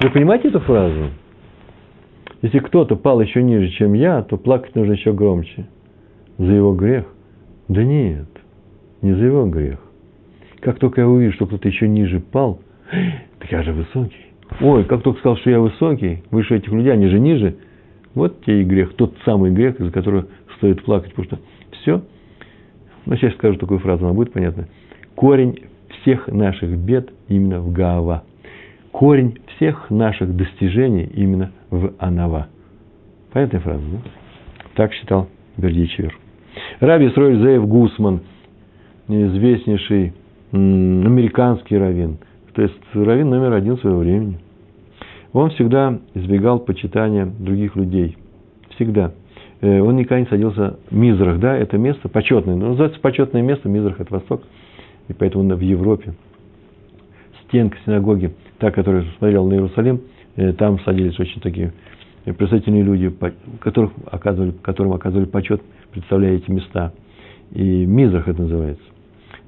Вы 0.00 0.10
понимаете 0.10 0.48
эту 0.48 0.60
фразу? 0.60 1.10
Если 2.40 2.58
кто-то 2.58 2.96
пал 2.96 3.20
еще 3.20 3.42
ниже, 3.42 3.68
чем 3.72 3.92
я, 3.92 4.22
то 4.22 4.38
плакать 4.38 4.74
нужно 4.74 4.92
еще 4.92 5.12
громче. 5.12 5.66
За 6.38 6.52
его 6.52 6.74
грех? 6.74 7.04
Да 7.68 7.84
нет, 7.84 8.28
не 9.02 9.12
за 9.12 9.26
его 9.26 9.44
грех. 9.46 9.78
Как 10.60 10.78
только 10.78 11.02
я 11.02 11.08
увижу, 11.08 11.34
что 11.34 11.46
кто-то 11.46 11.68
еще 11.68 11.86
ниже 11.86 12.20
пал, 12.20 12.60
так 13.38 13.52
я 13.52 13.62
же 13.62 13.74
высокий. 13.74 14.32
Ой, 14.62 14.84
как 14.84 15.02
только 15.02 15.20
сказал, 15.20 15.36
что 15.36 15.50
я 15.50 15.60
высокий, 15.60 16.22
выше 16.30 16.56
этих 16.56 16.72
людей, 16.72 16.92
они 16.92 17.08
же 17.08 17.20
ниже, 17.20 17.56
вот 18.14 18.44
тебе 18.44 18.62
и 18.62 18.64
грех, 18.64 18.94
тот 18.94 19.14
самый 19.24 19.50
грех, 19.50 19.80
из-за 19.80 19.90
которого 19.90 20.26
стоит 20.56 20.82
плакать, 20.84 21.12
потому 21.14 21.26
что 21.26 21.38
все, 21.80 22.02
ну, 23.06 23.16
сейчас 23.16 23.34
скажу 23.34 23.58
такую 23.58 23.80
фразу, 23.80 24.04
она 24.04 24.14
будет 24.14 24.32
понятна. 24.32 24.68
Корень 25.14 25.58
всех 26.00 26.28
наших 26.28 26.70
бед 26.76 27.10
именно 27.28 27.60
в 27.60 27.72
Гаава 27.72 28.24
корень 28.92 29.38
всех 29.56 29.90
наших 29.90 30.36
достижений 30.36 31.08
именно 31.14 31.52
в 31.70 31.92
Анава. 31.98 32.48
Понятная 33.32 33.60
фраза, 33.60 33.82
да? 33.82 33.98
Так 34.74 34.92
считал 34.92 35.28
Бердичевер. 35.56 36.16
Раби 36.80 37.08
Срой 37.10 37.36
Зеев 37.36 37.66
Гусман, 37.66 38.20
известнейший 39.08 40.12
американский 40.52 41.76
раввин, 41.76 42.18
то 42.54 42.62
есть 42.62 42.74
раввин 42.92 43.30
номер 43.30 43.52
один 43.52 43.78
своего 43.78 44.00
времени. 44.00 44.38
Он 45.32 45.50
всегда 45.50 45.98
избегал 46.14 46.60
почитания 46.60 47.26
других 47.26 47.76
людей. 47.76 48.16
Всегда. 48.74 49.12
Э, 49.60 49.80
он 49.80 49.96
никогда 49.96 50.20
не 50.20 50.26
садился 50.26 50.78
в 50.90 50.94
Мизрах, 50.96 51.38
да, 51.38 51.56
это 51.56 51.78
место 51.78 52.08
почетное. 52.08 52.56
Но 52.56 52.68
называется 52.68 53.00
почетное 53.00 53.42
место, 53.42 53.68
Мизрах– 53.68 53.96
это 54.00 54.14
Восток. 54.14 54.42
И 55.08 55.12
поэтому 55.12 55.54
в 55.54 55.60
Европе. 55.60 56.14
Стенка 57.44 57.76
синагоги 57.84 58.32
та, 58.58 58.70
которая 58.70 59.04
смотрела 59.18 59.46
на 59.48 59.54
Иерусалим, 59.54 60.02
э, 60.36 60.52
там 60.52 60.80
садились 60.80 61.18
очень 61.18 61.40
такие 61.40 61.72
представительные 62.24 62.82
люди, 62.82 63.12
которых 63.60 63.92
оказывали, 64.06 64.52
которым 64.62 64.92
оказывали 64.92 65.24
почет, 65.24 65.62
представляя 65.90 66.34
эти 66.34 66.50
места. 66.50 66.92
И 67.52 67.86
Мизрах 67.86 68.28
это 68.28 68.42
называется. 68.42 68.84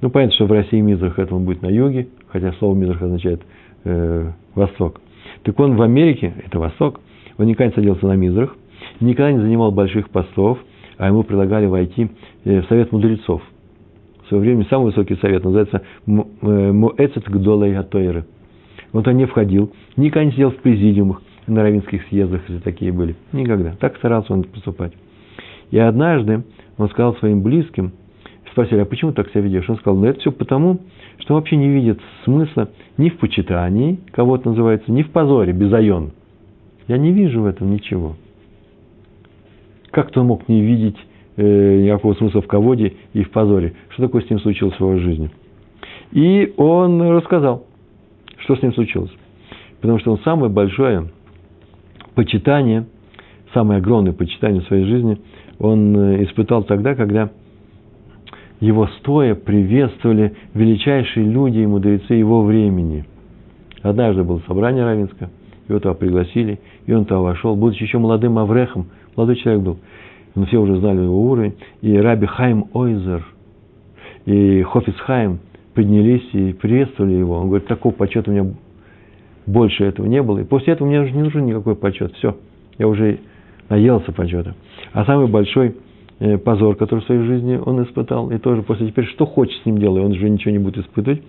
Ну, 0.01 0.09
понятно, 0.09 0.35
что 0.35 0.45
в 0.47 0.51
России 0.51 0.81
Мизрах 0.81 1.17
это 1.19 1.33
он 1.33 1.45
будет 1.45 1.61
на 1.61 1.67
юге, 1.67 2.07
хотя 2.27 2.51
слово 2.53 2.75
Мизрах 2.75 3.01
означает 3.01 3.41
э, 3.85 4.31
восток. 4.55 4.99
Так 5.43 5.59
он 5.59 5.75
в 5.75 5.81
Америке, 5.81 6.33
это 6.45 6.59
восток, 6.59 6.99
он 7.37 7.47
никогда 7.47 7.67
не 7.67 7.73
садился 7.73 8.05
на 8.07 8.15
Мизрах, 8.15 8.55
никогда 8.99 9.31
не 9.31 9.39
занимал 9.39 9.71
больших 9.71 10.09
постов, 10.09 10.59
а 10.97 11.07
ему 11.07 11.23
предлагали 11.23 11.65
войти 11.65 12.09
э, 12.45 12.61
в 12.61 12.67
совет 12.67 12.91
мудрецов. 12.91 13.41
В 14.23 14.27
свое 14.29 14.41
время 14.41 14.65
самый 14.69 14.85
высокий 14.85 15.15
совет 15.15 15.43
называется 15.43 15.81
Муэцет 16.05 17.29
Гдолай 17.29 17.73
Гатойры– 17.73 18.25
вот 18.93 19.07
он 19.07 19.17
не 19.17 19.25
входил, 19.25 19.73
никогда 19.97 20.25
не 20.25 20.31
сидел 20.31 20.51
в 20.51 20.57
президиумах, 20.57 21.21
на 21.47 21.61
равинских 21.63 22.07
съездах, 22.07 22.41
если 22.47 22.61
такие 22.61 22.93
были. 22.93 23.15
Никогда. 23.33 23.73
Так 23.79 23.97
старался 23.97 24.31
он 24.31 24.43
поступать. 24.43 24.93
И 25.71 25.79
однажды 25.79 26.43
он 26.77 26.89
сказал 26.89 27.15
своим 27.15 27.41
близким, 27.41 27.91
спросили, 28.51 28.79
а 28.79 28.85
почему 28.85 29.11
так 29.11 29.29
себя 29.31 29.41
ведешь? 29.41 29.69
Он 29.69 29.77
сказал, 29.77 29.97
ну 29.99 30.05
это 30.05 30.19
все 30.19 30.31
потому, 30.31 30.79
что 31.19 31.35
вообще 31.35 31.55
не 31.55 31.69
видит 31.69 31.99
смысла 32.23 32.69
ни 32.97 33.09
в 33.09 33.17
почитании, 33.17 33.99
кого 34.11 34.35
это 34.35 34.49
называется, 34.49 34.91
ни 34.91 35.03
в 35.03 35.09
позоре, 35.09 35.53
безайон. 35.53 36.11
Я 36.87 36.97
не 36.97 37.11
вижу 37.11 37.41
в 37.41 37.45
этом 37.45 37.71
ничего. 37.71 38.15
Как-то 39.91 40.21
он 40.21 40.27
мог 40.27 40.47
не 40.49 40.61
видеть 40.61 40.97
э, 41.37 41.81
никакого 41.83 42.13
смысла 42.15 42.41
в 42.41 42.47
ководе 42.47 42.93
и 43.13 43.23
в 43.23 43.31
позоре? 43.31 43.73
Что 43.89 44.03
такое 44.03 44.23
с 44.23 44.29
ним 44.29 44.39
случилось 44.39 44.75
в 44.75 44.79
его 44.81 44.97
жизни? 44.97 45.29
И 46.11 46.53
он 46.57 47.01
рассказал. 47.01 47.65
Что 48.37 48.55
с 48.55 48.61
ним 48.61 48.73
случилось? 48.73 49.11
Потому 49.81 49.99
что 49.99 50.11
он 50.11 50.19
самое 50.19 50.51
большое 50.51 51.09
почитание, 52.15 52.85
самое 53.53 53.79
огромное 53.79 54.13
почитание 54.13 54.61
в 54.61 54.67
своей 54.67 54.85
жизни 54.85 55.19
он 55.59 55.95
э, 55.95 56.23
испытал 56.25 56.63
тогда, 56.63 56.95
когда 56.95 57.29
его 58.65 58.87
стоя 58.99 59.35
приветствовали 59.35 60.33
величайшие 60.53 61.25
люди 61.25 61.59
и 61.59 61.65
мудрецы 61.65 62.13
его 62.13 62.43
времени. 62.43 63.05
Однажды 63.81 64.23
было 64.23 64.41
собрание 64.47 64.83
Равинска, 64.83 65.29
его 65.67 65.79
туда 65.79 65.93
пригласили, 65.93 66.59
и 66.85 66.93
он 66.93 67.05
туда 67.05 67.19
вошел, 67.19 67.55
будучи 67.55 67.83
еще 67.83 67.97
молодым 67.97 68.37
Аврехом, 68.37 68.87
молодой 69.15 69.35
человек 69.37 69.63
был, 69.63 69.79
но 70.35 70.45
все 70.45 70.57
уже 70.57 70.77
знали 70.77 71.01
его 71.01 71.29
уровень, 71.29 71.55
и 71.81 71.95
Раби 71.97 72.25
Хайм 72.25 72.65
Ойзер, 72.73 73.25
и 74.25 74.61
Хофиц 74.63 74.95
Хайм– 74.97 75.39
поднялись 75.73 76.27
и 76.33 76.53
приветствовали 76.53 77.13
его. 77.13 77.37
Он 77.37 77.47
говорит, 77.47 77.67
такого 77.67 77.93
почета 77.93 78.29
у 78.29 78.33
меня 78.33 78.53
больше 79.45 79.83
этого 79.83 80.05
не 80.05 80.21
было. 80.21 80.39
И 80.39 80.43
после 80.43 80.73
этого 80.73 80.87
мне 80.87 81.01
уже 81.01 81.11
не 81.11 81.23
нужен 81.23 81.45
никакой 81.45 81.75
почет. 81.75 82.13
Все, 82.15 82.37
я 82.77 82.87
уже 82.87 83.19
наелся 83.69 84.11
почета. 84.11 84.55
А 84.93 85.05
самый 85.05 85.27
большой 85.27 85.75
позор, 86.43 86.75
который 86.75 87.01
в 87.01 87.05
своей 87.05 87.23
жизни 87.23 87.59
он 87.63 87.83
испытал, 87.83 88.31
и 88.31 88.37
тоже 88.37 88.61
после 88.61 88.87
теперь 88.87 89.05
что 89.05 89.25
хочет 89.25 89.61
с 89.61 89.65
ним 89.65 89.77
делай, 89.77 90.01
он 90.01 90.11
уже 90.11 90.29
ничего 90.29 90.51
не 90.51 90.59
будет 90.59 90.85
испытывать. 90.85 91.21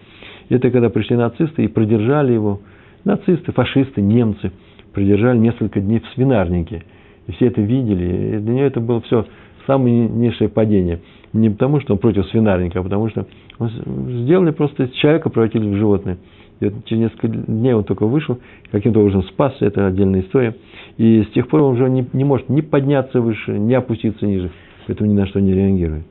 Это 0.49 0.71
когда 0.71 0.91
пришли 0.91 1.17
нацисты 1.17 1.65
и 1.65 1.69
продержали 1.69 2.33
его, 2.33 2.61
нацисты, 3.05 3.53
фашисты, 3.53 4.03
немцы, 4.03 4.53
продержали 4.93 5.39
несколько 5.39 5.81
дней 5.81 6.01
в 6.01 6.07
свинарнике. 6.15 6.85
И 7.27 7.33
все 7.33 7.47
это 7.47 7.61
видели, 7.61 8.37
и 8.37 8.39
для 8.39 8.55
нее 8.55 8.67
это 8.67 8.81
было 8.81 9.01
все 9.03 9.27
самое 9.67 10.09
низшее 10.09 10.49
падение. 10.49 11.01
Не 11.33 11.51
потому, 11.51 11.81
что 11.81 11.95
он 11.95 11.99
против 11.99 12.27
свинарника, 12.29 12.81
а 12.81 12.83
потому 12.83 13.09
что 13.09 13.27
сделали 13.59 14.51
просто 14.51 14.89
человека, 14.89 15.31
превратили 15.31 15.69
в 15.69 15.77
животное. 15.77 16.19
И 16.61 16.67
вот 16.67 16.85
через 16.85 17.05
несколько 17.05 17.29
дней 17.29 17.73
он 17.73 17.85
только 17.85 18.07
вышел, 18.07 18.39
каким-то 18.71 19.01
образом 19.01 19.25
спасся, 19.25 19.67
это 19.67 19.87
отдельная 19.87 20.21
история. 20.21 20.55
И 20.99 21.25
с 21.29 21.33
тех 21.33 21.49
пор 21.49 21.63
он 21.63 21.75
уже 21.75 21.89
не, 21.91 22.07
не 22.13 22.25
может 22.25 22.49
ни 22.49 22.61
подняться 22.61 23.21
выше, 23.21 23.59
ни 23.59 23.75
опуститься 23.75 24.25
ниже, 24.27 24.51
поэтому 24.87 25.11
ни 25.11 25.15
на 25.15 25.27
что 25.27 25.41
не 25.41 25.53
реагирует. 25.53 26.05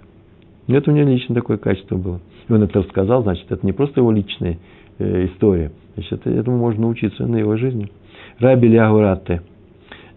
И 0.68 0.74
это 0.74 0.92
у 0.92 0.94
него 0.94 1.10
лично 1.10 1.36
такое 1.36 1.58
качество 1.58 1.98
было. 1.98 2.20
И 2.48 2.54
он 2.54 2.64
это 2.64 2.80
рассказал, 2.80 3.24
значит, 3.24 3.52
это 3.52 3.66
не 3.66 3.74
просто 3.74 4.00
его 4.00 4.12
личная 4.12 4.58
э, 5.00 5.26
история, 5.26 5.72
значит, 5.96 6.14
это, 6.14 6.30
этому 6.30 6.58
можно 6.58 6.82
научиться 6.82 7.26
на 7.26 7.38
его 7.38 7.58
жизни. 7.58 7.90
Раби 8.40 8.68
Лягуратте, 8.68 9.42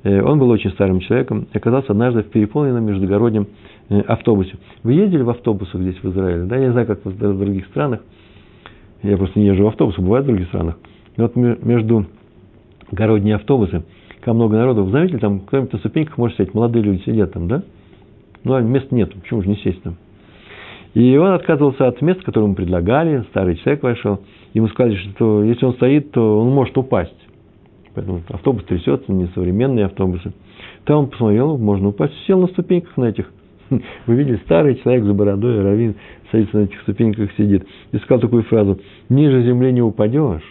Э, 0.07 0.23
он 0.23 0.39
был 0.39 0.51
очень 0.51 0.71
старым 0.71 1.01
человеком 1.01 1.49
оказался 1.53 1.91
однажды 1.91 2.23
в 2.23 2.27
переполненном 2.27 2.85
междугороднем 2.85 3.49
э, 3.89 4.01
автобусе. 4.03 4.55
Вы 4.85 4.93
ездили 4.93 5.23
в 5.23 5.31
автобусах 5.31 5.81
здесь, 5.81 5.97
в 6.01 6.09
Израиле? 6.11 6.45
Да, 6.45 6.57
я 6.57 6.67
не 6.67 6.73
знаю, 6.73 6.87
как 6.87 7.05
в 7.05 7.39
других 7.39 7.67
странах. 7.67 8.01
Я 9.03 9.17
просто 9.17 9.41
не 9.41 9.47
езжу 9.47 9.65
в 9.65 9.69
автобусы, 9.69 10.01
бывает 10.01 10.25
в 10.25 10.29
других 10.29 10.47
странах. 10.47 10.79
И 11.17 11.21
вот 11.21 11.35
между 11.35 12.07
городние 12.93 13.35
автобусы, 13.35 13.83
там 14.25 14.37
много 14.37 14.57
народу. 14.57 14.85
Вы 14.85 14.93
заметили, 14.93 15.19
там 15.19 15.41
кто-нибудь 15.41 15.73
на 15.73 15.79
ступеньках 15.81 16.19
может 16.19 16.37
сидеть, 16.37 16.55
молодые 16.55 16.85
люди 16.85 17.03
сидят 17.03 17.33
там, 17.33 17.49
да? 17.49 17.63
Ну, 18.45 18.55
а 18.55 18.61
мест 18.61 18.91
нет, 18.93 19.13
почему 19.15 19.43
же 19.43 19.49
не 19.49 19.57
сесть 19.57 19.83
там? 19.83 19.97
И 20.95 21.17
он 21.19 21.33
отказывался 21.33 21.89
от 21.89 22.01
места, 22.01 22.25
которое 22.25 22.47
ему 22.47 22.55
предлагали, 22.55 23.23
старый 23.31 23.57
человек 23.57 23.83
вошел. 23.83 24.21
Ему 24.55 24.69
сказали, 24.69 24.97
что 24.97 25.45
если 25.45 25.67
он 25.67 25.75
стоит, 25.75 26.13
то 26.13 26.41
он 26.41 26.49
может 26.51 26.77
упасть. 26.79 27.13
Поэтому 27.95 28.23
автобус 28.29 28.65
трясется, 28.65 29.13
не 29.13 29.27
современные 29.35 29.87
автобусы. 29.87 30.33
Там 30.85 31.01
он 31.01 31.07
посмотрел, 31.09 31.59
можно 31.59 31.89
упасть, 31.89 32.15
сел 32.27 32.41
на 32.41 32.47
ступеньках 32.47 32.97
на 32.97 33.07
этих. 33.07 33.31
Вы 33.71 34.15
видели, 34.15 34.41
старый 34.45 34.77
человек 34.77 35.05
за 35.05 35.13
бородой, 35.13 35.61
равин, 35.63 35.97
садится 36.31 36.59
на 36.59 36.63
этих 36.65 36.81
ступеньках, 36.83 37.31
сидит. 37.37 37.67
И 37.93 37.99
сказал 37.99 38.21
такую 38.21 38.45
фразу, 38.45 38.81
ниже 39.09 39.43
земли 39.43 39.73
не 39.73 39.83
упадешь, 39.83 40.45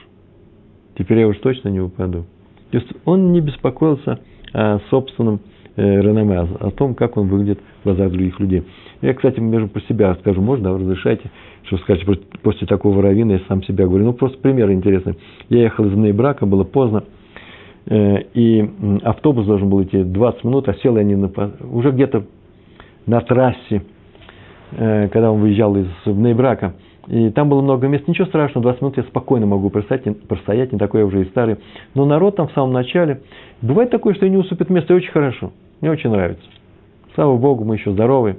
теперь 0.97 1.19
я 1.19 1.27
уж 1.27 1.38
точно 1.38 1.69
не 1.69 1.79
упаду. 1.79 2.25
То 2.71 2.77
есть 2.77 2.89
он 3.05 3.31
не 3.31 3.41
беспокоился 3.41 4.19
о 4.53 4.79
собственном 4.89 5.39
реноме, 5.82 6.39
о 6.39 6.71
том, 6.71 6.95
как 6.95 7.17
он 7.17 7.28
выглядит 7.28 7.59
в 7.82 7.84
глазах 7.86 8.11
других 8.11 8.39
людей. 8.39 8.63
Я, 9.01 9.13
кстати, 9.13 9.39
между 9.39 9.67
про 9.67 9.82
себя 9.82 10.11
расскажу, 10.11 10.41
можно, 10.41 10.78
разрешайте, 10.78 11.30
что 11.63 11.78
сказать, 11.78 12.05
после 12.41 12.65
такого 12.67 13.01
равина 13.01 13.34
я 13.34 13.39
сам 13.47 13.61
себя 13.63 13.86
говорю. 13.86 14.05
Ну, 14.05 14.13
просто 14.13 14.38
пример 14.39 14.71
интересный. 14.71 15.17
Я 15.49 15.63
ехал 15.63 15.86
из 15.86 15.93
Нейбрака, 15.93 16.45
было 16.45 16.63
поздно, 16.63 17.03
Э, 17.88 18.21
и 18.34 18.67
автобус 19.03 19.45
должен 19.45 19.69
был 19.69 19.84
идти 19.84 20.03
20 20.03 20.43
минут, 20.43 20.67
а 20.67 20.73
сел 20.76 20.97
я 20.97 21.03
не 21.03 21.15
на, 21.15 21.30
уже 21.71 21.91
где-то 21.91 22.23
на 23.05 23.21
трассе, 23.21 23.84
э, 24.71 25.07
когда 25.09 25.32
он 25.32 25.39
выезжал 25.41 25.76
из 25.76 25.88
Нейбрака. 26.05 26.73
И 27.07 27.30
там 27.30 27.49
было 27.49 27.61
много 27.61 27.88
мест, 27.88 28.07
ничего 28.07 28.26
страшного, 28.26 28.63
20 28.63 28.82
минут 28.82 28.97
я 28.97 29.03
спокойно 29.03 29.45
могу 29.45 29.69
простоять, 29.69 30.19
простоять, 30.28 30.71
не 30.71 30.80
такой 30.80 31.01
я 31.01 31.05
уже 31.05 31.21
и 31.21 31.26
старый. 31.26 31.57
Но 31.93 32.05
народ 32.05 32.38
там 32.38 32.47
в 32.47 32.53
самом 32.53 32.73
начале, 32.73 33.21
бывает 33.61 33.91
такое, 33.91 34.15
что 34.15 34.26
и 34.26 34.30
не 34.32 34.38
уступит 34.38 34.71
место, 34.71 34.93
и 34.93 34.97
очень 34.97 35.11
хорошо, 35.11 35.51
мне 35.82 35.91
очень 35.91 36.09
нравится. 36.09 36.45
Слава 37.15 37.38
Богу, 37.38 37.63
мы 37.63 37.76
еще 37.76 37.91
здоровы. 37.91 38.38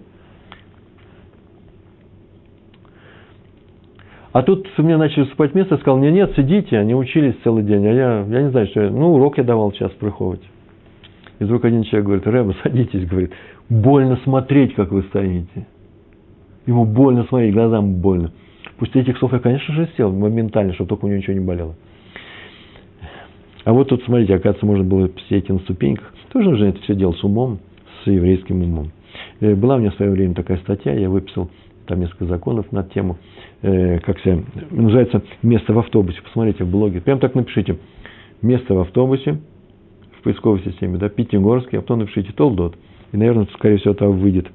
А 4.32 4.43
тут 4.43 4.68
мне 4.76 4.99
начали 4.99 5.22
уступать 5.22 5.55
место, 5.55 5.76
я 5.76 5.80
сказал, 5.80 5.99
мне 5.99 6.11
нет, 6.11 6.34
сидите, 6.37 6.76
они 6.76 6.95
учились 6.95 7.37
целый 7.43 7.64
день, 7.64 7.87
а 7.87 7.93
я, 7.93 8.26
я 8.28 8.43
не 8.43 8.51
знаю, 8.51 8.66
что 8.66 8.82
я, 8.82 8.91
ну, 8.91 9.14
урок 9.14 9.39
я 9.39 9.45
давал 9.45 9.72
час 9.72 9.91
приходить. 9.93 10.45
И 11.39 11.45
вдруг 11.45 11.64
один 11.64 11.84
человек 11.84 12.05
говорит, 12.05 12.26
Рэба, 12.26 12.55
садитесь, 12.62 13.09
говорит, 13.09 13.32
больно 13.70 14.18
смотреть, 14.24 14.74
как 14.74 14.91
вы 14.91 15.05
стоите. 15.05 15.66
Ему 16.66 16.84
больно 16.84 17.24
смотреть, 17.24 17.55
глазам 17.55 17.95
больно. 17.95 18.32
После 18.78 19.01
этих 19.01 19.16
слов 19.18 19.32
я, 19.32 19.39
конечно 19.39 19.72
же, 19.72 19.89
сел 19.97 20.12
моментально, 20.12 20.74
чтобы 20.74 20.89
только 20.89 21.07
у 21.07 21.09
него 21.09 21.18
ничего 21.18 21.32
не 21.32 21.41
болело. 21.41 21.74
А 23.67 23.73
вот 23.73 23.89
тут, 23.89 24.05
смотрите, 24.05 24.33
оказывается, 24.33 24.64
можно 24.64 24.85
было 24.85 25.11
сидеть 25.29 25.49
на 25.49 25.59
ступеньках. 25.59 26.14
Тоже 26.33 26.49
нужно 26.49 26.67
это 26.67 26.81
все 26.83 26.95
делать 26.95 27.19
с 27.19 27.25
умом, 27.25 27.59
с 28.05 28.07
еврейским 28.07 28.62
умом. 28.62 28.93
Э, 29.41 29.57
была 29.57 29.75
у 29.75 29.79
меня 29.81 29.91
в 29.91 29.97
свое 29.97 30.12
время 30.12 30.35
такая 30.35 30.59
статья, 30.59 30.95
я 30.95 31.11
выписал 31.11 31.51
там 31.87 31.99
несколько 31.99 32.27
законов 32.27 32.71
на 32.71 32.85
тему, 32.85 33.17
э, 33.62 33.99
как 33.99 34.21
себя, 34.21 34.39
называется 34.71 35.21
«Место 35.43 35.73
в 35.73 35.81
автобусе». 35.81 36.23
Посмотрите 36.23 36.62
в 36.62 36.71
блоге. 36.71 37.01
Прям 37.01 37.19
так 37.19 37.35
напишите 37.35 37.77
«Место 38.41 38.73
в 38.73 38.79
автобусе» 38.79 39.41
в 40.21 40.23
поисковой 40.23 40.61
системе, 40.61 40.99
да, 40.99 41.09
Пятигорский, 41.09 41.79
а 41.79 41.81
потом 41.81 41.99
напишите 41.99 42.33
«Толдот». 42.33 42.77
И, 43.11 43.17
наверное, 43.17 43.49
скорее 43.55 43.79
всего, 43.79 43.95
там 43.95 44.12
выйдет. 44.12 44.47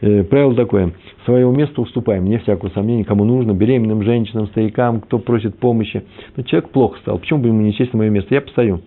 Э, 0.00 0.22
правило 0.24 0.54
такое. 0.54 0.92
Своего 1.24 1.52
места 1.52 1.80
уступаем, 1.80 2.24
не 2.24 2.38
всякого 2.38 2.70
сомнения, 2.70 3.04
кому 3.04 3.24
нужно, 3.24 3.52
беременным 3.52 4.02
женщинам, 4.02 4.46
старикам, 4.48 5.00
кто 5.00 5.18
просит 5.18 5.58
помощи. 5.58 6.04
Но 6.36 6.42
человек 6.42 6.70
плохо 6.70 6.98
стал. 7.00 7.18
Почему 7.18 7.40
бы 7.40 7.48
ему 7.48 7.60
не 7.60 7.72
сесть 7.72 7.92
на 7.92 7.98
мое 7.98 8.10
место? 8.10 8.34
Я 8.34 8.40
постою. 8.40 8.80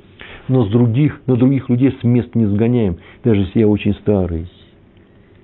Но 0.48 0.66
с 0.66 0.70
других, 0.70 1.22
на 1.26 1.36
других 1.36 1.70
людей 1.70 1.96
с 2.00 2.04
мест 2.04 2.36
не 2.36 2.46
сгоняем, 2.46 2.98
даже 3.24 3.42
если 3.42 3.60
я 3.60 3.68
очень 3.68 3.94
старый. 3.96 4.48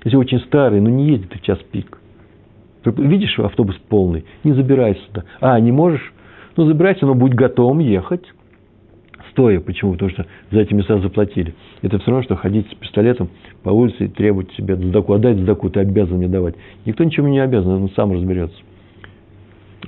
Если 0.04 0.18
очень 0.18 0.40
старый, 0.42 0.82
но 0.82 0.90
не 0.90 1.08
едет 1.08 1.34
в 1.34 1.42
час 1.42 1.60
пик. 1.72 2.00
Видишь, 2.86 3.40
автобус 3.40 3.76
полный, 3.90 4.26
не 4.44 4.54
забирайся 4.54 5.02
сюда. 5.08 5.24
А, 5.40 5.60
не 5.60 5.72
можешь? 5.72 6.14
Ну, 6.56 6.66
забирайся, 6.66 7.06
но 7.06 7.16
будь 7.16 7.34
готовым 7.34 7.80
ехать. 7.80 8.26
Стоя. 9.34 9.60
Почему? 9.60 9.94
Потому 9.94 10.12
что 10.12 10.26
за 10.52 10.62
эти 10.62 10.74
места 10.74 11.00
заплатили. 11.00 11.56
Это 11.82 11.98
все 11.98 12.12
равно, 12.12 12.24
что 12.24 12.36
ходить 12.36 12.70
с 12.70 12.76
пистолетом 12.76 13.30
по 13.64 13.72
улице 13.72 14.06
и 14.06 14.08
требовать 14.08 14.52
себе 14.54 14.76
сдаку. 14.76 15.14
Отдай 15.14 15.34
сдаку, 15.34 15.70
ты 15.70 15.80
обязан 15.80 16.18
мне 16.18 16.28
давать. 16.28 16.56
Никто 16.86 17.04
ничего 17.04 17.28
не 17.28 17.40
обязан, 17.40 17.72
он 17.72 17.90
сам 17.96 18.14
разберется. 18.14 18.58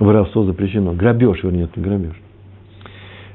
Воровство 0.00 0.44
запрещено. 0.44 0.92
Грабеж, 0.92 1.42
вернее, 1.44 1.68
ты 1.68 1.80
грабеж. 1.80 2.14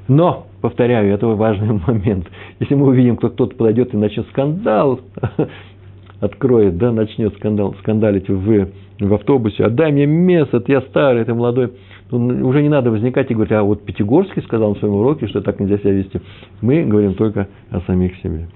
Но, 0.09 0.47
повторяю, 0.61 1.13
это 1.13 1.27
важный 1.27 1.79
момент. 1.87 2.27
Если 2.59 2.75
мы 2.75 2.87
увидим, 2.87 3.15
кто 3.15 3.29
кто-то 3.29 3.55
подойдет 3.55 3.93
и 3.93 3.97
начнет 3.97 4.27
скандал, 4.27 4.99
откроет, 6.19 6.77
да, 6.77 6.91
начнет 6.91 7.33
скандал, 7.35 7.73
скандалить 7.79 8.27
в 8.27 8.67
в 8.99 9.15
автобусе, 9.15 9.63
отдай 9.63 9.91
мне 9.91 10.05
место, 10.05 10.63
я 10.67 10.81
старый, 10.81 11.25
ты 11.25 11.33
молодой. 11.33 11.71
Уже 12.11 12.61
не 12.61 12.69
надо 12.69 12.91
возникать 12.91 13.31
и 13.31 13.33
говорить, 13.33 13.53
а 13.53 13.63
вот 13.63 13.83
Пятигорский 13.85 14.41
сказал 14.41 14.73
на 14.73 14.79
своем 14.79 14.95
уроке, 14.95 15.27
что 15.27 15.41
так 15.41 15.59
нельзя 15.59 15.77
себя 15.77 15.93
вести. 15.93 16.19
Мы 16.61 16.83
говорим 16.83 17.13
только 17.13 17.47
о 17.69 17.79
самих 17.81 18.17
себе. 18.17 18.47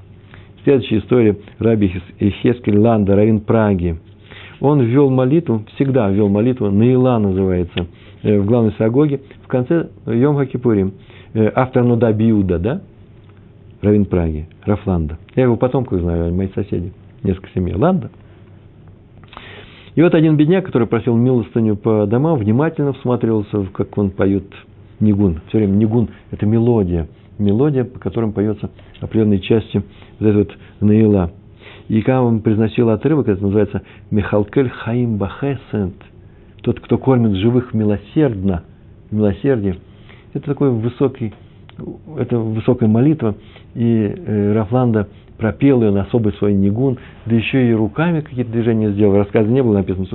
Следующая 0.64 0.98
история. 0.98 1.38
Раби 1.60 1.88
Хескель 2.20 2.78
Ланда, 2.78 3.16
равин 3.16 3.40
Праги. 3.40 3.98
Он 4.60 4.82
ввел 4.82 5.10
молитву, 5.10 5.64
всегда 5.76 6.10
ввел 6.10 6.28
молитву, 6.28 6.70
Наила 6.70 7.18
называется, 7.18 7.88
э, 8.24 8.40
в 8.40 8.46
главной 8.46 8.72
синагоге, 8.74 9.22
в 9.44 9.48
конце 9.48 9.90
Йом 10.06 10.38
Хакипурим. 10.38 10.94
Э, 11.34 11.52
автор 11.54 11.84
Нуда 11.84 12.12
Биуда, 12.12 12.58
да? 12.58 12.82
Равин 13.82 14.06
Праги, 14.06 14.48
Рафланда. 14.66 15.18
Я 15.36 15.44
его 15.44 15.56
потомков 15.56 16.02
знаю, 16.02 16.34
мои 16.34 16.48
соседи, 16.56 16.92
несколько 17.24 17.50
семей. 17.54 17.76
Ланда– 17.76 18.10
и 19.96 20.02
вот 20.02 20.14
один 20.14 20.36
бедняк, 20.36 20.66
который 20.66 20.88
просил 20.88 21.16
милостыню 21.16 21.78
по 21.78 22.06
домам, 22.06 22.38
внимательно 22.38 22.94
всматривался, 22.94 23.66
как 23.74 23.98
он 23.98 24.12
поет 24.12 24.44
нигун. 25.00 25.40
Все 25.48 25.60
время 25.60 25.72
нигун– 25.72 26.10
это 26.32 26.46
мелодия. 26.46 27.08
Мелодия, 27.38 27.86
по 27.86 28.00
которым 28.00 28.34
поется 28.34 28.70
определенные 29.00 29.40
части 29.40 29.84
вот 30.20 30.28
этой 30.28 30.38
вот 30.38 30.58
наила. 30.82 31.32
И 31.88 32.02
когда 32.02 32.24
он 32.24 32.42
произносил 32.42 32.90
отрывок, 32.90 33.30
это 33.30 33.42
называется 33.42 33.84
«Михалкель 34.12 34.70
хаим 34.70 35.18
бахесент»– 35.18 35.96
тот, 36.62 36.80
кто 36.82 36.98
кормит 36.98 37.38
живых 37.38 37.74
милосердно, 37.74 38.64
милосердие. 39.12 39.78
Это 40.34 40.46
такой 40.46 40.72
высокий, 40.72 41.34
это 42.18 42.38
высокая 42.38 42.90
молитва, 42.90 43.36
и 43.76 44.14
э, 44.16 44.54
Рафланда– 44.54 45.08
пропел 45.38 45.82
ее 45.82 45.92
на 45.92 46.02
особый 46.02 46.34
свой 46.34 46.54
нигун, 46.54 46.98
да 47.26 47.36
еще 47.36 47.70
и 47.70 47.74
руками 47.74 48.22
какие-то 48.22 48.52
движения 48.52 48.92
сделал. 48.92 49.14
В 49.14 49.18
рассказе 49.18 49.50
не 49.50 49.62
было 49.62 49.74
написано, 49.74 50.08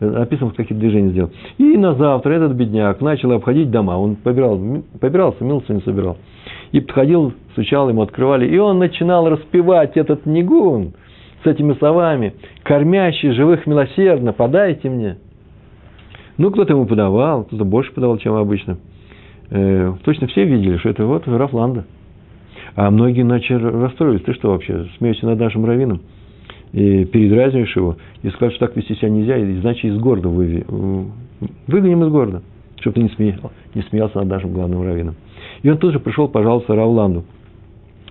э, 0.00 0.08
написано, 0.08 0.50
какие-то 0.50 0.80
движения 0.80 1.10
сделал. 1.10 1.30
И 1.58 1.76
на 1.76 1.94
завтра 1.94 2.32
этот 2.32 2.52
бедняк 2.52 3.00
начал 3.00 3.32
обходить 3.32 3.70
дома. 3.70 3.92
Он 3.92 4.16
побирал, 4.16 4.60
побирался, 5.00 5.44
не 5.44 5.80
собирал. 5.80 6.18
И 6.72 6.80
подходил, 6.80 7.32
стучал, 7.52 7.88
ему 7.88 8.02
открывали. 8.02 8.46
И 8.46 8.58
он 8.58 8.78
начинал 8.78 9.28
распевать 9.28 9.96
этот 9.96 10.26
нигун 10.26 10.92
с 11.42 11.46
этими 11.46 11.74
словами. 11.74 12.34
«Кормящий 12.62 13.30
живых 13.32 13.66
милосердно, 13.66 14.32
подайте 14.32 14.90
мне». 14.90 15.16
Ну, 16.38 16.50
кто-то 16.50 16.74
ему 16.74 16.86
подавал, 16.86 17.44
кто-то 17.44 17.64
больше 17.64 17.92
подавал, 17.92 18.18
чем 18.18 18.34
обычно. 18.34 18.76
Э, 19.50 19.94
точно 20.04 20.26
все 20.26 20.44
видели, 20.44 20.76
что 20.76 20.90
это 20.90 21.06
вот 21.06 21.26
Рафланда. 21.26 21.86
А 22.76 22.90
многие 22.90 23.22
начали 23.22 23.64
расстроились. 23.64 24.22
Ты 24.22 24.34
что 24.34 24.50
вообще, 24.50 24.86
смеешься 24.98 25.26
над 25.26 25.40
нашим 25.40 25.64
раввином? 25.64 26.02
И 26.72 27.06
передразниваешь 27.06 27.74
его, 27.74 27.96
и 28.22 28.28
скажешь, 28.30 28.56
что 28.56 28.66
так 28.66 28.76
вести 28.76 28.94
себя 28.94 29.08
нельзя, 29.08 29.38
и 29.38 29.60
значит 29.60 29.84
из 29.86 29.98
города 29.98 30.28
выви, 30.28 30.66
выгоним 31.66 32.04
из 32.04 32.10
города, 32.10 32.42
чтобы 32.80 32.94
ты 32.94 33.02
не, 33.02 33.08
смеял, 33.10 33.50
не 33.74 33.82
смеялся 33.82 34.18
над 34.18 34.28
нашим 34.28 34.52
главным 34.52 34.82
раввином. 34.82 35.14
И 35.62 35.70
он 35.70 35.78
тоже 35.78 36.00
пришел, 36.00 36.28
пожалуйста, 36.28 36.74
Равланду. 36.74 37.24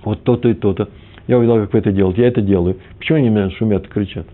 Вот 0.04 0.24
то-то 0.24 0.50
и 0.50 0.56
то-то. 0.56 0.90
Я 1.28 1.38
увидел, 1.38 1.58
как 1.58 1.74
вы 1.74 1.80
это 1.80 1.92
делаете, 1.92 2.24
я 2.24 2.28
это 2.28 2.42
делаю. 2.42 2.78
Почему 2.98 3.20
они 3.20 3.30
меня 3.30 3.52
шумят 3.52 3.88
кричат? 3.88 4.26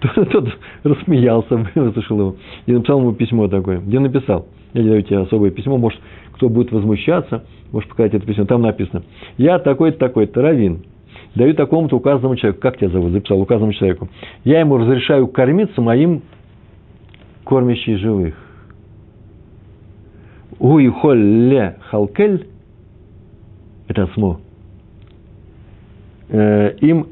Тот, 0.00 0.30
тот 0.30 0.48
рассмеялся, 0.82 1.56
выслушал 1.74 2.18
его. 2.18 2.36
И 2.66 2.72
написал 2.72 3.00
ему 3.00 3.12
письмо 3.12 3.48
такое. 3.48 3.78
Где 3.80 3.98
написал? 3.98 4.46
Я 4.74 4.82
даю 4.82 5.02
тебе 5.02 5.18
особое 5.18 5.50
письмо, 5.50 5.78
может, 5.78 5.98
кто 6.32 6.48
будет 6.48 6.70
возмущаться, 6.70 7.44
можешь 7.72 7.88
показать 7.88 8.14
это 8.14 8.26
письмо, 8.26 8.44
там 8.44 8.62
написано, 8.62 9.04
я 9.38 9.58
такой-то, 9.58 9.98
такой-то, 9.98 10.42
равин, 10.42 10.84
даю 11.34 11.54
такому-то 11.54 11.96
указанному 11.96 12.36
человеку, 12.36 12.60
как 12.60 12.76
тебя 12.76 12.90
зовут, 12.90 13.12
записал 13.12 13.40
указанному 13.40 13.72
человеку, 13.72 14.08
я 14.44 14.60
ему 14.60 14.76
разрешаю 14.76 15.28
кормиться 15.28 15.80
моим 15.80 16.22
кормящий 17.44 17.96
живых. 17.96 18.34
Уихолле 20.58 21.76
халкель, 21.88 22.46
это 23.88 24.08
смо, 24.14 24.40
э, 26.28 26.74
им 26.80 27.06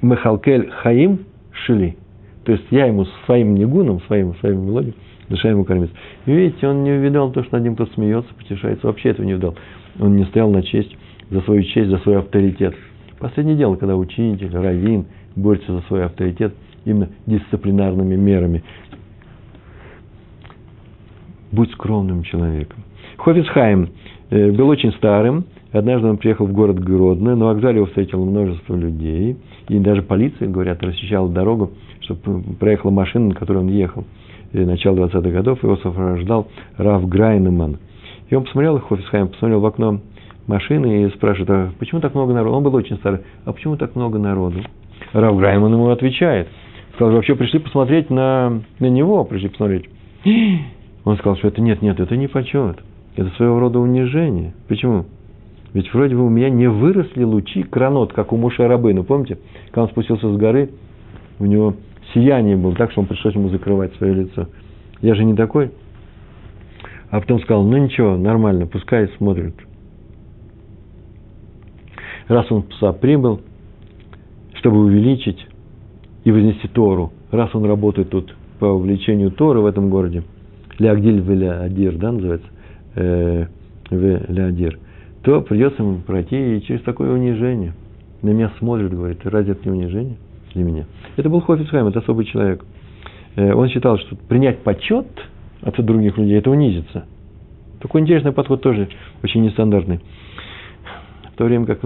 Мехалкель 0.00 0.70
Хаим 0.70 1.20
Шили. 1.64 1.96
То 2.44 2.52
есть 2.52 2.64
я 2.70 2.86
ему 2.86 3.06
своим 3.26 3.54
нигуном, 3.54 4.00
своим, 4.02 4.34
своим 4.36 4.66
мелодией, 4.66 4.94
душа 5.28 5.48
ему 5.48 5.64
кормится. 5.64 5.96
И 6.26 6.32
видите, 6.32 6.68
он 6.68 6.84
не 6.84 6.92
увидал 6.92 7.30
то, 7.32 7.42
что 7.42 7.56
над 7.56 7.64
ним 7.64 7.74
кто 7.74 7.86
смеется, 7.86 8.32
потешается. 8.34 8.86
Вообще 8.86 9.10
этого 9.10 9.24
не 9.24 9.32
увидал. 9.34 9.56
Он 9.98 10.16
не 10.16 10.24
стоял 10.26 10.50
на 10.50 10.62
честь, 10.62 10.94
за 11.30 11.40
свою 11.42 11.62
честь, 11.62 11.90
за 11.90 11.98
свой 11.98 12.18
авторитет. 12.18 12.74
Последнее 13.18 13.56
дело, 13.56 13.76
когда 13.76 13.96
учитель, 13.96 14.50
раввин 14.52 15.06
борется 15.36 15.72
за 15.72 15.80
свой 15.82 16.04
авторитет 16.04 16.54
именно 16.84 17.08
дисциплинарными 17.26 18.16
мерами. 18.16 18.62
Будь 21.50 21.70
скромным 21.72 22.24
человеком. 22.24 22.82
Хофицхайм 23.16 23.90
э, 24.30 24.50
был 24.50 24.68
очень 24.68 24.92
старым. 24.92 25.46
Однажды 25.74 26.06
он 26.06 26.18
приехал 26.18 26.46
в 26.46 26.52
город 26.52 26.78
Гродно. 26.78 27.34
На 27.34 27.46
вокзале 27.46 27.78
его 27.78 27.86
встретило 27.86 28.24
множество 28.24 28.76
людей. 28.76 29.36
И 29.68 29.78
даже 29.80 30.02
полиция, 30.02 30.48
говорят, 30.48 30.80
расчищала 30.84 31.28
дорогу, 31.28 31.72
чтобы 32.00 32.42
проехала 32.60 32.92
машина, 32.92 33.30
на 33.30 33.34
которой 33.34 33.58
он 33.58 33.66
ехал. 33.66 34.04
И 34.52 34.58
начало 34.58 34.94
20-х 34.94 35.30
годов 35.30 35.64
его 35.64 35.76
сопровождал 35.78 36.46
Раф 36.76 37.08
Грайнеман. 37.08 37.78
И 38.30 38.34
он 38.36 38.44
посмотрел, 38.44 38.78
Хофицхайм 38.78 39.28
посмотрел 39.28 39.58
в 39.58 39.66
окно 39.66 40.00
машины 40.46 41.06
и 41.06 41.08
спрашивает, 41.08 41.50
а 41.50 41.70
почему 41.76 42.00
так 42.00 42.14
много 42.14 42.32
народу? 42.32 42.56
Он 42.56 42.62
был 42.62 42.74
очень 42.76 42.96
старый. 42.98 43.20
А 43.44 43.52
почему 43.52 43.76
так 43.76 43.96
много 43.96 44.20
народу? 44.20 44.60
Раф 45.12 45.36
Грайман 45.36 45.72
ему 45.72 45.88
отвечает. 45.88 46.46
Сказал, 46.94 47.14
вообще 47.14 47.34
пришли 47.34 47.58
посмотреть 47.58 48.10
на, 48.10 48.62
на 48.78 48.86
него, 48.86 49.24
пришли 49.24 49.48
посмотреть. 49.48 49.88
Он 51.04 51.16
сказал, 51.16 51.36
что 51.36 51.48
это 51.48 51.60
нет, 51.60 51.82
нет, 51.82 51.98
это 51.98 52.16
не 52.16 52.28
почет. 52.28 52.78
Это 53.16 53.28
своего 53.30 53.58
рода 53.58 53.80
унижение. 53.80 54.54
Почему? 54.68 55.06
Ведь 55.74 55.92
вроде 55.92 56.14
бы 56.14 56.24
у 56.24 56.28
меня 56.28 56.48
не 56.50 56.68
выросли 56.68 57.24
лучи 57.24 57.64
кранот, 57.64 58.12
как 58.12 58.32
у 58.32 58.36
Муша 58.36 58.68
Рабы. 58.68 58.94
Ну, 58.94 59.02
помните, 59.02 59.38
когда 59.66 59.82
он 59.82 59.88
спустился 59.88 60.32
с 60.32 60.36
горы, 60.36 60.70
у 61.40 61.46
него 61.46 61.74
сияние 62.14 62.56
было 62.56 62.74
так, 62.76 62.92
что 62.92 63.00
он 63.00 63.06
пришлось 63.08 63.34
ему 63.34 63.48
закрывать 63.48 63.92
свое 63.96 64.14
лицо. 64.14 64.46
Я 65.02 65.16
же 65.16 65.24
не 65.24 65.34
такой. 65.34 65.72
А 67.10 67.20
потом 67.20 67.40
сказал, 67.40 67.64
ну 67.64 67.76
ничего, 67.76 68.16
нормально, 68.16 68.66
пускай 68.66 69.08
смотрят. 69.18 69.54
Раз 72.28 72.50
он 72.50 72.62
пса 72.62 72.92
прибыл, 72.92 73.40
чтобы 74.54 74.78
увеличить 74.78 75.46
и 76.22 76.30
вознести 76.30 76.68
Тору, 76.68 77.12
раз 77.30 77.54
он 77.54 77.64
работает 77.66 78.10
тут 78.10 78.34
по 78.58 78.66
увлечению 78.66 79.30
Торы 79.30 79.60
в 79.60 79.66
этом 79.66 79.90
городе, 79.90 80.22
Леагдиль 80.78 81.20
в 81.20 81.30
Леадир, 81.30 81.96
да, 81.96 82.12
называется, 82.12 82.48
э, 82.94 83.46
в 83.90 84.32
Леадир, 84.32 84.78
то 85.24 85.40
придется 85.40 85.82
ему 85.82 86.00
пройти 86.00 86.56
и 86.56 86.62
через 86.62 86.82
такое 86.82 87.10
унижение. 87.10 87.72
На 88.22 88.30
меня 88.30 88.50
смотрит, 88.58 88.92
говорит, 88.92 89.20
разве 89.24 89.52
это 89.52 89.68
не 89.68 89.76
унижение 89.76 90.16
для 90.52 90.64
меня? 90.64 90.84
Это 91.16 91.28
был 91.30 91.40
Хофицхайм, 91.40 91.86
это 91.86 92.00
особый 92.00 92.26
человек. 92.26 92.64
Э, 93.36 93.54
он 93.54 93.68
считал, 93.68 93.98
что 93.98 94.16
принять 94.16 94.58
почет 94.58 95.06
от 95.62 95.82
других 95.84 96.18
людей– 96.18 96.38
это 96.38 96.50
унизиться. 96.50 97.06
Такой 97.80 98.02
интересный 98.02 98.32
подход 98.32 98.62
тоже 98.62 98.88
очень 99.22 99.42
нестандартный. 99.42 100.00
В 101.32 101.36
то 101.36 101.44
время 101.44 101.66
как, 101.66 101.80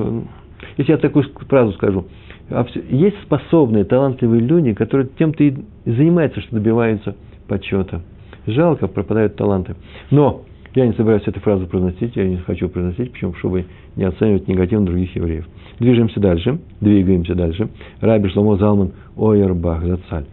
если 0.77 0.93
я 0.93 0.99
такую 0.99 1.25
фразу 1.49 1.73
скажу, 1.73 2.07
а 2.51 2.67
есть 2.91 3.17
способные, 3.23 3.85
талантливые 3.85 4.41
люди, 4.41 4.75
которые 4.75 5.09
тем-то 5.17 5.45
и 5.45 5.55
занимаются, 5.87 6.41
что 6.41 6.57
добиваются 6.57 7.15
почета. 7.47 8.03
Жалко, 8.47 8.89
пропадают 8.89 9.37
таланты. 9.37 9.77
Но 10.11 10.43
я 10.75 10.87
не 10.87 10.93
собираюсь 10.93 11.27
эту 11.27 11.41
фразу 11.41 11.67
произносить, 11.67 12.17
я 12.17 12.27
не 12.27 12.37
хочу 12.37 12.69
произносить, 12.69 13.13
почему? 13.13 13.35
Чтобы 13.35 13.65
не 13.97 14.05
оценивать 14.05 14.49
негативно 14.49 14.87
других 14.87 15.15
евреев. 15.17 15.47
Движемся 15.79 16.21
дальше, 16.21 16.59
двигаемся 16.81 17.35
дальше. 17.35 17.69
Раби 18.01 18.29
Шломо 18.29 18.57
Залман 18.57 18.93
Ойербах 19.17 19.85
Зацаль, 19.85 20.27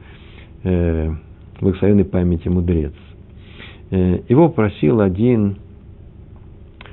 э, 0.63 1.11
благословенной 1.61 2.05
памяти 2.05 2.49
мудрец. 2.49 2.93
Э, 3.91 4.19
его 4.27 4.49
просил 4.49 5.01
один 5.01 5.57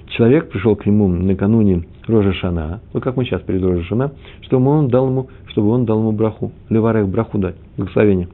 человек, 0.09 0.51
пришел 0.51 0.77
к 0.77 0.87
нему 0.87 1.09
накануне 1.09 1.85
Рожа 2.07 2.33
Шана, 2.33 2.81
вот 2.93 3.03
как 3.03 3.17
мы 3.17 3.25
сейчас 3.25 3.43
перед 3.43 3.63
Рожа 3.63 3.83
Шана, 3.85 4.13
чтобы 4.43 4.71
он 4.71 4.89
дал 4.89 5.09
ему, 5.09 5.29
чтобы 5.49 5.69
он 5.69 5.85
дал 5.85 5.99
ему 6.01 6.13
браху, 6.13 6.53
леварех 6.69 7.09
браху 7.09 7.39
дать, 7.39 7.57
благословение. 7.77 8.29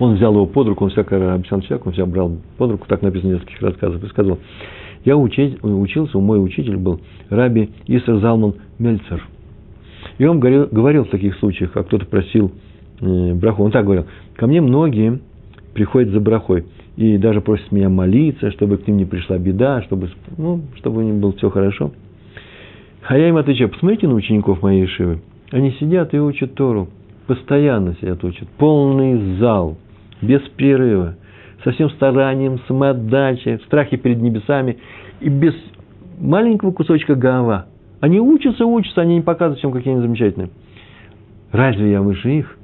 Он 0.00 0.14
взял 0.14 0.32
его 0.32 0.46
под 0.46 0.66
руку, 0.66 0.84
он 0.84 0.90
всякое 0.90 1.34
объяснял 1.34 1.60
человек, 1.60 1.86
он 1.86 1.92
себя 1.92 2.06
брал 2.06 2.32
под 2.56 2.70
руку, 2.72 2.86
так 2.88 3.02
написано 3.02 3.32
в 3.32 3.34
нескольких 3.34 3.60
рассказах, 3.60 4.02
и 4.02 4.08
сказал, 4.08 4.38
я 5.04 5.16
учить, 5.16 5.62
учился, 5.62 6.18
мой 6.18 6.42
учитель 6.42 6.78
был 6.78 7.00
Раби 7.28 7.68
Исер 7.86 8.18
Залман 8.18 8.54
Мельцер. 8.78 9.22
И 10.16 10.24
он 10.24 10.40
говорил, 10.40 10.68
говорил 10.70 11.04
в 11.04 11.10
таких 11.10 11.36
случаях, 11.36 11.72
как 11.72 11.86
кто-то 11.86 12.06
просил 12.06 12.50
э, 13.00 13.34
браху, 13.34 13.62
он 13.62 13.70
так 13.70 13.84
говорил, 13.84 14.06
ко 14.36 14.46
мне 14.46 14.62
многие 14.62 15.20
приходят 15.74 16.10
за 16.10 16.20
брахой, 16.20 16.64
и 16.96 17.18
даже 17.18 17.42
просят 17.42 17.70
меня 17.70 17.90
молиться, 17.90 18.50
чтобы 18.52 18.78
к 18.78 18.86
ним 18.86 18.96
не 18.96 19.04
пришла 19.04 19.36
беда, 19.36 19.82
чтобы, 19.82 20.08
ну, 20.38 20.62
чтобы 20.76 21.00
у 21.00 21.02
них 21.02 21.14
было 21.14 21.32
все 21.34 21.50
хорошо. 21.50 21.92
А 23.06 23.18
я 23.18 23.28
им 23.28 23.36
отвечаю, 23.36 23.68
посмотрите 23.68 24.08
на 24.08 24.14
учеников 24.14 24.62
моей 24.62 24.86
Ишивы. 24.86 25.20
Они 25.50 25.72
сидят 25.72 26.14
и 26.14 26.18
учат 26.18 26.54
Тору. 26.54 26.88
Постоянно 27.26 27.94
сидят 28.00 28.24
учат. 28.24 28.48
Полный 28.56 29.38
зал. 29.38 29.76
Без 30.22 30.40
перерыва. 30.56 31.16
Со 31.64 31.72
всем 31.72 31.90
старанием, 31.90 32.58
самоотдачей, 32.66 33.58
в 33.58 33.64
страхе 33.64 33.96
перед 33.96 34.18
небесами. 34.18 34.78
И 35.20 35.28
без 35.28 35.54
маленького 36.18 36.72
кусочка 36.72 37.14
гава. 37.14 37.66
Они 38.00 38.18
учатся, 38.18 38.64
учатся, 38.64 39.02
они 39.02 39.16
не 39.16 39.20
показывают 39.20 39.58
всем, 39.58 39.72
какие 39.72 39.92
они 39.92 40.02
замечательные. 40.02 40.50
Разве 41.52 41.90
я 41.90 42.00
выше 42.00 42.30
их? 42.30 42.56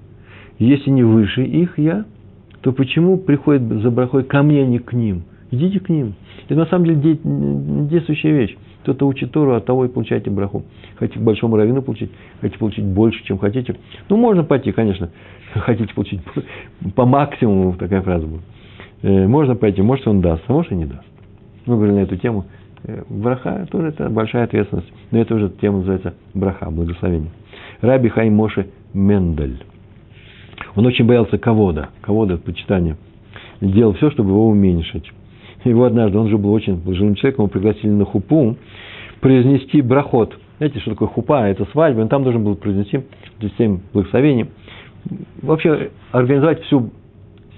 Если 0.58 0.90
не 0.90 1.02
выше 1.02 1.42
их 1.44 1.78
я, 1.78 2.06
то 2.62 2.72
почему 2.72 3.18
приходит 3.18 3.62
за 3.82 3.90
брахой 3.90 4.24
ко 4.24 4.42
мне, 4.42 4.62
а 4.62 4.66
не 4.66 4.78
к 4.78 4.92
ним? 4.92 5.24
Идите 5.50 5.80
к 5.80 5.88
ним. 5.88 6.14
Это 6.48 6.58
на 6.58 6.66
самом 6.66 6.86
деле 6.86 7.18
действующая 7.22 8.32
вещь. 8.32 8.56
Кто-то 8.82 9.06
учит 9.06 9.32
Тору, 9.32 9.54
от 9.54 9.64
того 9.64 9.84
и 9.84 9.88
получаете 9.88 10.30
браху. 10.30 10.64
Хотите 10.96 11.18
к 11.18 11.22
большому 11.22 11.56
раввину 11.56 11.82
получить, 11.82 12.10
хотите 12.40 12.58
получить 12.58 12.84
больше, 12.84 13.24
чем 13.24 13.38
хотите. 13.38 13.76
Ну, 14.08 14.16
можно 14.16 14.44
пойти, 14.44 14.72
конечно. 14.72 15.10
Хотите 15.54 15.92
получить 15.94 16.20
по 16.94 17.04
максимуму, 17.04 17.74
такая 17.74 18.02
фраза 18.02 18.26
будет. 18.26 18.42
Э, 19.02 19.26
можно 19.26 19.56
пойти, 19.56 19.82
может, 19.82 20.06
он 20.06 20.20
даст, 20.20 20.44
а 20.46 20.52
может, 20.52 20.70
и 20.70 20.76
не 20.76 20.84
даст. 20.84 21.04
Мы 21.66 21.74
говорили 21.74 21.96
на 21.96 22.02
эту 22.02 22.16
тему. 22.16 22.44
Э, 22.84 23.02
браха 23.08 23.66
тоже 23.70 23.88
это 23.88 24.08
большая 24.08 24.44
ответственность. 24.44 24.92
Но 25.10 25.18
это 25.18 25.34
уже 25.34 25.50
тема 25.60 25.78
называется 25.78 26.14
браха, 26.34 26.70
благословение. 26.70 27.30
Раби 27.80 28.08
Хай 28.08 28.30
Моше 28.30 28.68
Мендель. 28.94 29.64
Он 30.76 30.86
очень 30.86 31.06
боялся 31.06 31.38
ковода, 31.38 31.88
ковода, 32.02 32.36
почитания. 32.36 32.96
Делал 33.60 33.94
все, 33.94 34.10
чтобы 34.10 34.30
его 34.30 34.46
уменьшить 34.46 35.10
его 35.70 35.84
однажды, 35.84 36.18
он 36.18 36.28
же 36.28 36.38
был 36.38 36.52
очень 36.52 36.80
пожилым 36.80 37.14
человеком, 37.14 37.44
его 37.44 37.52
пригласили 37.52 37.90
на 37.90 38.04
хупу 38.04 38.56
произнести 39.20 39.82
брахот. 39.82 40.38
Знаете, 40.58 40.80
что 40.80 40.92
такое 40.92 41.08
хупа? 41.08 41.48
Это 41.48 41.64
свадьба. 41.72 42.00
Он 42.00 42.08
там 42.08 42.22
должен 42.22 42.44
был 42.44 42.54
произнести 42.56 43.00
семь 43.58 43.80
благословений. 43.92 44.46
Вообще, 45.42 45.90
организовать 46.12 46.62
всю, 46.64 46.90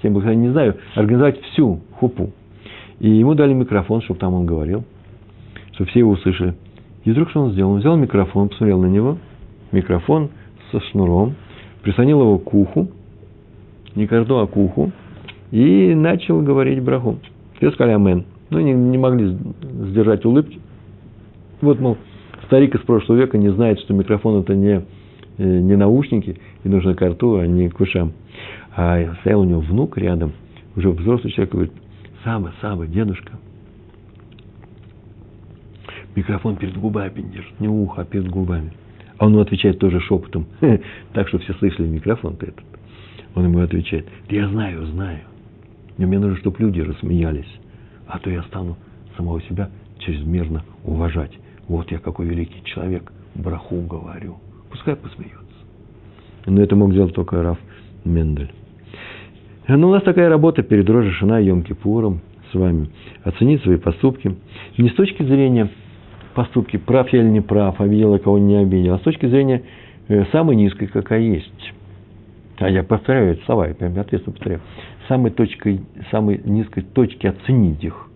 семь 0.02 0.12
благословений 0.12 0.46
не 0.46 0.52
знаю, 0.52 0.76
организовать 0.94 1.40
всю 1.42 1.80
хупу. 1.98 2.30
И 3.00 3.09
ему 3.09 3.34
дали 3.34 3.52
микрофон, 3.52 4.02
чтобы 4.02 4.18
там 4.18 4.34
он 4.34 4.46
говорил, 4.46 4.84
чтобы 5.72 5.90
все 5.90 6.00
его 6.00 6.12
услышали. 6.12 6.54
И 7.04 7.11
вдруг 7.12 7.30
что 7.30 7.42
он 7.42 7.52
сделал? 7.52 7.72
Он 7.72 7.78
взял 7.78 7.96
микрофон, 7.96 8.48
посмотрел 8.48 8.80
на 8.80 8.86
него, 8.86 9.18
микрофон 9.70 10.30
со 10.72 10.80
шнуром, 10.90 11.34
прислонил 11.82 12.20
его 12.20 12.38
к 12.38 12.52
уху, 12.52 12.88
не 13.94 14.06
к 14.06 14.12
рту, 14.12 14.38
а 14.38 14.46
к 14.46 14.56
уху, 14.56 14.90
и 15.52 15.94
начал 15.94 16.42
говорить 16.42 16.82
браху. 16.82 17.18
Все 17.59 17.70
сказали 17.72 17.94
амен. 17.94 18.24
Ну, 18.50 18.61
не, 18.61 18.72
не 18.72 18.98
могли 18.98 19.36
сдержать 19.62 20.24
улыбки. 20.24 20.59
Вот, 21.61 21.80
мол, 21.80 21.98
старик 22.46 22.74
из 22.74 22.80
прошлого 22.82 23.18
века 23.18 23.36
не 23.36 23.50
знает, 23.50 23.80
что 23.80 23.92
микрофон 23.92 24.40
это 24.40 24.54
не, 24.54 24.84
э, 25.38 25.59
не 25.61 25.76
наушники, 25.76 26.38
и 26.62 26.68
нужно 26.68 26.94
к 26.94 27.02
рту, 27.06 27.36
а 27.36 27.46
не 27.46 27.68
к 27.68 27.78
ушам. 27.80 28.12
А 28.76 29.14
стоял 29.20 29.40
у 29.40 29.44
него 29.44 29.61
внук 29.61 29.98
рядом, 29.98 30.32
уже 30.76 30.90
взрослый 30.90 31.32
человек, 31.32 31.52
говорит, 31.52 31.72
Саба, 32.22 32.52
Саба, 32.61 32.86
дедушка, 32.86 33.32
микрофон 36.14 36.56
перед 36.56 36.76
губами 36.76 37.22
держит, 37.22 37.59
не 37.59 37.68
ухо, 37.68 38.02
а 38.02 38.04
перед 38.04 38.28
губами. 38.28 38.72
А 39.18 39.26
он 39.26 39.32
ему 39.32 39.42
отвечает 39.42 39.80
тоже 39.80 40.00
шепотом, 40.00 40.46
так 41.12 41.26
что 41.28 41.38
все 41.38 41.54
слышали 41.54 41.88
микрофон-то 41.88 42.46
этот. 42.46 42.64
Он 43.34 43.44
ему 43.44 43.61
отвечает, 43.61 44.06
я 44.30 44.48
знаю, 44.48 44.86
знаю. 44.86 45.20
Но 45.99 46.07
мне 46.07 46.18
нужно, 46.18 46.38
чтобы 46.38 46.57
люди 46.61 46.80
рассмеялись, 46.80 47.53
а 48.07 48.18
то 48.18 48.30
я 48.30 48.42
стану 48.44 48.76
самого 49.16 49.42
себя 49.42 49.68
чрезмерно 49.99 50.64
уважать. 50.84 51.32
Вот 51.68 51.90
я 51.90 51.99
какой 51.99 52.26
великий 52.26 52.62
человек, 52.64 53.12
браху 53.34 53.80
говорю. 53.82 54.36
Пускай 54.70 54.96
посмеются. 54.96 55.44
Но 56.46 56.62
это 56.62 56.76
мог 56.76 56.92
сделать 56.92 57.14
только 57.14 57.42
Раф 57.42 57.59
Мендель. 58.05 58.53
Но 59.66 59.88
у 59.88 59.92
нас 59.92 60.03
такая 60.03 60.28
работа 60.30 60.62
перед 60.62 60.88
Рожешина 60.88 61.42
и 61.42 61.46
Йом 61.46 61.62
Кипуром 61.62 62.20
с 62.51 62.55
вами. 62.55 62.88
Оценить 63.24 63.62
свои 63.62 63.76
поступки. 63.76 64.34
Не 64.78 64.88
с 64.88 64.94
точки 64.94 65.22
зрения 65.22 65.68
поступке, 66.34 66.78
прав 66.78 67.12
я 67.12 67.20
или 67.20 67.28
не 67.28 67.40
прав, 67.40 67.80
обидел 67.80 68.12
я 68.14 68.18
кого 68.20 68.38
не 68.38 68.57
обидел, 68.57 68.94
а 68.94 68.99
с 68.99 69.03
точки 69.03 69.26
зрения 69.26 69.62
э, 70.07 70.24
самой 70.30 70.57
низкой, 70.57 70.86
какая 70.86 71.20
есть. 71.20 71.74
А 72.59 72.70
я 72.70 72.82
повторяю 72.82 73.32
эти 73.32 73.44
слова, 73.44 73.68
я 73.68 73.74
прям 73.74 73.99
ответственно 73.99 74.34
повторяю. 74.34 74.61
Самой, 75.09 75.30
точкой, 75.30 75.80
самой 76.11 76.40
низкой 76.44 76.82
точки 76.82 77.26
оценить 77.26 77.82
их. 77.82 78.09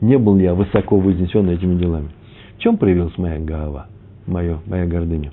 Не 0.00 0.16
был 0.16 0.36
ли 0.36 0.44
я 0.44 0.54
высоко 0.54 0.98
вознесен 0.98 1.50
этими 1.50 1.78
делами? 1.78 2.10
В 2.56 2.60
чем 2.60 2.76
проявилась 2.76 3.16
моя 3.18 3.38
голова, 3.38 3.88
моя, 4.26 4.58
моя 4.66 4.86
гордыня? 4.86 5.32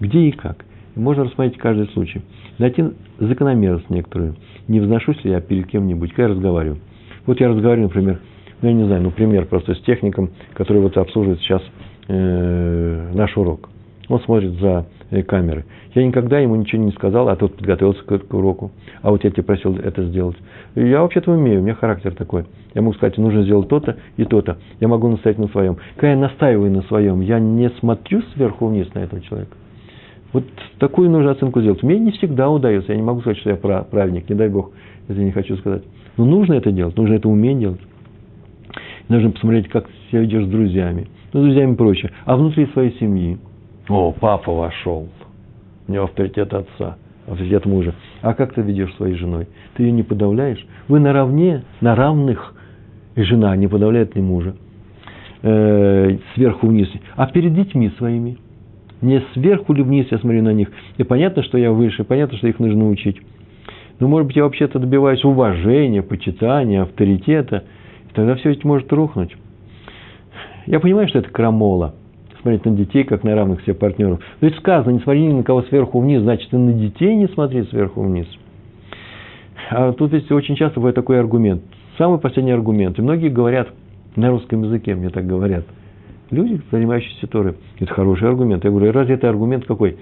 Где 0.00 0.20
и 0.20 0.30
как? 0.30 0.64
Можно 0.94 1.24
рассмотреть 1.24 1.58
каждый 1.58 1.88
случай. 1.88 2.22
Найти 2.58 2.84
закономерность 3.18 3.90
некоторую. 3.90 4.36
Не 4.68 4.80
возношусь 4.80 5.22
ли 5.24 5.32
я 5.32 5.40
перед 5.40 5.66
кем-нибудь, 5.66 6.10
когда 6.10 6.24
я 6.24 6.28
разговариваю. 6.30 6.78
Вот 7.26 7.40
я 7.40 7.48
разговариваю, 7.48 7.88
например, 7.88 8.20
ну, 8.62 8.68
я 8.68 8.74
не 8.74 8.84
знаю, 8.84 9.02
ну, 9.02 9.10
пример 9.10 9.46
просто 9.46 9.74
с 9.74 9.80
техником, 9.82 10.30
который 10.54 10.82
вот 10.82 10.96
обслуживает 10.96 11.40
сейчас 11.40 11.62
э, 12.08 13.12
наш 13.14 13.36
урок. 13.36 13.68
Он 14.08 14.20
смотрит 14.20 14.52
за 14.60 14.86
э, 15.10 15.22
камеры. 15.22 15.64
Я 15.94 16.06
никогда 16.06 16.38
ему 16.38 16.56
ничего 16.56 16.82
не 16.82 16.92
сказал, 16.92 17.28
а 17.28 17.36
тот 17.36 17.56
подготовился 17.56 18.02
к, 18.04 18.18
к 18.18 18.34
уроку. 18.34 18.70
А 19.02 19.10
вот 19.10 19.22
я 19.24 19.30
тебя 19.30 19.42
просил 19.42 19.76
это 19.76 20.04
сделать. 20.04 20.36
Я 20.74 21.02
вообще-то 21.02 21.32
умею, 21.32 21.60
у 21.60 21.62
меня 21.62 21.74
характер 21.74 22.14
такой. 22.14 22.44
Я 22.74 22.82
могу 22.82 22.94
сказать, 22.94 23.18
нужно 23.18 23.42
сделать 23.42 23.68
то-то 23.68 23.96
и 24.16 24.24
то-то. 24.24 24.58
Я 24.80 24.88
могу 24.88 25.08
настоять 25.08 25.38
на 25.38 25.48
своем. 25.48 25.76
Когда 25.96 26.10
я 26.10 26.16
настаиваю 26.16 26.70
на 26.70 26.82
своем, 26.82 27.20
я 27.20 27.38
не 27.38 27.68
смотрю 27.80 28.22
сверху 28.34 28.66
вниз 28.66 28.92
на 28.94 29.00
этого 29.00 29.20
человека. 29.20 29.56
Вот 30.32 30.44
такую 30.78 31.10
нужно 31.10 31.30
оценку 31.30 31.60
сделать. 31.60 31.82
Мне 31.82 31.98
не 31.98 32.10
всегда 32.12 32.50
удается. 32.50 32.92
Я 32.92 32.96
не 32.96 33.04
могу 33.04 33.20
сказать, 33.20 33.38
что 33.38 33.50
я 33.50 33.56
праведник, 33.56 34.28
не 34.28 34.36
дай 34.36 34.48
Бог, 34.48 34.72
если 35.08 35.22
не 35.22 35.32
хочу 35.32 35.56
сказать. 35.56 35.82
Но 36.16 36.24
нужно 36.24 36.54
это 36.54 36.70
делать, 36.70 36.96
нужно 36.96 37.14
это 37.14 37.28
уметь 37.28 37.58
делать. 37.58 37.80
Нужно 39.08 39.30
посмотреть, 39.30 39.68
как 39.68 39.88
себя 40.10 40.20
ведешь 40.20 40.44
с 40.44 40.48
друзьями. 40.48 41.08
Ну, 41.32 41.40
с 41.40 41.44
друзьями 41.44 41.72
и 41.72 41.76
прочее. 41.76 42.12
А 42.26 42.36
внутри 42.36 42.66
своей 42.66 42.92
семьи. 42.98 43.38
О, 43.88 44.12
папа 44.12 44.52
вошел. 44.52 45.08
У 45.86 45.92
него 45.92 46.04
авторитет 46.04 46.52
отца, 46.52 46.96
авторитет 47.26 47.66
мужа. 47.66 47.94
А 48.20 48.34
как 48.34 48.54
ты 48.54 48.62
ведешь 48.62 48.94
своей 48.96 49.14
женой? 49.14 49.48
Ты 49.74 49.84
ее 49.84 49.92
не 49.92 50.02
подавляешь? 50.02 50.64
Вы 50.88 51.00
наравне, 51.00 51.64
на 51.80 51.94
равных. 51.94 52.54
И 53.14 53.22
жена 53.22 53.56
не 53.56 53.66
подавляет 53.66 54.14
ни 54.14 54.20
мужа. 54.20 54.54
Э, 55.42 56.18
сверху 56.34 56.66
вниз. 56.66 56.88
А 57.16 57.26
перед 57.26 57.54
детьми 57.54 57.90
своими. 57.98 58.38
Не 59.00 59.22
сверху 59.32 59.72
или 59.72 59.82
вниз 59.82 60.06
я 60.10 60.18
смотрю 60.18 60.42
на 60.42 60.52
них. 60.52 60.70
И 60.98 61.04
понятно, 61.04 61.42
что 61.42 61.56
я 61.56 61.72
выше, 61.72 62.04
понятно, 62.04 62.36
что 62.38 62.48
их 62.48 62.58
нужно 62.58 62.88
учить. 62.88 63.20
Но, 64.00 64.08
может 64.08 64.28
быть, 64.28 64.36
я 64.36 64.44
вообще-то 64.44 64.78
добиваюсь 64.78 65.24
уважения, 65.24 66.02
почитания, 66.02 66.82
авторитета– 66.82 67.64
тогда 68.18 68.34
все 68.34 68.50
это 68.50 68.66
может 68.66 68.92
рухнуть. 68.92 69.36
Я 70.66 70.80
понимаю, 70.80 71.06
что 71.08 71.20
это 71.20 71.30
крамола. 71.30 71.94
Смотреть 72.42 72.64
на 72.64 72.72
детей, 72.72 73.04
как 73.04 73.24
на 73.24 73.34
равных 73.34 73.62
себе 73.62 73.74
партнеров. 73.74 74.20
Но 74.40 74.48
ведь 74.48 74.56
сказано, 74.58 74.92
не 74.92 75.00
смотри 75.00 75.26
ни 75.26 75.32
на 75.32 75.42
кого 75.42 75.62
сверху 75.62 76.00
вниз, 76.00 76.22
значит, 76.22 76.52
и 76.52 76.56
на 76.56 76.72
детей 76.72 77.16
не 77.16 77.26
смотри 77.28 77.64
сверху 77.64 78.02
вниз. 78.02 78.26
А 79.70 79.92
тут 79.92 80.12
есть 80.12 80.30
очень 80.30 80.56
часто 80.56 80.80
бывает 80.80 80.94
такой 80.94 81.18
аргумент. 81.18 81.62
Самый 81.98 82.18
последний 82.18 82.52
аргумент. 82.52 82.98
И 82.98 83.02
многие 83.02 83.28
говорят 83.28 83.68
на 84.16 84.30
русском 84.30 84.62
языке, 84.62 84.94
мне 84.94 85.10
так 85.10 85.26
говорят. 85.26 85.64
Люди, 86.30 86.60
занимающиеся 86.70 87.26
Торой. 87.26 87.54
Это 87.78 87.92
хороший 87.92 88.28
аргумент. 88.28 88.64
Я 88.64 88.70
говорю, 88.70 88.92
разве 88.92 89.14
это 89.14 89.28
аргумент 89.28 89.64
какой? 89.64 89.96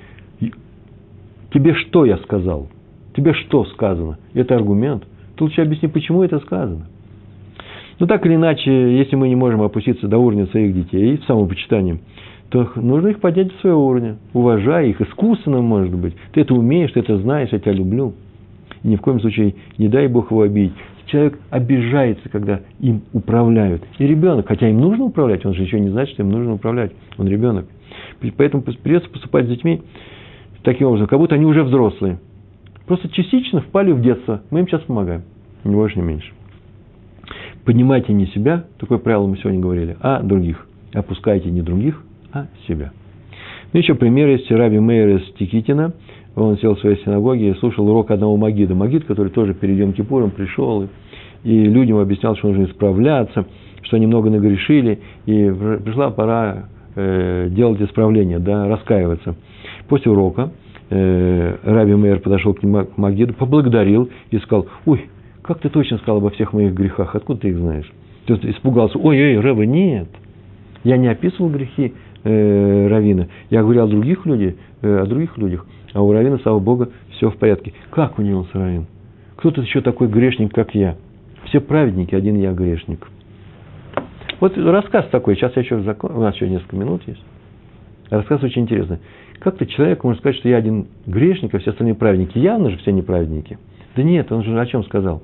Тебе 1.52 1.74
что 1.74 2.04
я 2.04 2.18
сказал? 2.18 2.68
Тебе 3.14 3.32
что 3.32 3.64
сказано? 3.64 4.18
Это 4.34 4.54
аргумент. 4.54 5.04
Ты 5.36 5.44
лучше 5.44 5.62
объясни, 5.62 5.88
почему 5.88 6.22
это 6.22 6.38
сказано. 6.40 6.86
Но 7.98 8.06
так 8.06 8.26
или 8.26 8.34
иначе, 8.34 8.70
если 8.70 9.16
мы 9.16 9.28
не 9.28 9.36
можем 9.36 9.62
опуститься 9.62 10.06
до 10.06 10.18
уровня 10.18 10.46
своих 10.46 10.74
детей 10.74 11.16
в 11.16 11.24
самопочитании, 11.24 12.00
то 12.50 12.70
нужно 12.76 13.08
их 13.08 13.20
поднять 13.20 13.48
до 13.48 13.54
своего 13.60 13.86
уровня, 13.86 14.16
уважая 14.32 14.86
их, 14.86 15.00
искусственно, 15.00 15.62
может 15.62 15.94
быть. 15.94 16.14
Ты 16.32 16.42
это 16.42 16.54
умеешь, 16.54 16.92
ты 16.92 17.00
это 17.00 17.18
знаешь, 17.18 17.48
я 17.52 17.58
тебя 17.58 17.72
люблю. 17.72 18.14
И 18.82 18.88
ни 18.88 18.96
в 18.96 19.00
коем 19.00 19.20
случае 19.20 19.54
не 19.78 19.88
дай 19.88 20.06
Бог 20.08 20.30
его 20.30 20.42
обидеть. 20.42 20.74
Человек 21.06 21.38
обижается, 21.50 22.28
когда 22.28 22.60
им 22.80 23.02
управляют. 23.12 23.82
И 23.98 24.06
ребенок, 24.06 24.46
хотя 24.46 24.68
им 24.68 24.80
нужно 24.80 25.04
управлять, 25.04 25.46
он 25.46 25.54
же 25.54 25.62
еще 25.62 25.80
не 25.80 25.88
знает, 25.88 26.08
что 26.10 26.22
им 26.22 26.30
нужно 26.30 26.54
управлять. 26.54 26.92
Он 27.16 27.26
ребенок. 27.28 27.66
Поэтому 28.36 28.62
придется 28.62 29.08
поступать 29.08 29.46
с 29.46 29.48
детьми 29.48 29.82
таким 30.62 30.88
образом, 30.88 31.06
как 31.06 31.18
будто 31.18 31.36
они 31.36 31.46
уже 31.46 31.62
взрослые. 31.62 32.18
Просто 32.86 33.08
частично 33.08 33.60
впали 33.60 33.92
в 33.92 34.02
детство. 34.02 34.42
Мы 34.50 34.60
им 34.60 34.68
сейчас 34.68 34.82
помогаем. 34.82 35.22
Ни 35.64 35.74
больше, 35.74 35.98
ни 35.98 36.02
меньше 36.02 36.32
поднимайте 37.66 38.12
не 38.14 38.26
себя, 38.28 38.64
такое 38.78 38.98
правило 38.98 39.26
мы 39.26 39.36
сегодня 39.36 39.60
говорили, 39.60 39.96
а 40.00 40.22
других. 40.22 40.66
Опускайте 40.94 41.50
не 41.50 41.60
других, 41.60 42.00
а 42.32 42.46
себя. 42.66 42.92
Ну, 43.72 43.80
еще 43.80 43.94
пример 43.94 44.28
есть 44.28 44.50
Раби 44.50 44.78
Мейер 44.78 45.16
из 45.16 45.32
Тикитина. 45.34 45.92
Он 46.36 46.56
сел 46.58 46.76
в 46.76 46.80
своей 46.80 47.02
синагоге 47.02 47.50
и 47.50 47.54
слушал 47.54 47.88
урок 47.88 48.10
одного 48.10 48.36
Магида. 48.36 48.74
Магид, 48.74 49.04
который 49.04 49.30
тоже 49.30 49.52
перед 49.52 49.78
Йом 49.78 49.92
Кипуром 49.92 50.30
пришел 50.30 50.84
и, 50.84 50.88
и 51.42 51.64
людям 51.64 51.98
объяснял, 51.98 52.36
что 52.36 52.48
нужно 52.48 52.64
исправляться, 52.64 53.46
что 53.82 53.96
они 53.96 54.06
много 54.06 54.30
нагрешили, 54.30 55.00
и 55.26 55.52
пришла 55.84 56.10
пора 56.10 56.68
э, 56.94 57.48
делать 57.50 57.80
исправление, 57.82 58.38
да, 58.38 58.68
раскаиваться. 58.68 59.34
После 59.88 60.12
урока 60.12 60.52
э, 60.90 61.56
Раби 61.64 61.94
Мейер 61.94 62.20
подошел 62.20 62.54
к 62.54 62.62
Магиду, 62.96 63.34
поблагодарил 63.34 64.08
и 64.30 64.38
сказал, 64.38 64.66
ой, 64.84 65.06
как 65.46 65.60
ты 65.60 65.68
точно 65.68 65.98
сказал 65.98 66.18
обо 66.18 66.30
всех 66.30 66.52
моих 66.52 66.74
грехах? 66.74 67.14
Откуда 67.14 67.40
ты 67.40 67.48
их 67.48 67.58
знаешь? 67.58 67.90
Ты 68.26 68.34
испугался. 68.50 68.98
Ой, 68.98 69.16
ой, 69.18 69.40
Рэба, 69.40 69.64
нет. 69.64 70.08
Я 70.84 70.96
не 70.96 71.08
описывал 71.08 71.48
грехи 71.50 71.94
э, 72.24 72.88
Равина. 72.88 73.28
Я 73.50 73.62
говорил 73.62 73.84
о 73.84 73.88
других, 73.88 74.26
людях, 74.26 74.54
э, 74.82 74.98
о 74.98 75.06
других 75.06 75.38
людях. 75.38 75.66
А 75.92 76.02
у 76.02 76.12
Равина, 76.12 76.38
слава 76.38 76.58
Богу, 76.58 76.88
все 77.10 77.30
в 77.30 77.36
порядке. 77.36 77.72
Как 77.90 78.18
у 78.18 78.22
него 78.22 78.44
с 78.44 78.54
Равин? 78.54 78.86
Кто-то 79.36 79.60
еще 79.62 79.80
такой 79.80 80.08
грешник, 80.08 80.52
как 80.52 80.74
я. 80.74 80.96
Все 81.44 81.60
праведники, 81.60 82.14
один 82.14 82.36
я 82.36 82.52
грешник. 82.52 83.06
Вот 84.40 84.56
рассказ 84.58 85.06
такой. 85.10 85.36
Сейчас 85.36 85.54
я 85.56 85.62
еще 85.62 85.80
закон... 85.80 86.12
У 86.12 86.20
нас 86.20 86.34
еще 86.34 86.48
несколько 86.48 86.76
минут 86.76 87.02
есть. 87.06 87.22
Рассказ 88.10 88.42
очень 88.42 88.62
интересный. 88.62 88.98
Как-то 89.38 89.66
человек 89.66 90.02
может 90.04 90.20
сказать, 90.20 90.38
что 90.38 90.48
я 90.48 90.56
один 90.56 90.86
грешник, 91.06 91.54
а 91.54 91.58
все 91.58 91.70
остальные 91.70 91.94
праведники. 91.94 92.38
Явно 92.38 92.70
же 92.70 92.78
все 92.78 92.90
неправедники. 92.90 93.58
Да 93.94 94.02
нет, 94.02 94.30
он 94.32 94.42
же 94.42 94.58
о 94.58 94.66
чем 94.66 94.84
сказал? 94.84 95.22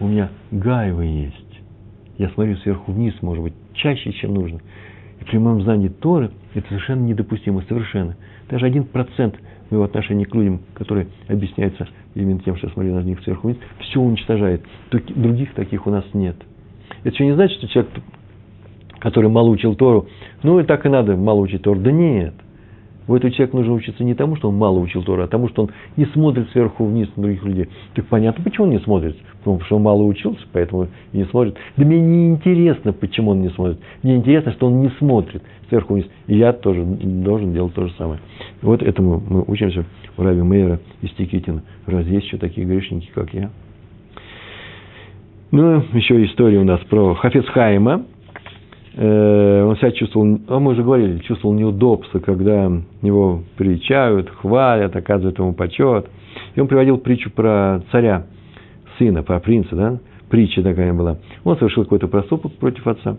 У 0.00 0.06
меня 0.06 0.30
гаева 0.50 1.02
есть. 1.02 1.60
Я 2.18 2.28
смотрю 2.30 2.56
сверху 2.56 2.92
вниз, 2.92 3.14
может 3.22 3.42
быть, 3.42 3.54
чаще, 3.74 4.12
чем 4.12 4.34
нужно. 4.34 4.60
И 5.20 5.24
при 5.24 5.38
моем 5.38 5.62
знании 5.62 5.88
Торы 5.88 6.30
это 6.54 6.66
совершенно 6.68 7.02
недопустимо, 7.02 7.62
совершенно. 7.68 8.16
Даже 8.48 8.66
один 8.66 8.84
процент 8.84 9.36
моего 9.70 9.84
отношения 9.84 10.24
к 10.24 10.34
людям, 10.34 10.60
которые 10.74 11.08
объясняются 11.28 11.88
именно 12.14 12.40
тем, 12.40 12.56
что 12.56 12.68
я 12.68 12.72
смотрю 12.72 12.94
на 12.94 13.02
них 13.02 13.20
сверху 13.20 13.48
вниз, 13.48 13.58
все 13.80 14.00
уничтожает. 14.00 14.62
Других 14.90 15.54
таких 15.54 15.86
у 15.86 15.90
нас 15.90 16.04
нет. 16.14 16.36
Это 17.04 17.14
еще 17.14 17.26
не 17.26 17.34
значит, 17.34 17.58
что 17.58 17.68
человек, 17.68 17.92
который 18.98 19.30
мало 19.30 19.48
учил 19.48 19.74
Тору, 19.74 20.08
ну 20.42 20.60
и 20.60 20.64
так 20.64 20.86
и 20.86 20.88
надо 20.88 21.16
мало 21.16 21.40
учить 21.40 21.62
Тору. 21.62 21.80
Да 21.80 21.90
нет. 21.90 22.34
У 23.08 23.14
этого 23.14 23.30
человека 23.30 23.56
нужно 23.56 23.74
учиться 23.74 24.02
не 24.02 24.14
тому, 24.14 24.36
что 24.36 24.48
он 24.48 24.56
мало 24.56 24.78
учил 24.78 25.02
Тору, 25.02 25.22
а 25.22 25.28
тому, 25.28 25.48
что 25.48 25.62
он 25.62 25.70
не 25.96 26.06
смотрит 26.06 26.50
сверху 26.50 26.84
вниз 26.84 27.08
на 27.16 27.22
других 27.22 27.44
людей. 27.44 27.68
Так 27.94 28.06
понятно, 28.06 28.42
почему 28.42 28.66
он 28.66 28.72
не 28.72 28.80
смотрит. 28.80 29.16
Потому 29.38 29.60
что 29.60 29.76
он 29.76 29.82
мало 29.82 30.02
учился, 30.02 30.44
поэтому 30.52 30.88
и 31.12 31.18
не 31.18 31.24
смотрит. 31.26 31.56
Да 31.76 31.84
мне 31.84 32.00
не 32.00 32.30
интересно, 32.30 32.92
почему 32.92 33.30
он 33.30 33.42
не 33.42 33.50
смотрит. 33.50 33.78
Мне 34.02 34.16
интересно, 34.16 34.52
что 34.52 34.66
он 34.66 34.80
не 34.80 34.90
смотрит 34.98 35.42
сверху 35.68 35.94
вниз. 35.94 36.06
И 36.26 36.36
я 36.36 36.52
тоже 36.52 36.84
должен 36.84 37.52
делать 37.52 37.74
то 37.74 37.86
же 37.86 37.92
самое. 37.96 38.20
Вот 38.62 38.82
этому 38.82 39.22
мы 39.28 39.44
учимся 39.46 39.84
у 40.16 40.22
Раби 40.22 40.42
Мейера 40.42 40.80
и 41.02 41.06
Стикитина. 41.06 41.62
Разве 41.86 42.14
есть 42.14 42.26
еще 42.26 42.38
такие 42.38 42.66
грешники, 42.66 43.08
как 43.14 43.32
я? 43.32 43.50
Ну, 45.52 45.84
еще 45.92 46.24
история 46.24 46.58
у 46.58 46.64
нас 46.64 46.80
про 46.80 47.14
Хафицхайма, 47.14 48.02
Э, 48.02 48.15
он 48.96 49.76
себя 49.76 49.90
чувствовал, 49.92 50.38
а 50.48 50.58
мы 50.58 50.72
уже 50.72 50.82
говорили, 50.82 51.18
чувствовал 51.18 51.54
неудобство, 51.54 52.18
когда 52.18 52.70
его 53.02 53.42
причают, 53.56 54.30
хвалят, 54.30 54.96
оказывают 54.96 55.38
ему 55.38 55.52
почет. 55.52 56.06
И 56.54 56.60
он 56.60 56.66
приводил 56.66 56.96
притчу 56.96 57.30
про 57.30 57.82
царя, 57.92 58.24
сына, 58.98 59.22
про 59.22 59.38
принца, 59.38 59.76
да, 59.76 59.98
притча 60.30 60.62
такая 60.62 60.94
была. 60.94 61.18
Он 61.44 61.56
совершил 61.56 61.84
какой-то 61.84 62.08
проступок 62.08 62.52
против 62.54 62.86
отца. 62.86 63.18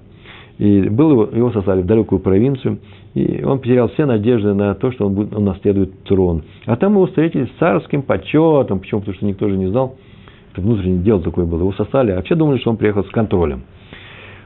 И 0.58 0.90
был 0.90 1.12
его, 1.12 1.30
его 1.32 1.52
сослали 1.52 1.84
в 1.84 1.86
далекую 1.86 2.20
провинцию, 2.20 2.80
и 3.14 3.44
он 3.44 3.60
потерял 3.60 3.90
все 3.90 4.08
надежды 4.08 4.56
на 4.56 4.74
то, 4.74 4.92
что 4.92 5.06
он, 5.06 5.14
будет, 5.14 5.36
он 5.36 5.46
наследует 5.46 6.04
трон. 6.06 6.42
А 6.66 6.76
там 6.76 6.94
его 6.94 7.06
встретили 7.06 7.46
с 7.46 7.60
царским 7.60 8.02
почетом, 8.02 8.80
почему? 8.80 9.02
Потому 9.02 9.16
что 9.16 9.26
никто 9.28 9.48
же 9.48 9.58
не 9.58 9.68
знал, 9.68 9.96
это 10.52 10.62
внутреннее 10.62 11.04
дело 11.04 11.22
такое 11.22 11.46
было. 11.46 11.60
Его 11.60 11.74
сослали, 11.74 12.12
а 12.12 12.16
вообще 12.16 12.34
думали, 12.34 12.58
что 12.58 12.72
он 12.72 12.78
приехал 12.78 13.04
с 13.04 13.10
контролем. 13.10 13.62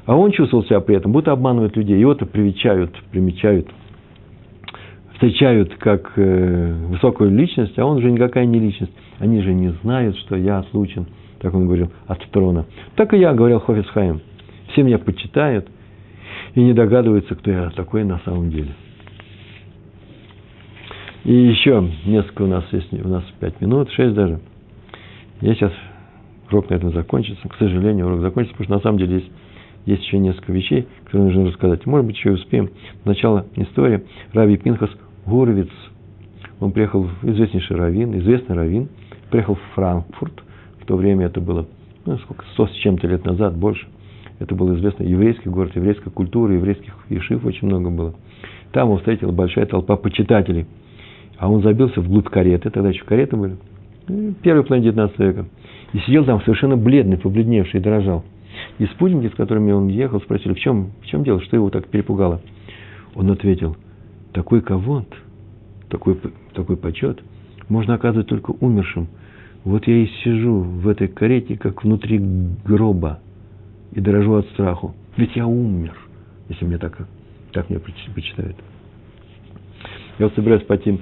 А 0.06 0.16
он 0.16 0.32
чувствовал 0.32 0.64
себя 0.66 0.80
при 0.80 0.96
этом, 0.96 1.12
будто 1.12 1.32
обманывает 1.32 1.76
людей. 1.76 2.00
Его-то 2.00 2.26
привечают, 2.26 2.92
примечают, 3.12 3.68
встречают 5.14 5.76
как 5.76 6.14
э, 6.16 6.74
высокую 6.90 7.32
личность, 7.32 7.78
а 7.78 7.86
он 7.86 7.98
уже 7.98 8.12
никакая 8.12 8.46
не 8.46 8.60
личность. 8.60 8.94
Они 9.20 9.42
же 9.42 9.54
не 9.54 9.70
знают, 9.84 10.18
что 10.18 10.36
я 10.36 10.60
отлучен, 10.60 11.06
так 11.40 11.54
он 11.54 11.66
говорил, 11.66 11.92
от 12.08 12.26
трона. 12.32 12.66
Так 12.96 13.14
и 13.14 13.18
я, 13.18 13.34
говорил 13.34 13.60
Хофисхайм. 13.60 14.22
Все 14.70 14.84
меня 14.84 14.98
почитают. 14.98 15.68
и 16.56 16.62
не 16.62 16.74
догадывается, 16.74 17.36
кто 17.36 17.52
я 17.52 17.70
такой 17.70 18.04
на 18.04 18.20
самом 18.26 18.50
деле. 18.50 18.72
И 21.24 21.34
еще 21.34 21.88
несколько 22.06 22.42
у 22.42 22.48
нас 22.48 22.66
есть, 22.72 22.92
у 22.94 23.08
нас 23.08 23.24
пять 23.40 23.62
минут, 23.62 23.92
шесть 23.92 24.16
даже. 24.16 24.40
Я 25.40 25.54
сейчас, 25.54 25.72
урок, 26.50 26.70
наверное, 26.70 26.94
закончится. 26.94 27.48
К 27.48 27.56
сожалению, 27.58 28.08
урок 28.08 28.22
закончится, 28.22 28.58
потому 28.58 28.66
что 28.66 28.74
на 28.76 28.82
самом 28.82 28.98
деле 28.98 29.16
есть, 29.20 29.32
есть 29.86 30.04
еще 30.04 30.20
несколько 30.20 30.52
вещей, 30.52 30.88
которые 31.06 31.28
нужно 31.28 31.48
рассказать. 31.48 31.86
Может 31.86 32.06
быть, 32.06 32.18
еще 32.18 32.30
и 32.30 32.34
успеем. 32.34 32.70
Начало 33.06 33.46
истории. 33.56 34.04
Раби 34.34 34.58
Пинхас 34.58 34.90
Гуровиц. 35.26 35.70
Он 36.60 36.72
приехал, 36.72 37.08
известнейший 37.24 37.76
раввин, 37.76 38.18
известный 38.20 38.56
раввин, 38.56 38.90
приехал 39.32 39.56
в 39.56 39.76
Франкфурт. 39.76 40.44
В 40.82 40.86
то 40.86 40.96
время 40.96 41.26
это 41.26 41.42
было, 41.42 41.68
ну, 42.06 42.18
сколько, 42.20 42.46
сто 42.54 42.68
с 42.68 42.72
чем-то 42.72 43.08
лет 43.08 43.26
назад, 43.26 43.58
больше. 43.58 43.88
Это 44.40 44.56
был 44.56 44.76
известный 44.76 45.08
еврейский 45.08 45.50
город, 45.50 45.72
еврейская 45.76 46.10
культура, 46.10 46.54
еврейских 46.54 46.94
ешив 47.10 47.46
очень 47.46 47.68
много 47.68 47.90
было. 47.90 48.16
Там 48.72 48.88
его 48.88 48.98
встретила 48.98 49.32
большая 49.32 49.66
толпа 49.66 49.96
почитателей– 49.96 50.66
а 51.42 51.50
он 51.50 51.64
забился 51.64 52.00
вглубь 52.02 52.30
кареты, 52.30 52.70
тогда 52.70 52.90
еще 52.90 53.04
кареты 53.04 53.36
были, 53.36 53.58
первый 54.44 54.64
половине 54.64 54.92
19 54.92 55.20
века, 55.20 55.46
и 55.92 55.98
сидел 56.02 56.24
там 56.24 56.40
совершенно 56.42 56.78
бледный, 56.78 57.18
побледневший, 57.18 57.80
и 57.80 57.84
дрожал. 57.84 58.24
И 58.80 58.86
спутники, 58.88 59.32
с 59.32 59.36
которыми 59.36 59.72
он 59.72 59.88
ехал, 59.88 60.22
спросили, 60.22 60.54
в 60.54 60.60
чем, 60.60 60.92
в 61.02 61.06
чем 61.06 61.24
дело, 61.24 61.42
что 61.42 61.56
его 61.56 61.70
так 61.70 61.88
перепугало. 61.88 62.42
Он 63.16 63.30
ответил, 63.32 63.76
такой 64.34 64.62
кавонт, 64.62 65.14
такой, 65.90 66.20
такой 66.54 66.78
почет 66.78 67.22
можно 67.72 67.94
оказывать 67.94 68.28
только 68.28 68.52
умершим. 68.52 69.08
Вот 69.64 69.88
я 69.88 69.96
и 69.96 70.08
сижу 70.24 70.60
в 70.60 70.88
этой 70.88 71.08
карете, 71.08 71.58
как 71.58 71.84
внутри 71.84 72.20
гроба, 72.66 73.20
и 73.94 74.02
дрожу 74.02 74.36
от 74.36 74.46
страху. 74.50 74.94
Ведь 75.16 75.36
я 75.36 75.48
умер, 75.48 75.96
если 76.50 76.66
мне 76.66 76.78
так, 76.78 77.08
так 77.54 77.70
мне 77.70 77.80
почитают. 77.80 78.58
Я 80.20 80.26
вот 80.26 80.36
собираюсь 80.36 80.64
пойти 80.64 81.00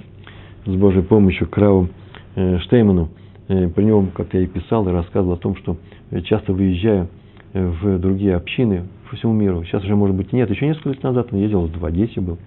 с 0.66 0.76
Божьей 0.76 1.02
помощью 1.02 1.48
к 1.48 1.58
Раву 1.58 1.90
э, 2.36 2.60
Штейману. 2.60 3.10
Э, 3.48 3.68
при 3.70 3.84
нем, 3.84 4.12
как 4.12 4.34
я 4.34 4.42
и 4.42 4.48
писал, 4.48 4.88
и 4.88 4.92
рассказывал 4.92 5.34
о 5.34 5.38
том, 5.38 5.56
что 5.56 5.78
часто 6.26 6.54
выезжаю 6.54 7.04
э, 7.04 7.08
в 7.54 8.00
другие 8.00 8.36
общины 8.36 8.84
по 9.10 9.16
всему 9.16 9.34
миру. 9.34 9.64
Сейчас 9.64 9.84
уже, 9.84 9.96
может 9.96 10.16
быть, 10.16 10.34
нет. 10.34 10.50
Еще 10.50 10.68
несколько 10.68 10.90
лет 10.90 11.04
назад 11.04 11.30
он 11.32 11.40
ездил, 11.40 11.68
в 11.68 11.86
Одессе 11.86 12.22
был. 12.22 12.38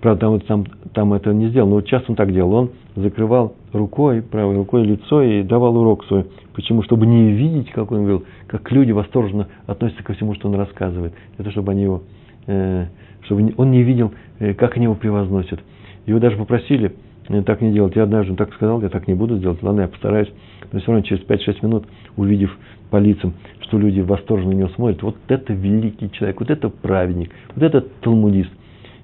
Правда, 0.00 0.20
там, 0.20 0.40
там, 0.40 0.66
там 0.92 1.14
это 1.14 1.32
не 1.32 1.48
сделал, 1.48 1.68
но 1.68 1.74
вот 1.76 1.86
часто 1.86 2.12
он 2.12 2.16
так 2.16 2.32
делал. 2.32 2.52
Он 2.52 2.70
закрывал 2.96 3.54
рукой, 3.72 4.22
правой 4.22 4.54
рукой 4.54 4.84
лицо 4.84 5.22
и 5.22 5.42
давал 5.42 5.76
урок 5.76 6.04
свой. 6.04 6.26
Почему? 6.54 6.82
Чтобы 6.82 7.06
не 7.06 7.32
видеть, 7.32 7.70
как 7.70 7.90
он 7.90 7.98
говорил, 8.00 8.24
как 8.46 8.70
люди 8.70 8.92
восторженно 8.92 9.48
относятся 9.66 10.02
ко 10.02 10.12
всему, 10.12 10.34
что 10.34 10.48
он 10.48 10.54
рассказывает. 10.54 11.14
Это 11.38 11.50
чтобы 11.50 11.72
они 11.72 11.84
его, 11.84 12.02
э, 12.46 12.86
чтобы 13.22 13.52
он 13.56 13.70
не 13.70 13.82
видел, 13.82 14.12
э, 14.38 14.54
как 14.54 14.76
они 14.76 14.84
его 14.84 14.94
превозносят. 14.94 15.60
Его 16.06 16.18
даже 16.18 16.36
попросили 16.36 16.94
так 17.42 17.60
не 17.60 17.72
делать. 17.72 17.96
Я 17.96 18.04
однажды 18.04 18.34
так 18.34 18.52
сказал, 18.54 18.80
я 18.82 18.88
так 18.88 19.08
не 19.08 19.14
буду 19.14 19.38
делать. 19.38 19.62
Ладно, 19.62 19.82
я 19.82 19.88
постараюсь. 19.88 20.28
Но 20.72 20.80
все 20.80 20.92
равно 20.92 21.04
через 21.04 21.24
5-6 21.24 21.58
минут, 21.62 21.84
увидев 22.16 22.56
по 22.90 22.96
лицам, 22.98 23.34
что 23.60 23.78
люди 23.78 24.00
восторженно 24.00 24.52
на 24.52 24.58
него 24.58 24.68
смотрят, 24.70 25.02
вот 25.02 25.16
это 25.28 25.52
великий 25.52 26.10
человек, 26.10 26.40
вот 26.40 26.50
это 26.50 26.68
праведник, 26.68 27.30
вот 27.54 27.62
это 27.62 27.80
талмудист. 28.00 28.50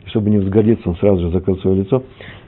И 0.04 0.08
чтобы 0.08 0.30
не 0.30 0.38
возгордиться, 0.38 0.88
он 0.88 0.96
сразу 0.96 1.22
же 1.22 1.30
закрыл 1.30 1.58
свое 1.58 1.82
лицо. 1.82 2.02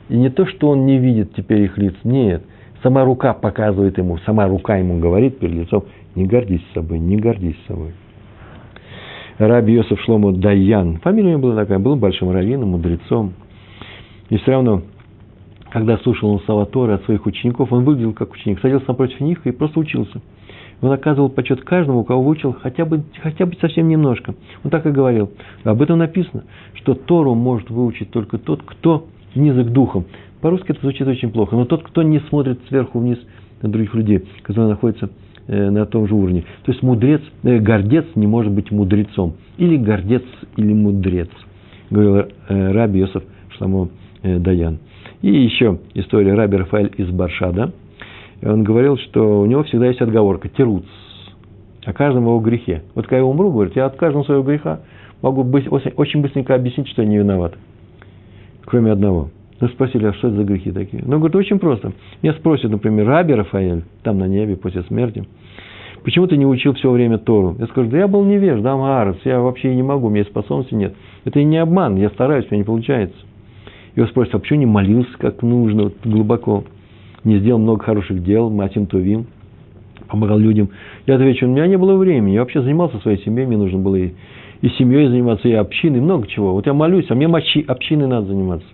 И 0.09 0.17
не 0.17 0.31
то, 0.31 0.47
что 0.47 0.69
он 0.69 0.87
не 0.87 0.99
видит 0.99 1.35
теперь 1.35 1.63
их 1.63 1.79
лиц, 1.79 1.95
нет. 2.05 2.43
Сама 2.83 3.05
рука 3.05 3.33
показывает 3.33 3.97
ему, 3.99 4.19
сама 4.27 4.47
рука 4.47 4.77
ему 4.77 4.99
говорит 4.99 5.39
перед 5.39 5.55
лицом, 5.55 5.85
не 6.15 6.27
гордись 6.27 6.65
собой, 6.75 6.99
не 6.99 7.17
гордись 7.17 7.57
собой. 7.67 7.93
Раби 9.39 9.73
Йосиф 9.73 10.01
Шлому 10.03 10.33
Даян, 10.33 10.99
фамилия 10.99 11.29
у 11.29 11.39
него 11.39 11.41
была 11.41 11.57
такая, 11.57 11.79
был 11.79 11.97
большим 11.97 12.31
раввином, 12.31 12.71
мудрецом, 12.71 13.33
и 14.29 14.37
все 14.37 14.53
равно, 14.53 14.83
когда 15.75 15.99
слушал 15.99 16.31
он 16.31 16.41
Салаторы 16.47 16.93
от 16.93 17.05
своих 17.05 17.27
учеников, 17.27 17.73
он 17.73 17.83
выглядел 17.83 18.13
как 18.13 18.33
ученик, 18.33 18.61
садился 18.61 18.87
напротив 18.87 19.19
них 19.19 19.45
и 19.45 19.51
просто 19.51 19.81
учился. 19.81 20.23
Он 20.81 20.93
оказывал 20.93 21.29
почет 21.29 21.63
каждому, 21.63 21.99
у 21.99 22.05
кого 22.05 22.23
выучил 22.23 22.53
хотя 22.53 22.85
бы, 22.85 23.03
хотя 23.21 23.45
бы 23.45 23.57
совсем 23.61 23.89
немножко. 23.89 24.37
Он 24.63 24.71
так 24.71 24.87
и 24.87 24.91
говорил. 24.91 25.33
Об 25.65 25.83
этом 25.83 25.99
написано, 25.99 26.45
что 26.75 26.95
Тору 26.95 27.35
может 27.35 27.71
выучить 27.71 28.13
только 28.13 28.39
тот, 28.39 28.63
кто 28.63 29.07
низок 29.35 29.73
духом. 29.73 30.05
По-русски 30.41 30.71
это 30.71 30.81
звучит 30.81 31.09
очень 31.09 31.33
плохо, 31.33 31.57
но 31.57 31.65
тот, 31.65 31.83
кто 31.83 32.05
не 32.05 32.21
смотрит 32.21 32.61
сверху 32.69 33.01
вниз 33.01 33.19
на 33.61 33.69
других 33.69 33.97
людей, 33.97 34.25
которые 34.45 34.69
находятся 34.69 35.11
э, 35.49 35.71
на 35.71 35.87
том 35.87 36.07
же 36.07 36.15
уровне. 36.15 36.45
То 36.65 36.71
есть 36.71 36.85
мудрец, 36.85 37.21
э, 37.43 37.59
гордец 37.59 38.05
не 38.15 38.29
может 38.29 38.53
быть 38.53 38.71
мудрецом. 38.71 39.35
Или 39.59 39.77
гордец, 39.77 40.23
или 40.57 40.73
мудрец, 40.73 41.31
говорил 41.91 42.27
э, 42.49 42.71
Раби 42.71 43.01
Йосиф 43.01 43.25
Шламо 43.59 43.89
Э, 44.25 44.39
Даян. 44.39 44.79
И 45.25 45.31
еще 45.31 45.79
история 45.95 46.35
Раби 46.35 46.59
Рафаэль 46.59 46.93
из 46.99 47.09
Баршада. 47.09 47.73
Он 48.43 48.63
говорил, 48.63 48.99
что 48.99 49.41
у 49.41 49.47
него 49.47 49.63
всегда 49.63 49.87
есть 49.87 50.03
отговорка, 50.03 50.51
тируц, 50.51 50.85
о 51.87 51.95
каждом 51.95 52.25
его 52.25 52.39
грехе. 52.41 52.83
Вот 52.95 53.07
когда 53.07 53.17
я 53.17 53.25
умру, 53.25 53.51
говорит, 53.51 53.75
я 53.75 53.87
от 53.87 53.97
каждого 53.97 54.25
своего 54.25 54.43
греха 54.43 54.81
могу 55.23 55.41
очень 55.97 56.21
быстренько 56.21 56.55
объяснить, 56.55 56.89
что 56.89 57.01
я 57.01 57.09
не 57.09 57.17
виноват. 57.17 57.55
Кроме 58.67 58.93
одного. 58.93 59.31
Ну, 59.61 59.69
спросили, 59.69 60.05
а 60.05 60.13
что 60.13 60.29
это 60.29 60.37
за 60.37 60.45
грехи 60.45 60.73
такие? 60.73 61.03
Ну, 61.07 61.17
говорит, 61.17 61.37
очень 61.37 61.59
просто. 61.59 61.95
Меня 62.21 62.35
спросят, 62.35 62.71
например, 62.71 63.07
Раби 63.07 63.33
Рафаэль, 63.33 63.85
там 64.03 64.19
на 64.19 64.29
небе, 64.29 64.57
после 64.57 64.83
смерти, 64.83 65.25
почему 66.03 66.27
ты 66.27 66.37
не 66.37 66.45
учил 66.45 66.75
все 66.75 66.91
время 66.91 67.17
Тору? 67.17 67.57
Я 67.59 67.67
скажу, 67.69 67.89
да 67.89 67.97
я 67.97 68.09
был 68.09 68.27
невеж, 68.27 68.61
да, 68.61 68.77
Маарец, 68.77 69.17
я 69.25 69.41
вообще 69.41 69.75
не 69.75 69.83
могу, 69.83 70.09
у 70.09 70.11
меня 70.11 70.25
способности 70.25 70.75
нет. 70.75 70.95
Это 71.25 71.41
и 71.41 71.45
не 71.45 71.57
обман, 71.57 71.97
я 71.97 72.11
стараюсь, 72.11 72.45
у 72.45 72.49
меня 72.51 72.59
не 72.59 72.67
получается. 72.67 73.17
Его 73.97 74.09
спросят, 74.09 74.35
а 74.35 74.39
почему 74.39 74.59
не 74.59 74.67
молился 74.67 75.13
как 75.19 75.43
нужно, 75.43 75.85
вот, 75.85 75.95
глубоко? 76.05 76.65
Не 77.23 77.39
сделал 77.39 77.61
много 77.61 77.85
хороших 77.85 78.23
дел, 78.23 78.51
матим 78.51 78.87
тувим, 78.87 79.27
помогал 80.09 80.39
людям. 80.39 80.71
Я 81.07 81.15
отвечу, 81.15 81.47
у 81.47 81.49
меня 81.49 81.67
не 81.67 81.79
было 81.79 81.97
времени, 81.97 82.35
я 82.35 82.41
вообще 82.41 82.61
занимался 82.61 82.99
своей 82.99 83.23
семьей, 83.25 83.47
мне 83.47 83.57
нужно 83.57 83.79
было 83.79 83.97
и, 83.97 84.13
и 84.63 84.69
семьей 84.71 85.09
заниматься, 85.09 85.49
и 85.49 85.53
общиной, 85.53 86.01
много 86.01 86.27
чего. 86.27 86.53
Вот 86.53 86.67
я 86.67 86.75
молюсь, 86.75 87.07
а 87.09 87.15
мне 87.15 87.29
мочи, 87.29 87.65
общиной 87.67 88.09
надо 88.09 88.27
заниматься. 88.27 88.67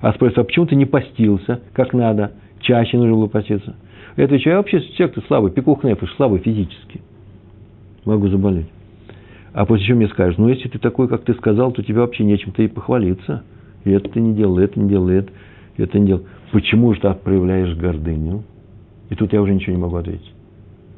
А 0.00 0.12
спросят, 0.14 0.38
а 0.38 0.44
почему 0.44 0.66
ты 0.66 0.74
не 0.74 0.86
постился, 0.86 1.60
как 1.72 1.92
надо, 1.92 2.32
чаще 2.60 2.96
нужно 2.96 3.14
было 3.14 3.26
поститься? 3.26 3.76
Я 4.16 4.24
отвечаю, 4.24 4.54
я 4.54 4.58
вообще 4.58 4.80
человек 4.96 5.14
ты 5.14 5.22
слабый, 5.28 5.52
пекух 5.52 5.84
нефиш, 5.84 6.12
слабый 6.16 6.40
физически. 6.40 7.02
Могу 8.04 8.28
заболеть. 8.28 8.66
А 9.52 9.64
после 9.64 9.86
чего 9.86 9.98
мне 9.98 10.08
скажешь, 10.08 10.38
ну, 10.38 10.48
если 10.48 10.68
ты 10.68 10.78
такой, 10.78 11.08
как 11.08 11.22
ты 11.24 11.34
сказал, 11.34 11.72
то 11.72 11.82
тебе 11.82 12.00
вообще 12.00 12.24
нечем-то 12.24 12.62
и 12.62 12.68
похвалиться– 12.68 13.44
и 13.86 13.92
это 13.92 14.10
ты 14.10 14.20
не 14.20 14.34
делал, 14.34 14.58
это 14.58 14.78
не 14.78 14.88
делал, 14.88 15.08
это, 15.08 15.30
это 15.76 15.98
не 15.98 16.06
делал. 16.06 16.22
Почему 16.52 16.92
же 16.92 17.00
ты 17.00 17.14
проявляешь 17.14 17.76
гордыню? 17.76 18.42
И 19.10 19.14
тут 19.14 19.32
я 19.32 19.40
уже 19.40 19.54
ничего 19.54 19.76
не 19.76 19.80
могу 19.80 19.96
ответить. 19.96 20.32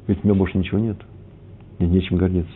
Ведь 0.07 0.25
у 0.25 0.27
меня 0.27 0.37
больше 0.37 0.57
ничего 0.57 0.79
нет. 0.79 0.97
Нет 1.79 1.91
нечем 1.91 2.17
гордиться. 2.17 2.51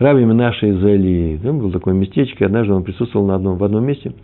Раби 0.00 0.24
Минаша 0.24 0.66
из 0.66 0.84
Алии. 0.84 1.36
Там 1.38 1.60
было 1.60 1.70
такое 1.70 1.94
местечко, 1.94 2.44
и 2.44 2.46
однажды 2.46 2.72
он 2.72 2.82
присутствовал 2.82 3.26
на 3.26 3.36
одном, 3.36 3.56
в 3.56 3.64
одном 3.64 3.84
месте– 3.84 4.12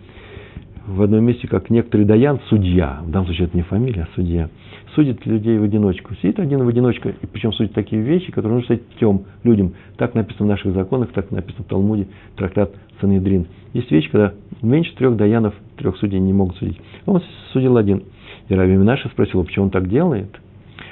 в 0.86 1.02
одном 1.02 1.24
месте, 1.24 1.48
как 1.48 1.70
некоторый 1.70 2.04
Даян, 2.04 2.40
судья, 2.48 3.00
в 3.02 3.10
данном 3.10 3.26
случае 3.26 3.46
это 3.46 3.56
не 3.56 3.62
фамилия, 3.62 4.02
а 4.02 4.08
судья, 4.14 4.50
судит 4.94 5.24
людей 5.24 5.58
в 5.58 5.62
одиночку. 5.62 6.14
Сидит 6.16 6.38
один 6.38 6.62
в 6.62 6.68
одиночку, 6.68 7.08
и 7.08 7.26
причем 7.26 7.52
судит 7.52 7.72
такие 7.72 8.02
вещи, 8.02 8.30
которые 8.30 8.54
нужно 8.54 8.76
сказать 8.76 8.82
тем 9.00 9.24
людям. 9.42 9.74
Так 9.96 10.14
написано 10.14 10.46
в 10.46 10.48
наших 10.50 10.74
законах, 10.74 11.12
так 11.12 11.30
написано 11.30 11.64
в 11.64 11.68
Талмуде, 11.68 12.06
трактат 12.36 12.72
Санедрин. 13.00 13.46
Есть 13.72 13.90
вещи, 13.90 14.10
когда 14.10 14.34
меньше 14.62 14.94
трех 14.96 15.16
Даянов, 15.16 15.54
трех 15.76 15.96
судей 15.96 16.20
не 16.20 16.32
могут 16.32 16.56
судить. 16.56 16.78
Он 17.06 17.22
судил 17.52 17.76
один. 17.76 18.02
И 18.48 18.54
Раби 18.54 18.72
Минаша 18.72 19.08
спросил, 19.08 19.42
почему 19.44 19.66
он 19.66 19.70
так 19.70 19.88
делает? 19.88 20.38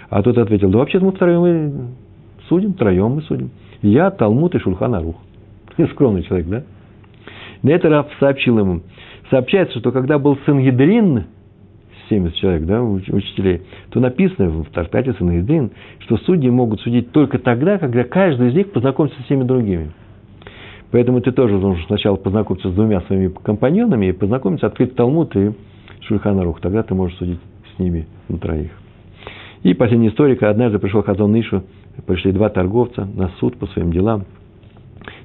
А 0.09 0.23
тот 0.23 0.39
ответил, 0.39 0.71
да 0.71 0.79
вообще 0.79 1.01
мы 1.01 1.13
втроем 1.13 1.41
мы 1.41 1.89
судим, 2.49 2.75
втроем 2.75 3.13
мы 3.13 3.23
судим. 3.23 3.51
Я, 3.83 4.11
Талмуд 4.11 4.55
и 4.55 4.59
Шульхан 4.59 4.95
Арух. 4.95 5.17
Скромный 5.93 6.23
человек, 6.23 6.49
да? 6.49 6.65
На 7.63 7.71
это 7.71 7.89
Раф 7.89 8.09
сообщил 8.19 8.59
ему, 8.59 8.83
сообщается, 9.33 9.79
что 9.79 9.93
когда 9.93 10.19
был 10.19 10.39
Сангедрин, 10.45 11.25
70 12.11 12.37
человек, 12.37 12.65
да, 12.65 12.83
учителей, 12.83 13.63
то 13.91 13.99
написано 13.99 14.51
в 14.51 14.67
Тартате 14.67 15.15
Сангедрин, 15.15 15.71
что 16.01 16.19
судьи 16.19 16.51
могут 16.51 16.83
судить 16.83 17.13
только 17.13 17.39
тогда, 17.39 17.79
когда 17.79 18.05
каждый 18.05 18.51
из 18.51 18.55
них 18.55 18.73
познакомится 18.73 19.19
с 19.23 19.25
всеми 19.25 19.45
другими. 19.45 19.91
Поэтому 20.91 21.23
ты 21.23 21.33
тоже 21.33 21.59
должен 21.59 21.83
сначала 21.87 22.17
познакомиться 22.17 22.69
с 22.69 22.75
двумя 22.75 23.01
своими 23.03 23.29
компаньонами 23.29 24.07
и 24.07 24.13
познакомиться, 24.13 24.67
открыть 24.67 24.95
Талмуд 24.95 25.35
и 25.35 25.53
Шульханарух. 26.03 26.61
Тогда 26.61 26.83
ты 26.83 26.95
можешь 26.95 27.17
судить 27.17 27.41
с 27.75 27.79
ними 27.79 28.07
на 28.29 28.37
троих. 28.37 28.71
И 29.63 29.73
последняя 29.73 30.09
история, 30.09 30.37
когда 30.37 30.51
однажды 30.51 30.79
пришел 30.79 31.03
Хазон 31.03 31.33
Нишу, 31.33 31.63
пришли 32.07 32.33
два 32.33 32.51
торговца 32.51 33.07
на 33.07 33.31
суд 33.41 33.57
по 33.57 33.67
своим 33.69 33.93
делам– 33.93 34.27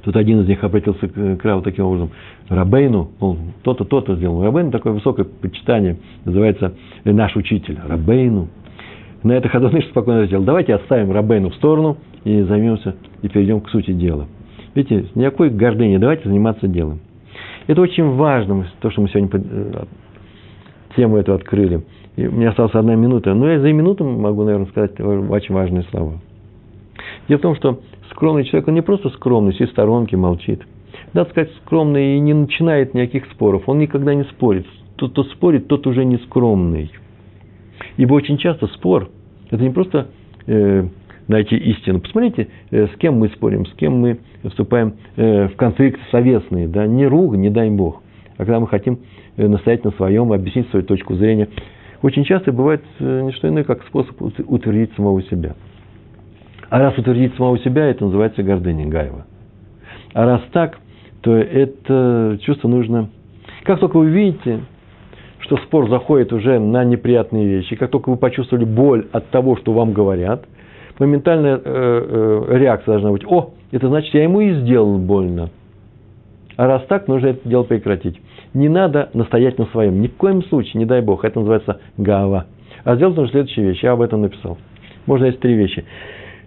Тут 0.08 0.16
один 0.16 0.40
из 0.40 0.48
них 0.48 0.64
обратился 0.64 1.06
к 1.10 1.44
Раву 1.44 1.62
таким 1.62 1.84
образом. 1.84 2.12
Рабейну, 2.48 3.10
он 3.20 3.40
то-то, 3.62 3.84
то-то 3.84 4.16
сделал. 4.16 4.42
Рабейну 4.42 4.72
такое 4.72 4.94
высокое 4.94 5.26
почитание, 5.26 5.98
называется 6.24 6.76
наш 7.04 7.36
учитель. 7.36 7.78
Рабейну. 7.86 8.48
На 9.24 9.34
это 9.34 9.50
Хазаныш 9.50 9.84
спокойно 9.88 10.26
сделал. 10.26 10.46
Давайте 10.46 10.76
оставим 10.76 11.12
Рабейну 11.12 11.50
в 11.50 11.56
сторону 11.56 11.98
и 12.24 12.42
займемся, 12.44 12.96
и 13.22 13.28
перейдем 13.28 13.60
к 13.60 13.68
сути 13.68 13.92
дела. 13.92 14.28
Видите, 14.76 15.08
никакой 15.14 15.50
гордыни, 15.50 15.98
давайте 15.98 16.30
заниматься 16.30 16.70
делом. 16.70 17.02
Это 17.68 17.82
очень 17.82 18.10
важно, 18.12 18.66
то, 18.80 18.90
что 18.90 19.02
мы 19.02 19.10
сегодня 19.10 19.30
э, 19.34 19.84
тему 20.96 21.18
эту 21.18 21.34
открыли. 21.34 21.84
И 22.16 22.28
у 22.28 22.32
меня 22.32 22.52
осталась 22.52 22.76
одна 22.76 22.96
минута, 22.96 23.34
но 23.34 23.52
я 23.52 23.60
за 23.60 23.74
минуту 23.74 24.06
могу, 24.06 24.46
наверное, 24.46 24.68
сказать 24.68 24.98
очень 25.02 25.54
важные 25.54 25.84
слова. 25.92 26.14
Дело 27.28 27.40
в 27.40 27.42
том, 27.42 27.56
что 27.58 27.82
скромный 28.12 28.46
человек, 28.46 28.68
он 28.68 28.74
не 28.74 28.82
просто 28.82 29.10
скромный, 29.10 29.54
сидит 29.54 29.70
в 29.70 29.72
сторонке, 29.72 30.18
молчит. 30.18 30.62
Надо 31.14 31.30
сказать, 31.30 31.52
скромный 31.66 32.18
и 32.18 32.20
не 32.20 32.34
начинает 32.34 32.94
никаких 32.94 33.26
споров. 33.32 33.64
Он 33.68 33.80
никогда 33.80 34.14
не 34.14 34.24
спорит. 34.26 34.66
Тот, 34.96 35.12
кто 35.12 35.24
спорит, 35.26 35.68
тот 35.68 35.86
уже 35.88 36.06
не 36.06 36.18
скромный. 36.18 36.92
Ибо 37.98 38.14
очень 38.14 38.38
часто 38.38 38.68
спор– 38.68 39.10
это 39.50 39.64
не 39.64 39.70
просто 39.70 40.08
э, 40.48 40.88
найти 41.28 41.56
истину. 41.56 42.00
Посмотрите, 42.00 42.48
э, 42.72 42.88
с 42.88 42.98
кем 42.98 43.16
мы 43.16 43.30
спорим, 43.30 43.66
с 43.66 43.74
кем 43.74 44.00
мы 44.00 44.20
вступаем 44.44 44.96
э, 45.16 45.48
в 45.48 45.56
конфликт 45.56 46.00
словесный. 46.10 46.68
Да? 46.68 46.88
Не 46.88 47.08
руг, 47.08 47.36
не 47.36 47.50
дай 47.50 47.70
Бог. 47.70 48.02
А 48.38 48.46
когда 48.46 48.60
мы 48.60 48.68
хотим 48.68 49.00
э, 49.36 49.48
настоять 49.48 49.84
на 49.84 49.92
своем, 49.92 50.32
объяснить 50.32 50.70
свою 50.70 50.86
точку 50.86 51.16
зрения, 51.16 51.48
очень 52.02 52.24
часто 52.24 52.52
бывает 52.52 52.84
э, 53.00 53.22
не 53.22 53.32
что 53.34 53.48
иное, 53.48 53.64
как 53.64 53.84
способ 53.84 54.22
утвердить 54.22 54.94
самого 54.96 55.22
себя. 55.24 55.56
А 56.70 56.80
раз 56.80 56.98
утвердить 56.98 57.36
самого 57.36 57.58
себя, 57.60 57.86
это 57.86 58.06
называется 58.06 58.44
гордыня 58.44 58.88
Гаева. 58.88 59.26
А 60.14 60.26
раз 60.26 60.42
так, 60.52 60.80
то 61.22 61.36
это 61.36 62.38
чувство 62.42 62.68
нужно... 62.68 63.10
Как 63.64 63.80
только 63.80 63.98
вы 63.98 64.10
видите, 64.10 64.62
что 65.40 65.58
спор 65.58 65.90
заходит 65.90 66.34
уже 66.34 66.60
на 66.60 66.84
неприятные 66.84 67.48
вещи, 67.48 67.76
как 67.76 67.92
только 67.92 68.10
вы 68.10 68.18
почувствовали 68.18 68.66
боль 68.66 69.08
от 69.12 69.30
того, 69.30 69.56
что 69.58 69.74
вам 69.74 69.94
говорят, 69.94 70.46
моментальная 71.00 71.58
э, 71.58 71.62
э, 71.64 72.58
реакция 72.58 72.94
должна 72.94 73.12
быть, 73.12 73.24
о, 73.26 73.52
это 73.72 73.88
значит, 73.88 74.14
я 74.14 74.24
ему 74.24 74.42
и 74.42 74.54
сделал 74.62 74.98
больно. 74.98 75.50
А 76.58 76.66
раз 76.66 76.84
так, 76.88 77.08
нужно 77.08 77.28
это 77.28 77.48
дело 77.48 77.64
прекратить. 77.64 78.20
Не 78.54 78.68
надо 78.68 79.10
настоять 79.14 79.60
на 79.60 79.66
своем. 79.68 80.02
Ни 80.02 80.08
в 80.08 80.16
коем 80.16 80.44
случае, 80.46 80.80
не 80.80 80.86
дай 80.86 81.02
Бог. 81.02 81.24
Это 81.24 81.40
называется 81.40 81.80
гава. 81.98 82.48
А 82.84 82.96
сделать 82.96 83.16
нужно 83.16 83.32
следующие 83.32 83.68
вещи. 83.68 83.86
Я 83.86 83.92
об 83.92 84.02
этом 84.02 84.22
написал. 84.22 84.58
Можно 85.06 85.26
есть 85.26 85.40
три 85.40 85.54
вещи. 85.54 85.86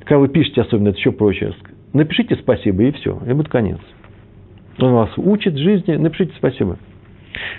Когда 0.01 0.19
вы 0.19 0.29
пишете, 0.29 0.63
особенно, 0.63 0.89
это 0.89 0.99
еще 0.99 1.13
проще. 1.13 1.53
Напишите 1.93 2.37
спасибо, 2.37 2.85
и 2.85 2.93
все. 2.93 3.21
И 3.27 3.33
будет 3.33 3.49
конец. 3.49 3.79
Он 4.79 4.93
вас 4.93 5.11
учит 5.17 5.57
жизни, 5.57 5.95
напишите 5.95 6.33
спасибо. 6.37 6.79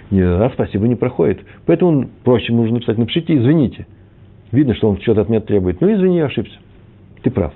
Не 0.09 0.23
раз 0.23 0.53
спасибо 0.53 0.87
не 0.87 0.95
проходит. 0.95 1.41
Поэтому 1.65 2.09
проще 2.23 2.53
нужно 2.53 2.75
написать, 2.75 2.97
напишите 2.97 3.37
извините. 3.37 3.87
Видно, 4.51 4.75
что 4.75 4.89
он 4.89 4.99
что-то 5.01 5.21
от 5.21 5.29
меня 5.29 5.39
требует. 5.39 5.79
Ну, 5.81 5.93
извини, 5.93 6.17
я 6.17 6.25
ошибся. 6.25 6.57
Ты 7.23 7.31
прав. 7.31 7.53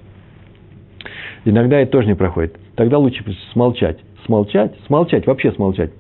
Иногда 1.44 1.80
это 1.80 1.92
тоже 1.92 2.08
не 2.08 2.16
проходит. 2.16 2.58
Тогда 2.76 2.98
лучше 2.98 3.24
смолчать. 3.54 4.00
Смолчать, 4.26 4.74
смолчать, 4.88 5.28
вообще 5.28 5.52
смолчать. 5.52 5.92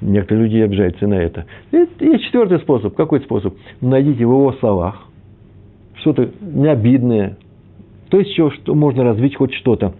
Некоторые 0.00 0.44
люди 0.44 0.58
обижаются 0.58 1.06
на 1.06 1.14
это. 1.14 1.46
И 1.72 1.76
есть 1.76 2.24
четвертый 2.24 2.58
способ. 2.60 2.94
Какой 2.94 3.20
способ? 3.20 3.56
Найдите 3.80 4.18
в 4.18 4.30
его 4.30 4.52
словах 4.54 5.06
что-то 6.00 6.30
необидное. 6.40 7.38
То 8.10 8.18
есть, 8.18 8.30
еще, 8.30 8.50
что 8.50 8.74
можно 8.74 9.04
развить 9.04 9.36
хоть 9.36 9.54
что-то. 9.54 9.94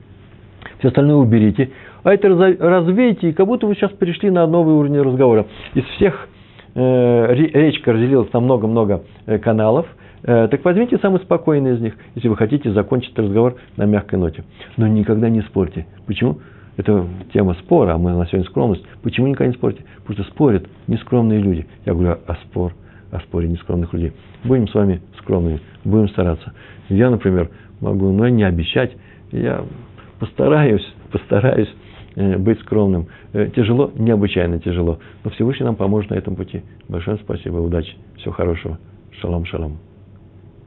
Все 0.79 0.89
остальное 0.89 1.17
уберите. 1.17 1.71
А 2.03 2.13
это 2.15 2.29
развейте, 2.29 3.31
и 3.31 3.33
как 3.33 3.47
будто 3.47 3.67
вы 3.67 3.75
сейчас 3.75 3.91
перешли 3.93 4.31
на 4.31 4.47
новый 4.47 4.75
уровень 4.75 5.01
разговора. 5.01 5.47
Из 5.75 5.85
всех 5.97 6.29
э, 6.75 7.35
речка 7.35 7.93
разделилась 7.93 8.33
на 8.33 8.41
много-много 8.41 9.03
э, 9.27 9.39
каналов. 9.39 9.87
Э, 10.23 10.47
так 10.49 10.65
возьмите 10.65 10.99
самый 10.99 11.21
спокойный 11.21 11.75
из 11.75 11.81
них, 11.81 11.95
если 12.15 12.29
вы 12.29 12.37
хотите 12.37 12.71
закончить 12.71 13.19
разговор 13.19 13.57
на 13.77 13.87
мягкой 13.87 14.19
ноте. 14.19 14.45
Но 14.77 14.87
никогда 14.87 15.29
не 15.29 15.41
спорьте. 15.43 15.87
Почему? 16.07 16.39
Это 16.77 17.07
тема 17.33 17.55
спора, 17.55 17.95
а 17.95 17.99
мы 17.99 18.13
на 18.13 18.27
сегодня 18.27 18.47
скромность. 18.49 18.85
Почему 19.03 19.27
никогда 19.29 19.47
не 19.47 19.55
спорите? 19.55 19.85
Потому 20.05 20.23
что 20.23 20.33
спорят 20.33 20.67
нескромные 20.87 21.41
люди. 21.41 21.67
Я 21.87 21.95
говорю 21.95 22.19
о 22.27 22.35
спор, 22.35 22.75
о 23.11 23.21
споре 23.21 23.49
нескромных 23.49 23.93
людей. 23.95 24.13
Будем 24.45 24.69
с 24.69 24.75
вами 24.75 25.01
скромными, 25.19 25.61
будем 25.85 26.09
стараться. 26.11 26.53
Я, 26.89 27.11
например, 27.11 27.51
могу, 27.81 28.11
но 28.13 28.29
не 28.29 28.45
обещать, 28.45 28.93
я 29.33 29.65
постараюсь, 30.19 30.87
постараюсь 31.11 31.73
э, 32.15 32.37
быть 32.39 32.61
скромным. 32.61 33.09
Э, 33.33 33.49
тяжело, 33.55 33.91
необычайно 33.97 34.59
тяжело. 34.59 34.99
Но 35.25 35.31
Всевышний 35.31 35.65
нам 35.65 35.77
поможет 35.77 36.11
на 36.11 36.15
этом 36.15 36.37
пути. 36.37 36.63
Большое 36.89 37.19
спасибо, 37.19 37.57
удачи, 37.57 37.95
всего 38.17 38.33
хорошего. 38.33 38.79
Шалом, 39.21 39.45
шалом. 39.45 39.79